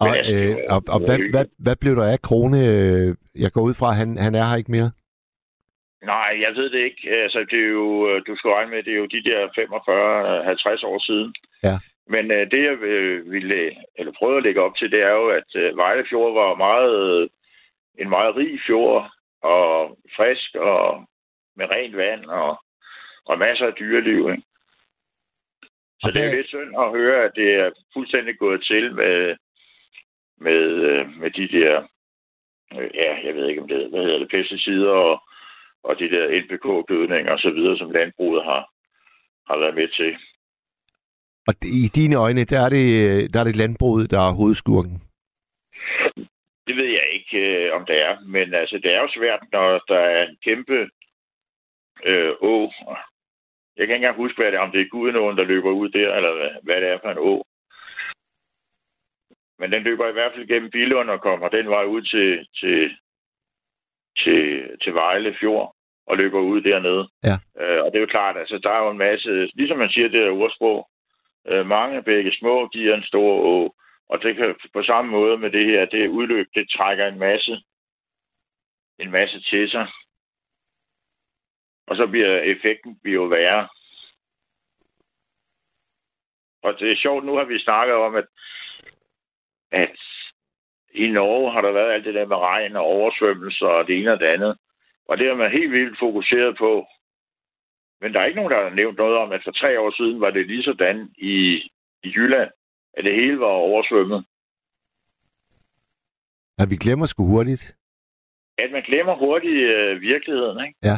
Og, 0.00 0.06
Men 0.06 0.16
altså, 0.16 0.34
øh, 0.34 0.56
og, 0.74 0.80
og 0.94 0.98
hvad, 1.06 1.18
hvad, 1.34 1.46
hvad 1.64 1.76
blev 1.80 1.96
der 1.96 2.06
af 2.14 2.20
Krone? 2.26 2.58
Jeg 3.44 3.50
går 3.52 3.62
ud 3.68 3.74
fra, 3.80 3.88
at 3.90 3.96
han, 3.96 4.08
han 4.26 4.34
er 4.34 4.44
her 4.50 4.56
ikke 4.56 4.76
mere. 4.78 4.90
Nej, 6.12 6.30
jeg 6.44 6.52
ved 6.58 6.70
det 6.70 6.82
ikke. 6.88 7.02
Altså, 7.24 7.38
det 7.50 7.58
er 7.64 7.72
jo, 7.82 8.18
du 8.26 8.36
skal 8.36 8.50
regne 8.50 8.70
med, 8.70 8.82
det 8.82 8.92
er 8.92 9.02
jo 9.02 9.14
de 9.16 9.24
der 9.28 9.40
45-50 10.82 10.86
år 10.86 10.98
siden. 11.08 11.34
Ja. 11.64 11.76
Men 12.14 12.30
øh, 12.30 12.50
det, 12.50 12.62
jeg 12.64 12.76
øh, 12.82 13.30
ville, 13.32 13.76
eller 13.98 14.12
prøvede 14.18 14.36
at 14.36 14.42
lægge 14.42 14.62
op 14.62 14.76
til, 14.76 14.90
det 14.90 15.02
er 15.02 15.10
jo, 15.20 15.28
at 15.28 15.50
øh, 15.54 15.76
Vejle 15.76 16.04
Fjord 16.10 16.32
var 16.34 16.54
meget, 16.54 17.28
en 17.98 18.08
meget 18.08 18.36
rig 18.36 18.60
fjord, 18.66 19.10
og 19.42 19.98
frisk, 20.16 20.54
og 20.54 21.04
med 21.56 21.66
rent 21.74 21.96
vand, 21.96 22.24
og, 22.24 22.62
og 23.24 23.38
masser 23.38 23.66
af 23.66 23.74
dyreliv. 23.74 24.30
Ikke? 24.30 24.42
Så 26.02 26.10
det 26.10 26.20
er 26.20 26.30
jo 26.30 26.36
lidt 26.36 26.48
synd 26.48 26.72
at 26.78 26.90
høre, 26.90 27.24
at 27.24 27.32
det 27.34 27.48
er 27.54 27.70
fuldstændig 27.92 28.38
gået 28.38 28.64
til 28.64 28.94
med, 28.94 29.36
med, 30.40 30.62
øh, 30.90 31.06
med 31.20 31.30
de 31.30 31.48
der, 31.58 31.82
øh, 32.78 32.90
ja, 32.94 33.10
jeg 33.26 33.34
ved 33.34 33.48
ikke 33.48 33.62
om 33.62 33.68
det, 33.68 33.90
hvad 33.90 34.02
hedder 34.02 34.18
det, 34.18 34.30
pesticider 34.30 34.90
og, 34.90 35.22
og 35.84 35.98
de 35.98 36.10
der 36.10 36.40
NPK-gødninger 36.42 37.32
og 37.32 37.38
så 37.38 37.50
videre, 37.50 37.78
som 37.78 37.90
landbruget 37.90 38.44
har, 38.44 38.62
har 39.48 39.58
været 39.58 39.74
med 39.74 39.88
til. 39.88 40.16
Og 41.48 41.54
i 41.62 41.88
dine 41.98 42.16
øjne, 42.16 42.44
der 42.44 42.60
er 42.66 42.70
det, 42.78 42.86
der 43.34 43.40
er 43.40 43.44
det 43.44 43.56
landbruget, 43.56 44.10
der 44.10 44.18
er 44.18 44.38
hovedskurken. 44.40 45.02
Det 46.66 46.76
ved 46.76 46.84
jeg 46.84 47.08
ikke. 47.12 47.22
ikke, 47.32 47.66
øh, 47.66 47.76
om 47.76 47.86
det 47.86 48.02
er. 48.02 48.20
Men 48.20 48.54
altså, 48.54 48.76
det 48.82 48.94
er 48.94 49.00
jo 49.00 49.08
svært, 49.16 49.40
når 49.52 49.84
der 49.88 49.98
er 49.98 50.22
en 50.28 50.36
kæmpe 50.44 50.78
øh, 52.04 52.32
å. 52.40 52.70
Jeg 53.76 53.86
kan 53.86 53.94
ikke 53.94 53.94
engang 53.94 54.16
huske, 54.16 54.36
hvad 54.36 54.52
det 54.52 54.58
er, 54.58 54.66
om 54.66 54.72
det 54.72 54.80
er 54.80 54.88
Gudenåen, 54.88 55.36
der 55.36 55.44
løber 55.44 55.70
ud 55.70 55.88
der, 55.88 56.14
eller 56.14 56.32
hvad, 56.34 56.50
hvad 56.62 56.80
det 56.80 56.88
er 56.88 56.98
for 57.02 57.10
en 57.10 57.18
å. 57.18 57.42
Men 59.58 59.72
den 59.72 59.82
løber 59.82 60.08
i 60.08 60.12
hvert 60.12 60.32
fald 60.34 60.46
gennem 60.48 60.70
Billund 60.70 61.10
og 61.10 61.20
kommer 61.20 61.48
den 61.48 61.68
vej 61.68 61.84
ud 61.84 62.02
til, 62.02 62.46
til, 62.60 62.90
til, 64.18 64.70
til 64.82 64.94
Vejle 64.94 65.36
Fjord 65.40 65.74
og 66.06 66.16
løber 66.16 66.40
ud 66.40 66.60
dernede. 66.60 67.08
Ja. 67.24 67.36
Øh, 67.60 67.84
og 67.84 67.92
det 67.92 67.96
er 67.96 68.00
jo 68.00 68.14
klart, 68.16 68.36
altså 68.36 68.58
der 68.58 68.70
er 68.70 68.82
jo 68.84 68.90
en 68.90 68.98
masse, 68.98 69.50
ligesom 69.54 69.78
man 69.78 69.90
siger 69.90 70.08
det 70.08 70.22
der 70.22 70.30
ordsprog, 70.30 70.88
øh, 71.48 71.66
mange 71.66 72.02
begge 72.02 72.32
små 72.32 72.68
giver 72.68 72.94
en 72.94 73.02
stor 73.02 73.32
å. 73.52 73.74
Og 74.08 74.22
det 74.22 74.36
kan 74.36 74.54
på 74.72 74.82
samme 74.82 75.10
måde 75.10 75.38
med 75.38 75.50
det 75.50 75.66
her, 75.66 75.84
det 75.84 76.08
udløb, 76.08 76.46
det 76.54 76.70
trækker 76.76 77.06
en 77.06 77.18
masse, 77.18 77.62
en 78.98 79.10
masse 79.10 79.40
til 79.40 79.70
sig. 79.70 79.86
Og 81.92 81.96
så 81.96 82.06
bliver 82.06 82.38
effekten 82.52 82.98
bliver 83.02 83.28
værre. 83.28 83.68
Og 86.62 86.78
det 86.78 86.92
er 86.92 87.02
sjovt, 87.02 87.24
nu 87.24 87.34
har 87.36 87.44
vi 87.44 87.58
snakket 87.58 87.94
om, 87.94 88.14
at, 88.14 88.28
at 89.72 89.98
i 90.94 91.06
Norge 91.10 91.52
har 91.52 91.60
der 91.60 91.72
været 91.72 91.92
alt 91.92 92.04
det 92.04 92.14
der 92.14 92.26
med 92.26 92.36
regn 92.36 92.76
og 92.76 92.84
oversvømmelser 92.84 93.66
og 93.66 93.86
det 93.86 93.98
ene 93.98 94.12
og 94.12 94.20
det 94.20 94.26
andet. 94.26 94.58
Og 95.08 95.18
det 95.18 95.28
er 95.28 95.34
man 95.34 95.50
helt 95.50 95.72
vildt 95.72 95.98
fokuseret 95.98 96.56
på. 96.58 96.86
Men 98.00 98.12
der 98.12 98.20
er 98.20 98.24
ikke 98.24 98.40
nogen, 98.40 98.52
der 98.52 98.62
har 98.62 98.74
nævnt 98.74 98.98
noget 98.98 99.16
om, 99.16 99.32
at 99.32 99.40
for 99.44 99.50
tre 99.50 99.80
år 99.80 99.90
siden 99.96 100.20
var 100.20 100.30
det 100.30 100.46
lige 100.46 100.62
sådan 100.62 101.14
i, 101.18 101.36
i 102.02 102.08
Jylland, 102.16 102.50
at 102.96 103.04
det 103.04 103.14
hele 103.14 103.40
var 103.40 103.46
oversvømmet. 103.46 104.24
At 106.58 106.70
vi 106.70 106.76
glemmer 106.76 107.06
sgu 107.06 107.26
hurtigt. 107.26 107.76
At 108.58 108.72
man 108.72 108.82
glemmer 108.82 109.14
hurtigt 109.14 109.70
øh, 109.70 110.00
virkeligheden, 110.00 110.66
ikke? 110.66 110.78
Ja. 110.82 110.96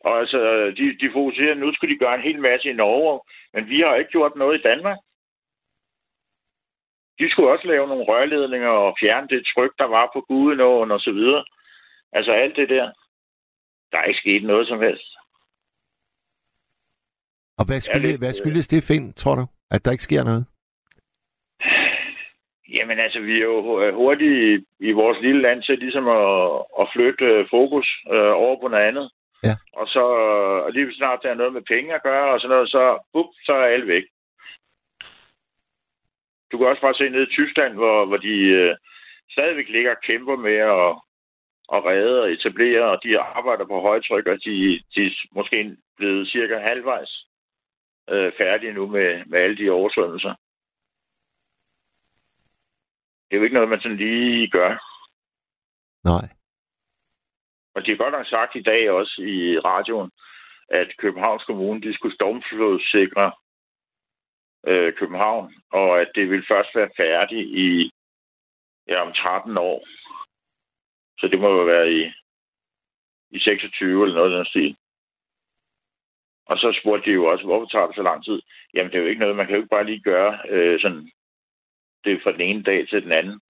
Og 0.00 0.18
altså, 0.20 0.40
de, 0.78 0.84
de 1.00 1.12
fokuserer, 1.12 1.54
nu 1.54 1.74
skal 1.74 1.88
de 1.88 1.98
gøre 1.98 2.14
en 2.14 2.28
hel 2.28 2.40
masse 2.40 2.68
i 2.68 2.72
Norge, 2.72 3.20
men 3.54 3.68
vi 3.68 3.80
har 3.80 3.94
ikke 3.94 4.10
gjort 4.10 4.36
noget 4.36 4.58
i 4.58 4.62
Danmark. 4.62 4.98
De 7.18 7.30
skulle 7.30 7.50
også 7.50 7.66
lave 7.66 7.88
nogle 7.88 8.04
rørledninger 8.04 8.68
og 8.68 8.96
fjerne 9.00 9.28
det 9.28 9.46
tryk, 9.54 9.72
der 9.78 9.84
var 9.84 10.10
på 10.14 10.20
Gudenåen 10.20 10.90
og 10.90 11.00
så 11.00 11.12
videre. 11.12 11.44
Altså 12.12 12.32
alt 12.32 12.56
det 12.56 12.68
der. 12.68 12.92
Der 13.92 13.98
er 13.98 14.04
ikke 14.04 14.20
sket 14.20 14.42
noget 14.42 14.68
som 14.68 14.80
helst. 14.80 15.10
Og 17.58 17.64
hvad 17.66 17.80
skulle, 17.80 18.08
lidt, 18.08 18.20
hvad 18.20 18.32
skyldes 18.32 18.68
det, 18.68 18.82
Finn, 18.88 19.12
tror 19.12 19.34
du? 19.34 19.46
At 19.70 19.84
der 19.84 19.90
ikke 19.92 20.08
sker 20.08 20.24
noget? 20.24 20.46
Jamen 22.76 22.98
altså, 22.98 23.20
vi 23.20 23.34
er 23.38 23.44
jo 23.44 23.92
hurtigt 23.94 24.64
i 24.80 24.92
vores 24.92 25.18
lille 25.22 25.42
land 25.42 25.62
til 25.62 25.78
ligesom 25.78 26.08
at, 26.08 26.62
at 26.80 26.86
flytte 26.94 27.24
øh, 27.24 27.46
fokus 27.50 27.86
øh, 28.12 28.32
over 28.44 28.60
på 28.60 28.68
noget 28.68 28.84
andet. 28.84 29.10
Ja. 29.42 29.54
Og 29.72 29.86
så 29.88 30.04
og 30.64 30.72
lige 30.72 30.94
snart 30.94 31.20
der 31.22 31.30
er 31.30 31.34
noget 31.34 31.52
med 31.52 31.62
penge 31.62 31.94
at 31.94 32.02
gøre 32.02 32.32
og 32.32 32.40
sådan 32.40 32.54
noget, 32.54 32.70
så, 32.70 32.98
up, 33.14 33.26
så 33.46 33.52
er 33.52 33.66
alle 33.74 33.86
væk. 33.86 34.04
Du 36.52 36.58
kan 36.58 36.66
også 36.66 36.82
bare 36.82 36.94
se 36.94 37.08
ned 37.08 37.22
i 37.28 37.34
Tyskland, 37.34 37.74
hvor, 37.74 38.04
hvor 38.06 38.16
de 38.16 38.34
øh, 38.60 38.76
stadigvæk 39.30 39.68
ligger 39.68 39.90
og 39.90 40.02
kæmper 40.02 40.36
med 40.36 40.58
at, 40.76 40.90
at 41.74 41.84
redde 41.90 42.22
og 42.22 42.32
etablere, 42.32 42.84
og 42.92 42.98
de 43.02 43.18
arbejder 43.20 43.66
på 43.66 43.80
højtryk, 43.80 44.26
og 44.26 44.38
de, 44.44 44.54
de 44.94 45.06
er 45.06 45.10
måske 45.32 45.76
blevet 45.96 46.28
cirka 46.28 46.58
halvvejs 46.58 47.26
øh, 48.10 48.32
færdige 48.38 48.72
nu 48.72 48.86
med, 48.86 49.24
med 49.26 49.38
alle 49.40 49.56
de 49.56 49.70
oversvømmelser. 49.70 50.34
Det 53.24 53.36
er 53.36 53.38
jo 53.38 53.42
ikke 53.42 53.54
noget, 53.54 53.68
man 53.68 53.80
sådan 53.80 53.96
lige 53.96 54.50
gør. 54.50 54.70
Nej. 56.04 56.37
Og 57.78 57.86
de 57.86 57.90
har 57.90 57.96
godt 57.96 58.12
nok 58.12 58.26
sagt 58.26 58.56
i 58.56 58.62
dag 58.62 58.90
også 58.90 59.22
i 59.22 59.58
radioen, 59.58 60.10
at 60.68 60.88
Københavns 60.98 61.44
Kommune 61.44 61.80
de 61.80 61.94
skulle 61.94 62.14
stormflodssikre 62.14 63.32
øh, 64.66 64.92
København, 64.94 65.54
og 65.72 66.00
at 66.00 66.10
det 66.14 66.30
vil 66.30 66.44
først 66.48 66.70
være 66.74 66.90
færdigt 66.96 67.48
i 67.48 67.92
ja, 68.88 69.02
om 69.02 69.12
13 69.12 69.58
år. 69.58 69.86
Så 71.18 71.28
det 71.28 71.40
må 71.40 71.48
jo 71.48 71.64
være 71.64 71.92
i, 71.92 72.12
i 73.30 73.38
26 73.38 74.02
eller 74.02 74.16
noget 74.16 74.32
af 74.32 74.36
den 74.36 74.46
stil. 74.46 74.76
Og 76.46 76.58
så 76.58 76.78
spurgte 76.80 77.10
de 77.10 77.14
jo 77.14 77.24
også, 77.24 77.44
hvorfor 77.44 77.66
tager 77.66 77.86
det 77.86 77.96
så 77.96 78.02
lang 78.02 78.24
tid? 78.24 78.42
Jamen, 78.74 78.92
det 78.92 78.98
er 78.98 79.02
jo 79.02 79.08
ikke 79.08 79.20
noget, 79.20 79.36
man 79.36 79.46
kan 79.46 79.54
jo 79.54 79.60
ikke 79.62 79.76
bare 79.76 79.86
lige 79.86 80.00
gøre 80.00 80.38
øh, 80.48 80.80
sådan, 80.80 81.10
det 82.04 82.12
er 82.12 82.20
fra 82.22 82.32
den 82.32 82.40
ene 82.40 82.62
dag 82.62 82.88
til 82.88 83.02
den 83.02 83.12
anden. 83.12 83.40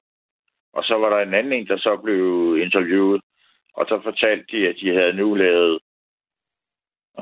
Og 0.73 0.85
så 0.85 0.95
var 0.95 1.11
der 1.11 1.19
en 1.19 1.35
anden 1.35 1.53
en, 1.53 1.67
der 1.69 1.79
så 1.79 1.97
blev 1.97 2.57
interviewet, 2.63 3.23
og 3.79 3.85
så 3.89 4.01
fortalte 4.03 4.45
de, 4.53 4.69
at 4.69 4.77
de 4.81 4.89
havde 4.99 5.13
nu 5.13 5.35
lavet, 5.35 5.75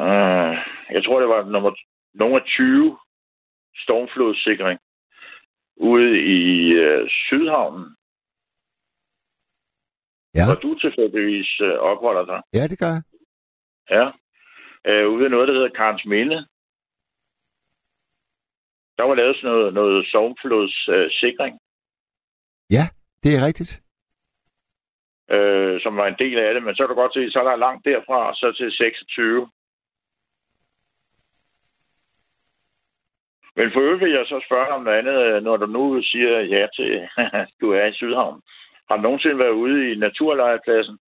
øh, 0.02 0.54
jeg 0.94 1.04
tror, 1.04 1.20
det 1.20 1.28
var 1.28 1.44
nummer, 1.44 1.72
nummer 2.14 2.38
20 2.38 2.98
stormflodssikring 3.84 4.78
ude 5.76 6.10
i 6.38 6.72
øh, 6.86 7.08
Sydhavnen. 7.08 7.96
Ja. 10.34 10.44
Hvor 10.46 10.54
du 10.54 10.78
tilfældigvis 10.78 11.60
øh, 11.60 11.78
opholder 11.90 12.24
dig. 12.24 12.40
Ja, 12.54 12.68
det 12.68 12.78
gør 12.78 12.92
jeg. 12.96 13.02
Ja. 13.90 14.06
Øh, 14.90 15.08
ude 15.08 15.26
i 15.26 15.28
noget, 15.28 15.48
der 15.48 15.54
hedder 15.54 15.76
Karns 15.80 16.04
Minde. 16.04 16.46
Der 18.98 19.04
var 19.04 19.14
lavet 19.14 19.36
sådan 19.36 19.50
noget, 19.50 19.74
noget 19.74 20.06
stormflodssikring, 20.08 21.54
øh, 21.54 21.60
Ja, 22.70 22.84
det 23.22 23.36
er 23.36 23.46
rigtigt. 23.46 23.85
Øh, 25.30 25.80
som 25.82 25.96
var 25.96 26.06
en 26.06 26.18
del 26.18 26.38
af 26.38 26.54
det. 26.54 26.62
Men 26.62 26.74
så 26.74 26.82
kan 26.82 26.88
du 26.96 27.00
godt 27.02 27.14
se, 27.14 27.30
så 27.30 27.38
er 27.40 27.44
der 27.50 27.56
langt 27.56 27.84
derfra, 27.84 28.34
så 28.34 28.52
til 28.56 28.72
26. 28.72 29.50
Men 33.58 33.72
for 33.72 33.80
øvrigt 33.80 34.00
vil 34.04 34.12
jeg 34.12 34.26
så 34.26 34.42
spørge 34.46 34.68
om 34.68 34.82
noget 34.82 34.98
andet, 34.98 35.42
når 35.42 35.56
du 35.56 35.66
nu 35.66 36.02
siger 36.02 36.40
ja 36.40 36.66
til, 36.76 37.08
du 37.60 37.70
er 37.72 37.84
i 37.86 37.92
Sydhavn. 37.94 38.42
Har 38.88 38.96
du 38.96 39.02
nogensinde 39.02 39.38
været 39.38 39.50
ude 39.64 39.92
i 39.92 39.94
naturlejepladsen? 39.94 40.98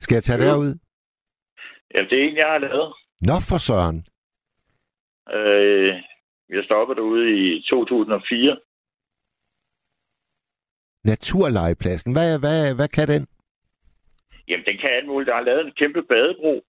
Skal 0.00 0.14
jeg 0.14 0.22
tage 0.22 0.42
Jo. 0.42 0.48
derud? 0.48 0.78
Ja, 1.94 2.00
det 2.10 2.12
er 2.20 2.28
en, 2.28 2.36
jeg 2.36 2.46
har 2.46 2.58
lavet. 2.58 2.94
Nå 3.20 3.36
for 3.48 3.58
søren. 3.68 4.06
Øh, 5.38 6.02
jeg 6.48 6.64
stoppede 6.64 6.96
derude 6.96 7.56
i 7.56 7.62
2004. 7.62 8.56
Naturlegepladsen. 11.04 12.12
Hvad, 12.12 12.38
hvad, 12.38 12.74
hvad 12.74 12.88
kan 12.88 13.08
den? 13.08 13.26
Jamen, 14.48 14.66
den 14.68 14.78
kan 14.78 14.90
alt 14.90 15.06
muligt. 15.06 15.28
Der 15.28 15.34
har 15.34 15.48
lavet 15.48 15.66
en 15.66 15.72
kæmpe 15.72 16.02
badebro 16.02 16.64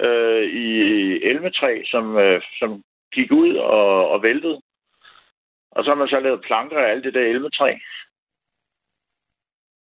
øh, 0.00 0.42
i 0.42 0.68
elmetræ, 1.30 1.82
som, 1.84 2.16
øh, 2.16 2.42
som 2.58 2.82
gik 3.12 3.32
ud 3.32 3.54
og, 3.56 4.08
og 4.08 4.22
væltede. 4.22 4.60
Og 5.70 5.84
så 5.84 5.90
har 5.90 5.94
man 5.94 6.08
så 6.08 6.20
lavet 6.20 6.44
planker 6.46 6.78
af 6.78 6.90
alt 6.90 7.04
det 7.04 7.14
der 7.14 7.20
elmetræ. 7.20 7.78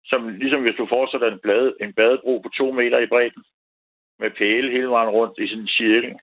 Som 0.06 0.30
ligesom 0.30 0.62
hvis 0.62 0.76
du 0.78 0.86
forestiller 0.90 1.28
en, 1.32 1.40
blade, 1.40 1.74
en 1.82 1.94
badebro 1.94 2.40
på 2.44 2.50
to 2.50 2.72
meter 2.72 3.00
i 3.00 3.08
bredden. 3.08 3.44
Med 4.20 4.32
pæle 4.32 4.72
hele 4.72 4.88
vejen 4.88 5.10
rundt 5.10 5.40
i 5.40 5.48
sådan 5.48 5.62
en 5.62 5.68
cirkel. 5.68 6.16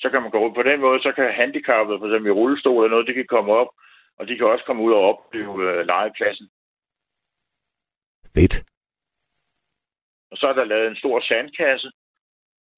Så 0.00 0.10
kan 0.10 0.22
man 0.22 0.30
gå 0.30 0.48
ud. 0.48 0.54
på 0.54 0.62
den 0.62 0.80
måde, 0.80 1.02
så 1.02 1.12
kan 1.12 1.32
handicappede, 1.32 1.98
for 1.98 2.06
eksempel 2.06 2.28
i 2.28 2.38
rullestol 2.38 2.84
eller 2.84 2.90
noget, 2.90 3.06
det 3.06 3.14
kan 3.14 3.26
komme 3.26 3.52
op, 3.52 3.70
og 4.20 4.28
de 4.28 4.36
kan 4.36 4.46
også 4.46 4.64
komme 4.64 4.82
ud 4.82 4.92
og 4.92 5.02
opleve 5.10 5.54
øh, 5.70 5.86
legepladsen. 5.86 6.48
Fedt. 8.34 8.56
Og 10.30 10.36
så 10.36 10.46
er 10.48 10.52
der 10.52 10.64
lavet 10.64 10.88
en 10.88 10.96
stor 10.96 11.20
sandkasse, 11.20 11.90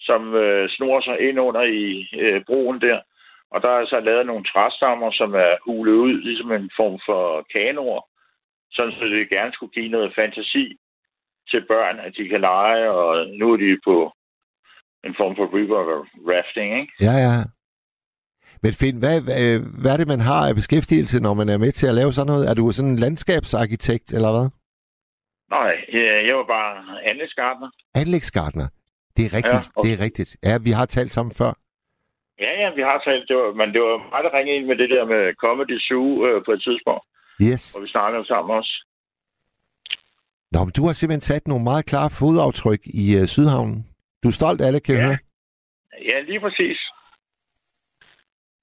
som 0.00 0.34
øh, 0.34 0.68
snor 0.70 1.00
sig 1.00 1.20
ind 1.20 1.40
under 1.40 1.62
i 1.62 2.08
øh, 2.24 2.44
broen 2.44 2.80
der. 2.80 3.00
Og 3.50 3.62
der 3.62 3.68
er 3.68 3.86
så 3.86 4.00
lavet 4.00 4.26
nogle 4.26 4.44
træstammer, 4.44 5.10
som 5.10 5.34
er 5.34 5.54
hulet 5.66 5.92
ud, 5.92 6.14
ligesom 6.22 6.52
en 6.52 6.70
form 6.76 7.00
for 7.06 7.46
kanoer. 7.52 8.02
Sådan 8.72 8.92
så 8.92 9.04
det 9.04 9.28
gerne 9.28 9.52
skulle 9.52 9.72
give 9.72 9.88
noget 9.88 10.14
fantasi 10.14 10.76
til 11.50 11.66
børn, 11.66 11.98
at 11.98 12.12
de 12.16 12.28
kan 12.28 12.40
lege, 12.40 12.90
og 12.90 13.28
nu 13.28 13.52
er 13.52 13.56
de 13.56 13.80
på 13.84 14.12
en 15.04 15.14
form 15.16 15.36
for 15.36 15.56
river 15.56 16.06
rafting, 16.30 16.80
ikke? 16.80 16.92
Ja, 17.00 17.14
ja. 17.26 17.36
Men 18.62 18.72
Finn, 18.72 18.98
hvad, 18.98 19.20
hvad, 19.20 19.58
hvad 19.82 19.92
er 19.92 19.96
det, 19.96 20.06
man 20.14 20.20
har 20.20 20.48
af 20.48 20.54
beskæftigelse, 20.54 21.22
når 21.22 21.34
man 21.34 21.48
er 21.48 21.58
med 21.58 21.72
til 21.72 21.86
at 21.86 21.94
lave 21.94 22.12
sådan 22.12 22.26
noget? 22.32 22.48
Er 22.50 22.54
du 22.54 22.72
sådan 22.72 22.90
en 22.90 22.98
landskabsarkitekt, 22.98 24.12
eller 24.12 24.30
hvad? 24.36 24.48
Nej, 25.50 25.72
jeg, 25.92 26.26
jeg 26.28 26.34
var 26.36 26.46
bare 26.58 26.70
anlægsgartner. 27.10 27.70
Anlægsgartner. 27.94 28.66
Det 29.16 29.22
er 29.24 29.32
rigtigt, 29.38 29.64
Ja, 29.66 29.72
og- 29.76 29.84
det 29.84 29.92
er 29.92 30.00
rigtigt. 30.06 30.36
Ja, 30.44 30.58
vi 30.58 30.70
har 30.70 30.86
talt 30.86 31.12
sammen 31.12 31.34
før. 31.34 31.52
Ja, 32.44 32.52
ja, 32.62 32.68
vi 32.78 32.82
har 32.82 32.98
talt, 33.06 33.28
det 33.28 33.36
var, 33.36 33.52
men 33.60 33.68
det 33.74 33.80
var 33.80 33.96
mig, 34.12 34.20
der 34.24 34.34
ringede 34.38 34.56
ind 34.56 34.66
med 34.66 34.76
det 34.76 34.90
der 34.90 35.04
med 35.12 35.22
Comedy 35.44 35.78
Zoo 35.88 36.26
øh, 36.26 36.44
på 36.44 36.50
et 36.52 36.62
tidspunkt, 36.62 37.04
Yes. 37.42 37.72
hvor 37.72 37.82
vi 37.84 37.88
snakkede 37.88 38.26
sammen 38.26 38.56
også. 38.56 38.74
Nå, 40.52 40.58
men 40.64 40.72
du 40.76 40.86
har 40.86 40.92
simpelthen 40.92 41.20
sat 41.30 41.48
nogle 41.48 41.64
meget 41.64 41.86
klare 41.86 42.10
fodaftryk 42.10 42.80
i 43.02 43.06
uh, 43.18 43.24
Sydhavnen. 43.34 43.78
Du 44.22 44.28
er 44.28 44.32
stolt 44.40 44.60
det, 44.60 44.82
kan 44.82 44.94
Ja. 44.96 45.02
høre. 45.02 45.18
Ja, 46.10 46.16
lige 46.30 46.40
præcis. 46.40 46.78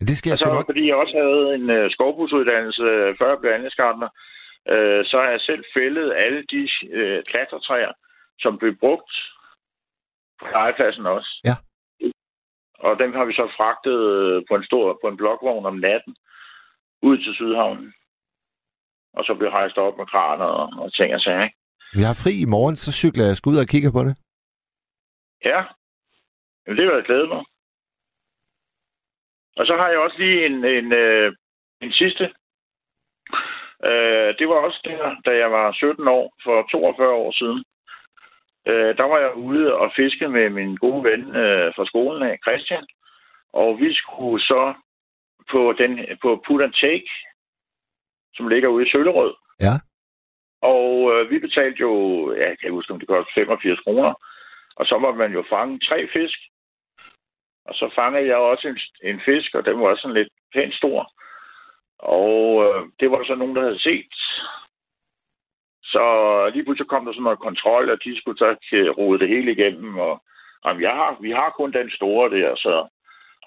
Det 0.07 0.17
skal 0.17 0.29
jeg 0.29 0.35
Og 0.35 0.39
sgu 0.39 0.49
så 0.49 0.53
nok. 0.53 0.65
fordi 0.71 0.87
jeg 0.87 0.95
også 0.95 1.15
havde 1.23 1.45
en 1.57 1.65
uh, 1.77 1.91
skovbrugsuddannelse, 1.95 2.83
øh, 2.83 3.17
før 3.19 3.29
jeg 3.29 3.39
blev 3.41 3.51
anlægsgartner, 3.51 4.09
uh, 4.73 5.01
så 5.09 5.15
har 5.23 5.29
jeg 5.35 5.41
selv 5.41 5.63
fældet 5.75 6.13
alle 6.23 6.41
de 6.53 6.61
uh, 6.97 7.19
klatretræer, 7.29 7.93
som 8.43 8.57
blev 8.57 8.73
brugt 8.83 9.11
på 10.39 10.45
legepladsen 10.55 11.05
også. 11.05 11.31
Ja. 11.49 11.55
Og 12.85 12.99
dem 12.99 13.11
har 13.13 13.25
vi 13.25 13.33
så 13.33 13.45
fragtet 13.57 13.99
øh, 14.15 14.43
på 14.49 14.55
en 14.55 14.65
stor 14.69 14.99
på 15.03 15.07
en 15.07 15.17
blokvogn 15.17 15.65
om 15.65 15.75
natten 15.75 16.15
ud 17.01 17.17
til 17.17 17.33
Sydhavnen. 17.33 17.93
Og 19.13 19.23
så 19.25 19.35
blev 19.39 19.51
hejst 19.51 19.77
op 19.77 19.97
med 19.97 20.05
kraner 20.05 20.45
og, 20.45 20.83
og 20.83 20.93
ting 20.93 21.13
og 21.15 21.21
sager. 21.21 21.49
Vi 21.93 22.01
har 22.01 22.21
fri 22.23 22.33
i 22.41 22.51
morgen, 22.55 22.75
så 22.75 22.91
cykler 22.91 23.25
jeg 23.25 23.35
sgu 23.37 23.49
ud 23.49 23.63
og 23.63 23.67
kigger 23.73 23.91
på 23.91 24.03
det. 24.03 24.15
Ja, 25.45 25.59
Jamen, 26.69 26.77
det 26.77 26.85
vil 26.87 26.95
jeg 26.95 27.05
glæde 27.09 27.27
mig. 27.27 27.43
Og 29.57 29.65
så 29.65 29.75
har 29.75 29.89
jeg 29.89 29.99
også 29.99 30.17
lige 30.17 30.45
en, 30.45 30.65
en, 30.65 30.93
øh, 30.93 31.33
en 31.81 31.91
sidste. 31.91 32.23
Øh, 33.85 34.29
det 34.39 34.49
var 34.49 34.55
også 34.55 34.79
der, 34.83 35.15
da 35.25 35.37
jeg 35.37 35.51
var 35.51 35.71
17 35.73 36.07
år, 36.07 36.33
for 36.43 36.67
42 36.71 37.09
år 37.09 37.31
siden. 37.31 37.63
Øh, 38.67 38.97
der 38.97 39.03
var 39.03 39.19
jeg 39.19 39.35
ude 39.35 39.73
og 39.73 39.91
fiske 39.95 40.27
med 40.27 40.49
min 40.49 40.75
gode 40.75 41.03
ven 41.03 41.35
øh, 41.35 41.73
fra 41.75 41.85
skolen 41.85 42.23
af, 42.23 42.39
Christian. 42.45 42.85
Og 43.53 43.79
vi 43.79 43.93
skulle 43.93 44.43
så 44.43 44.73
på, 45.51 45.73
den, 45.77 45.99
på 46.21 46.43
Put 46.47 46.61
and 46.61 46.73
Take, 46.73 47.09
som 48.35 48.47
ligger 48.47 48.69
ude 48.69 48.87
i 48.87 48.91
Søllerød. 48.91 49.33
Ja. 49.59 49.75
Og 50.61 51.11
øh, 51.13 51.29
vi 51.31 51.39
betalte 51.39 51.79
jo, 51.79 51.91
ja, 52.33 52.47
jeg 52.49 52.57
kan 52.59 52.71
huske, 52.71 52.93
om 52.93 52.99
det 52.99 53.07
kostede 53.07 53.33
85 53.35 53.79
kroner. 53.79 54.13
Og 54.75 54.85
så 54.85 54.97
måtte 54.97 55.17
man 55.17 55.33
jo 55.33 55.43
fange 55.49 55.79
tre 55.79 56.07
fisk. 56.13 56.39
Og 57.65 57.75
så 57.75 57.91
fangede 57.95 58.27
jeg 58.27 58.37
også 58.37 58.67
en, 58.67 58.79
en 59.09 59.21
fisk, 59.25 59.55
og 59.55 59.65
den 59.65 59.79
var 59.79 59.87
også 59.87 60.01
sådan 60.01 60.17
lidt 60.17 60.33
pænt 60.53 60.75
stor. 60.75 61.11
Og 61.99 62.65
øh, 62.65 62.87
det 62.99 63.11
var 63.11 63.17
der 63.17 63.25
så 63.25 63.35
nogen, 63.35 63.55
der 63.55 63.61
havde 63.61 63.79
set. 63.79 64.13
Så 65.83 66.03
lige 66.53 66.63
pludselig 66.63 66.87
kom 66.87 67.05
der 67.05 67.13
sådan 67.13 67.23
noget 67.23 67.39
kontrol, 67.39 67.89
og 67.89 68.03
de 68.03 68.17
skulle 68.17 68.37
så 68.37 68.55
rode 68.97 69.19
det 69.19 69.29
hele 69.29 69.51
igennem. 69.51 69.97
Og 69.97 70.23
jamen, 70.65 70.81
jeg 70.81 70.91
har, 70.91 71.17
vi 71.21 71.31
har 71.31 71.49
kun 71.49 71.71
den 71.73 71.91
store 71.91 72.29
der, 72.29 72.55
så 72.55 72.87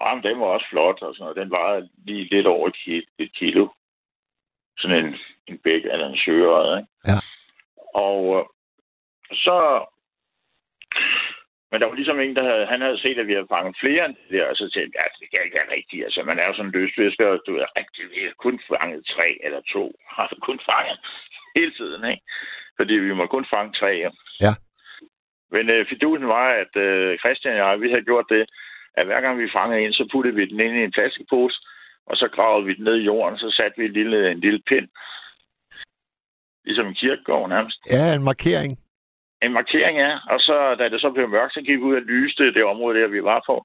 jamen, 0.00 0.22
den 0.22 0.40
var 0.40 0.46
også 0.46 0.66
flot. 0.70 1.02
Og 1.02 1.14
sådan 1.14 1.22
noget. 1.22 1.36
Den 1.36 1.50
var 1.50 1.88
lige 2.06 2.24
lidt 2.24 2.46
over 2.46 2.68
et, 2.86 3.04
et 3.18 3.32
kilo. 3.34 3.68
Sådan 4.78 5.04
en, 5.04 5.14
en 5.46 5.58
bæk 5.58 5.84
eller 5.84 6.08
en 6.08 6.18
søret, 6.24 6.78
ikke? 6.78 6.90
Ja. 7.06 7.18
Og 7.94 8.38
øh, 8.38 8.44
så 9.32 9.86
men 11.72 11.80
der 11.80 11.86
var 11.86 11.94
ligesom 11.94 12.20
en, 12.20 12.36
der 12.36 12.44
havde, 12.50 12.66
han 12.72 12.80
havde 12.86 13.02
set, 13.04 13.18
at 13.18 13.26
vi 13.26 13.34
havde 13.36 13.52
fanget 13.54 13.76
flere 13.82 14.04
end 14.06 14.16
det 14.20 14.30
der, 14.36 14.46
og 14.50 14.56
så 14.56 14.64
tænkte 14.74 14.94
jeg, 14.96 15.04
ja, 15.04 15.06
det 15.20 15.26
kan 15.30 15.44
ikke 15.44 15.58
være 15.58 15.74
rigtigt. 15.76 16.04
Altså, 16.06 16.20
man 16.30 16.38
er 16.38 16.46
jo 16.46 16.54
sådan 16.54 16.70
en 16.70 16.76
løsfisker, 16.78 17.26
og 17.34 17.40
du 17.46 17.52
er 17.64 17.68
rigtig, 17.80 18.02
vi 18.14 18.20
har 18.26 18.34
kun 18.46 18.56
fanget 18.70 19.00
tre 19.14 19.28
eller 19.46 19.60
to. 19.74 19.84
Har 20.16 20.28
kun 20.48 20.60
fanget 20.70 20.98
hele 21.56 21.72
tiden, 21.78 22.02
ikke? 22.12 22.22
Fordi 22.78 22.94
vi 23.06 23.12
må 23.18 23.24
kun 23.26 23.46
fange 23.54 23.72
tre. 23.80 23.92
Ja. 24.46 24.52
Men 25.54 25.64
øh, 25.74 25.86
fidusen 25.90 26.28
var, 26.36 26.48
at 26.62 26.72
øh, 26.86 27.18
Christian 27.22 27.54
og 27.54 27.58
jeg, 27.58 27.80
vi 27.80 27.90
havde 27.90 28.08
gjort 28.10 28.26
det, 28.34 28.42
at 28.98 29.06
hver 29.06 29.20
gang 29.20 29.34
vi 29.38 29.54
fangede 29.58 29.80
en, 29.84 29.92
så 29.92 30.04
puttede 30.12 30.36
vi 30.36 30.44
den 30.50 30.60
ind 30.60 30.76
i 30.76 30.84
en 30.84 30.96
plastikpose, 30.96 31.58
og 32.06 32.16
så 32.16 32.26
gravede 32.36 32.66
vi 32.66 32.74
den 32.74 32.84
ned 32.84 32.96
i 33.00 33.08
jorden, 33.10 33.38
så 33.38 33.48
satte 33.50 33.78
vi 33.78 33.84
en 33.84 33.92
lille, 33.92 34.30
en 34.30 34.40
lille 34.40 34.62
pind. 34.70 34.88
Ligesom 36.64 36.86
en 36.86 36.94
kirkegård 36.94 37.48
nærmest 37.48 37.78
Ja, 37.90 38.14
en 38.14 38.24
markering. 38.24 38.78
En 39.42 39.52
markering 39.52 39.96
er, 40.00 40.14
og 40.32 40.40
så 40.40 40.74
da 40.78 40.88
det 40.88 41.00
så 41.00 41.10
blev 41.10 41.28
mørkt, 41.28 41.52
så 41.54 41.60
gik 41.66 41.78
vi 41.78 41.82
ud 41.90 41.94
og 41.96 42.02
lyste 42.02 42.44
det 42.54 42.64
område 42.64 43.00
der, 43.00 43.08
vi 43.08 43.22
var 43.22 43.42
på. 43.46 43.56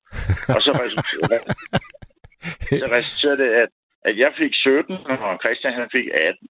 Og 0.55 0.61
så 0.65 0.71
resulterede, 0.83 1.43
så 2.81 2.85
resulterede 2.97 3.37
det, 3.43 3.49
at, 3.63 3.69
at 4.05 4.17
jeg 4.17 4.31
fik 4.37 4.53
17, 4.53 4.95
og 5.07 5.39
Christian 5.43 5.73
han 5.73 5.89
fik 5.91 6.07
18. 6.13 6.47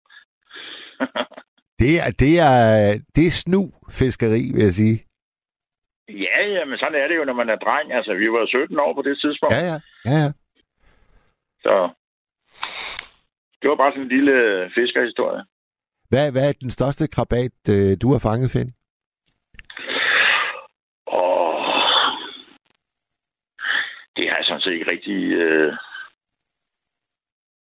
Det 1.80 1.94
er, 2.06 2.12
det 2.20 2.34
er, 2.40 2.58
det 3.16 3.26
er 3.28 3.32
snu 3.44 3.72
fiskeri, 3.92 4.44
vil 4.54 4.64
jeg 4.64 4.72
sige. 4.72 5.04
ja, 6.10 6.40
ja, 6.56 6.66
men 6.66 6.78
sådan 6.78 7.02
er 7.02 7.08
det 7.08 7.16
jo, 7.16 7.24
når 7.24 7.34
man 7.34 7.50
er 7.50 7.56
dreng. 7.56 7.94
Altså, 7.94 8.14
vi 8.14 8.32
var 8.32 8.46
17 8.48 8.80
år 8.80 8.94
på 8.94 9.02
det 9.02 9.18
tidspunkt, 9.22 9.54
Ja, 9.56 9.66
ja. 9.72 9.80
ja, 10.06 10.18
ja. 10.24 10.32
så 11.62 11.90
det 13.62 13.70
var 13.70 13.76
bare 13.76 13.92
sådan 13.92 14.04
en 14.04 14.10
lille 14.18 14.36
fiskerhistorie. 14.76 15.44
Hvad, 16.10 16.32
hvad 16.32 16.50
er 16.50 16.54
den 16.62 16.70
største 16.70 17.08
krabat, 17.08 17.52
øh, 17.70 17.98
du 18.02 18.12
har 18.12 18.20
fanget, 18.20 18.52
Finn? 18.52 18.72
Og 21.08 21.66
det 24.28 24.34
har 24.34 24.40
jeg 24.42 24.50
sådan 24.50 24.62
set 24.62 24.74
ikke 24.74 24.92
rigtig... 24.92 25.20
Øh... 25.44 25.72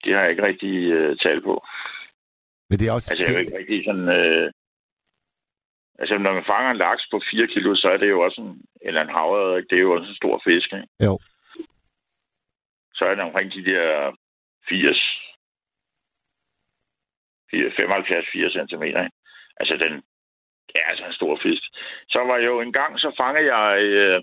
Det 0.05 0.15
har 0.15 0.21
jeg 0.23 0.31
ikke 0.31 0.47
rigtig 0.51 0.75
øh, 0.97 1.17
talt 1.17 1.45
på. 1.45 1.55
Men 2.69 2.79
det 2.79 2.89
er 2.89 2.93
også... 2.93 3.09
Altså, 3.11 3.25
jeg 3.25 3.31
er 3.31 3.39
jo 3.39 3.45
ikke 3.45 3.59
rigtig 3.59 3.85
sådan... 3.85 4.09
Øh... 4.19 4.53
Altså, 5.99 6.19
når 6.19 6.33
man 6.33 6.45
fanger 6.53 6.71
en 6.71 6.83
laks 6.87 7.05
på 7.11 7.21
4 7.31 7.47
kilo, 7.47 7.75
så 7.75 7.89
er 7.89 7.97
det 7.97 8.09
jo 8.11 8.21
også 8.21 8.41
en... 8.41 8.63
Eller 8.81 9.01
en 9.03 9.15
havre, 9.17 9.61
det 9.69 9.77
er 9.77 9.87
jo 9.87 9.93
også 9.93 10.09
en 10.09 10.21
stor 10.23 10.41
fisk, 10.45 10.69
ikke? 10.73 10.89
Jo. 11.07 11.19
Så 12.95 13.05
er 13.05 13.15
det 13.15 13.25
omkring 13.25 13.53
de 13.53 13.65
der 13.71 14.17
80... 14.69 14.99
75-80 17.53 18.67
cm, 18.69 18.83
ikke? 18.83 19.11
Altså, 19.61 19.75
den 19.83 19.93
det 20.69 20.77
er 20.81 20.89
altså 20.91 21.05
en 21.07 21.19
stor 21.21 21.39
fisk. 21.43 21.63
Så 22.09 22.19
var 22.31 22.39
jo 22.39 22.61
en 22.61 22.73
gang, 22.73 23.01
så 23.01 23.15
fangede 23.17 23.55
jeg... 23.55 23.83
Øh... 23.83 24.23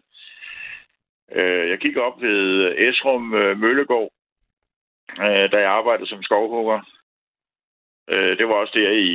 Øh, 1.32 1.69
jeg 1.69 1.78
gik 1.78 1.97
op 1.97 2.21
ved 2.21 2.73
Esrum 2.78 3.34
øh, 3.34 3.57
Møllegård, 3.57 4.11
øh, 5.19 5.51
da 5.51 5.57
jeg 5.57 5.71
arbejdede 5.71 6.09
som 6.09 6.23
skovhugger. 6.23 6.80
Øh, 8.09 8.38
det 8.38 8.47
var 8.47 8.53
også 8.53 8.73
der 8.80 8.91
i, 8.91 9.09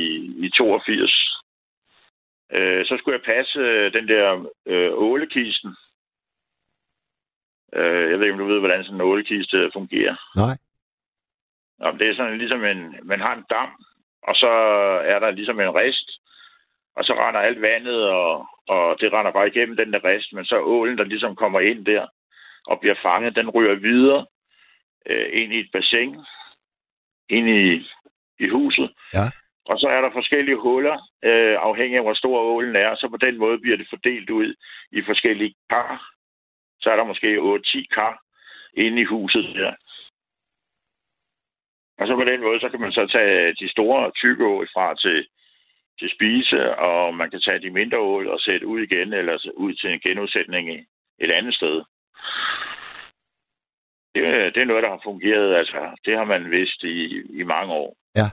i 0.45 0.49
82. 0.49 1.41
Øh, 2.51 2.85
så 2.85 2.97
skulle 2.97 3.17
jeg 3.17 3.35
passe 3.35 3.59
øh, 3.59 3.93
den 3.93 4.07
der 4.07 4.45
øh, 4.65 4.91
ålekisten. 4.93 5.75
Øh, 7.73 8.11
jeg 8.11 8.19
ved 8.19 8.25
ikke, 8.25 8.33
om 8.33 8.39
du 8.39 8.53
ved, 8.53 8.59
hvordan 8.59 8.83
sådan 8.83 8.95
en 8.95 9.01
ålekiste 9.01 9.71
fungerer. 9.73 10.15
Nej. 10.35 10.57
Jamen, 11.79 11.99
det 11.99 12.09
er 12.09 12.15
sådan 12.15 12.37
ligesom 12.37 12.65
en... 12.65 12.95
Man 13.03 13.19
har 13.19 13.35
en 13.35 13.45
dam, 13.49 13.69
og 14.23 14.35
så 14.35 14.51
er 15.13 15.19
der 15.19 15.31
ligesom 15.31 15.59
en 15.59 15.75
rist, 15.75 16.20
og 16.95 17.03
så 17.05 17.13
render 17.13 17.39
alt 17.39 17.61
vandet, 17.61 18.09
og, 18.09 18.47
og 18.67 18.97
det 18.99 19.13
render 19.13 19.31
bare 19.31 19.47
igennem 19.47 19.77
den 19.77 19.93
der 19.93 20.05
rist, 20.05 20.33
men 20.33 20.45
så 20.45 20.59
ålen, 20.59 20.97
der 20.97 21.03
ligesom 21.03 21.35
kommer 21.35 21.59
ind 21.59 21.85
der 21.85 22.07
og 22.67 22.79
bliver 22.79 22.95
fanget, 23.01 23.35
den 23.35 23.49
ryger 23.49 23.75
videre 23.75 24.25
øh, 25.05 25.29
ind 25.33 25.53
i 25.53 25.59
et 25.59 25.69
bassin, 25.73 26.17
ind 27.29 27.49
i, 27.49 27.87
i 28.39 28.47
huset. 28.49 28.93
Ja. 29.13 29.25
Og 29.65 29.79
så 29.79 29.87
er 29.87 30.01
der 30.01 30.11
forskellige 30.11 30.57
huller, 30.57 30.97
øh, 31.23 31.57
afhængig 31.59 31.97
af 31.97 32.03
hvor 32.03 32.13
stor 32.13 32.39
ålen 32.39 32.75
er, 32.75 32.95
så 32.95 33.07
på 33.09 33.17
den 33.17 33.37
måde 33.37 33.59
bliver 33.59 33.77
det 33.77 33.87
fordelt 33.89 34.29
ud 34.29 34.55
i 34.91 35.01
forskellige 35.01 35.53
kar. 35.69 36.11
Så 36.81 36.91
er 36.91 36.95
der 36.95 37.03
måske 37.03 37.37
8-10 37.37 37.85
kar 37.91 38.21
inde 38.73 39.01
i 39.01 39.05
huset 39.05 39.55
der. 39.55 39.73
Og 41.99 42.07
så 42.07 42.15
på 42.15 42.23
den 42.23 42.41
måde, 42.41 42.59
så 42.59 42.69
kan 42.69 42.81
man 42.81 42.91
så 42.91 43.07
tage 43.07 43.53
de 43.53 43.71
store 43.71 44.11
tykke 44.11 44.45
ål 44.45 44.67
fra 44.73 44.95
til, 44.95 45.27
til 46.01 46.09
spise, 46.15 46.75
og 46.75 47.15
man 47.15 47.29
kan 47.31 47.41
tage 47.41 47.59
de 47.59 47.69
mindre 47.69 47.97
ål 47.97 48.27
og 48.27 48.39
sætte 48.39 48.67
ud 48.67 48.79
igen, 48.81 49.13
eller 49.13 49.51
ud 49.55 49.73
til 49.73 49.89
en 49.93 49.99
genudsætning 49.99 50.63
i 50.75 50.77
et 51.23 51.31
andet 51.31 51.55
sted. 51.55 51.75
Det, 54.15 54.23
det 54.53 54.61
er 54.61 54.69
noget, 54.69 54.83
der 54.83 54.89
har 54.89 55.01
fungeret, 55.03 55.55
altså 55.55 55.79
det 56.05 56.17
har 56.17 56.25
man 56.25 56.51
vidst 56.51 56.83
i, 56.83 56.97
i 57.39 57.43
mange 57.43 57.73
år. 57.73 57.95
Ja. 58.15 58.27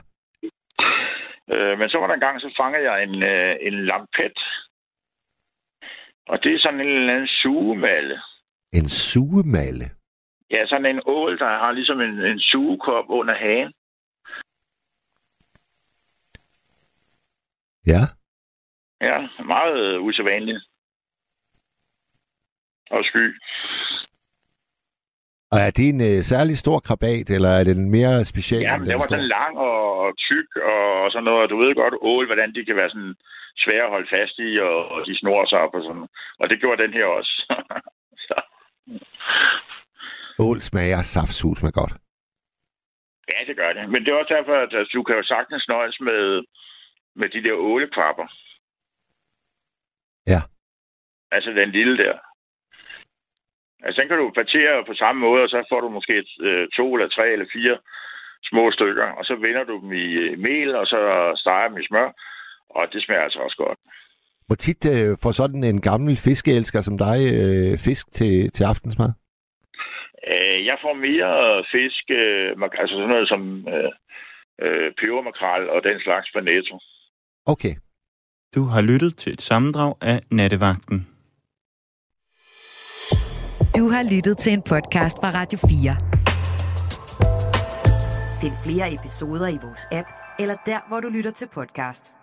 Øh, 1.53 1.79
men 1.79 1.89
så 1.89 1.97
var 1.97 2.07
der 2.07 2.13
en 2.13 2.27
gang, 2.27 2.41
så 2.41 2.53
fangede 2.57 2.91
jeg 2.91 3.03
en, 3.03 3.23
øh, 3.23 3.55
en 3.61 3.85
lampet. 3.85 4.39
Og 6.27 6.43
det 6.43 6.53
er 6.53 6.59
sådan 6.59 6.81
en 6.81 6.87
eller 6.87 7.13
anden 7.13 7.27
sugemalle. 7.27 8.21
En 8.73 8.89
sugemalle. 8.89 9.85
Ja, 10.51 10.65
sådan 10.65 10.85
en 10.85 11.01
ål, 11.05 11.39
der 11.39 11.45
har 11.45 11.71
ligesom 11.71 12.01
en, 12.01 12.25
en 12.25 12.39
sugekop 12.39 13.05
under 13.09 13.35
hagen. 13.35 13.73
Ja. 17.87 18.01
Ja, 19.01 19.27
meget 19.45 19.97
usædvanligt. 19.97 20.59
Og 22.91 23.05
sky. 23.05 23.25
Og 25.51 25.59
er 25.67 25.71
det 25.77 25.89
en 25.89 26.01
øh, 26.01 26.21
særlig 26.33 26.57
stor 26.57 26.79
krabat, 26.79 27.29
eller 27.29 27.49
er 27.49 27.63
det 27.63 27.75
en 27.77 27.89
mere 27.97 28.25
speciel? 28.25 28.61
Ja, 28.61 28.77
men 28.77 28.81
den 28.81 28.89
den 28.89 28.99
var 28.99 29.05
store? 29.05 29.17
sådan 29.17 29.27
lang 29.37 29.57
og, 29.57 29.97
og 30.03 30.17
tyk 30.17 30.49
og 30.71 31.11
sådan 31.11 31.23
noget. 31.23 31.41
Og 31.43 31.49
du 31.49 31.57
ved 31.57 31.75
godt, 31.75 31.95
ål, 32.01 32.25
hvordan 32.25 32.53
de 32.55 32.65
kan 32.65 32.75
være 32.75 32.89
sådan 32.89 33.15
svære 33.63 33.83
at 33.85 33.89
holde 33.95 34.09
fast 34.15 34.35
i, 34.39 34.49
og, 34.59 34.77
og 34.93 34.99
de 35.07 35.19
snor 35.19 35.45
sig 35.45 35.59
op 35.59 35.73
og 35.73 35.83
sådan. 35.83 36.07
Og 36.39 36.49
det 36.49 36.59
gjorde 36.59 36.83
den 36.83 36.93
her 36.93 37.05
også. 37.05 37.33
Så, 38.27 38.35
Ål 40.39 40.59
smager 40.61 41.01
saftsus 41.01 41.63
med 41.63 41.71
godt. 41.71 41.93
ja, 43.31 43.39
det 43.47 43.55
gør 43.61 43.71
det. 43.73 43.89
Men 43.91 43.99
det 44.01 44.09
er 44.11 44.19
også 44.21 44.33
derfor, 44.37 44.55
at 44.65 44.73
altså, 44.79 44.91
du 44.93 45.03
kan 45.03 45.15
jo 45.15 45.23
sagtens 45.23 45.65
nøjes 45.67 45.97
med, 46.09 46.43
med 47.19 47.29
de 47.29 47.43
der 47.43 47.53
ålekrabber. 47.53 48.27
Ja. 50.27 50.41
Altså 51.31 51.49
den 51.49 51.69
lille 51.71 51.97
der. 51.97 52.17
Altså, 53.83 54.01
den 54.01 54.07
kan 54.09 54.17
du 54.17 54.31
partere 54.35 54.85
på 54.85 54.93
samme 54.93 55.21
måde, 55.21 55.43
og 55.43 55.49
så 55.49 55.65
får 55.69 55.81
du 55.81 55.89
måske 55.89 56.25
øh, 56.41 56.67
to 56.77 56.85
eller 56.95 57.09
tre 57.09 57.31
eller 57.31 57.45
fire 57.53 57.77
små 58.43 58.71
stykker, 58.71 59.07
og 59.17 59.25
så 59.25 59.35
vender 59.35 59.63
du 59.63 59.75
dem 59.81 59.91
i 59.93 60.07
øh, 60.23 60.39
mel, 60.39 60.75
og 60.75 60.87
så 60.87 60.99
steger 61.35 61.67
dem 61.67 61.77
i 61.77 61.85
smør, 61.87 62.09
og 62.69 62.93
det 62.93 63.03
smager 63.03 63.21
altså 63.21 63.39
også 63.39 63.57
godt. 63.57 63.79
Hvor 64.47 64.55
tit 64.55 64.85
øh, 64.93 65.17
får 65.23 65.31
sådan 65.31 65.63
en 65.63 65.81
gammel 65.81 66.17
fiskeelsker 66.17 66.81
som 66.81 66.97
dig 66.97 67.19
øh, 67.39 67.77
fisk 67.87 68.05
til, 68.13 68.51
til 68.51 68.63
aftensmad? 68.63 69.11
Øh, 70.31 70.65
jeg 70.65 70.77
får 70.81 70.93
mere 70.93 71.33
fisk, 71.71 72.03
øh, 72.21 72.49
altså 72.81 72.95
sådan 72.95 73.13
noget 73.15 73.27
som 73.27 73.67
øh, 73.75 73.91
øh, 74.63 74.91
pebermakrel 74.99 75.69
og 75.69 75.83
den 75.83 75.99
slags 75.99 76.27
fra 76.33 76.41
Netto. 76.41 76.79
Okay. 77.49 77.75
Du 78.55 78.63
har 78.63 78.81
lyttet 78.81 79.17
til 79.17 79.33
et 79.33 79.41
sammendrag 79.41 79.95
af 80.01 80.19
Nattevagten. 80.31 81.07
Du 83.77 83.89
har 83.89 84.03
lyttet 84.11 84.37
til 84.37 84.53
en 84.53 84.61
podcast 84.61 85.17
fra 85.17 85.31
Radio 85.33 85.59
4. 85.59 85.95
Find 88.41 88.53
flere 88.63 88.93
episoder 88.93 89.47
i 89.47 89.57
vores 89.63 89.87
app, 89.91 90.07
eller 90.39 90.55
der, 90.65 90.79
hvor 90.87 90.99
du 90.99 91.09
lytter 91.09 91.31
til 91.31 91.47
podcast. 91.53 92.13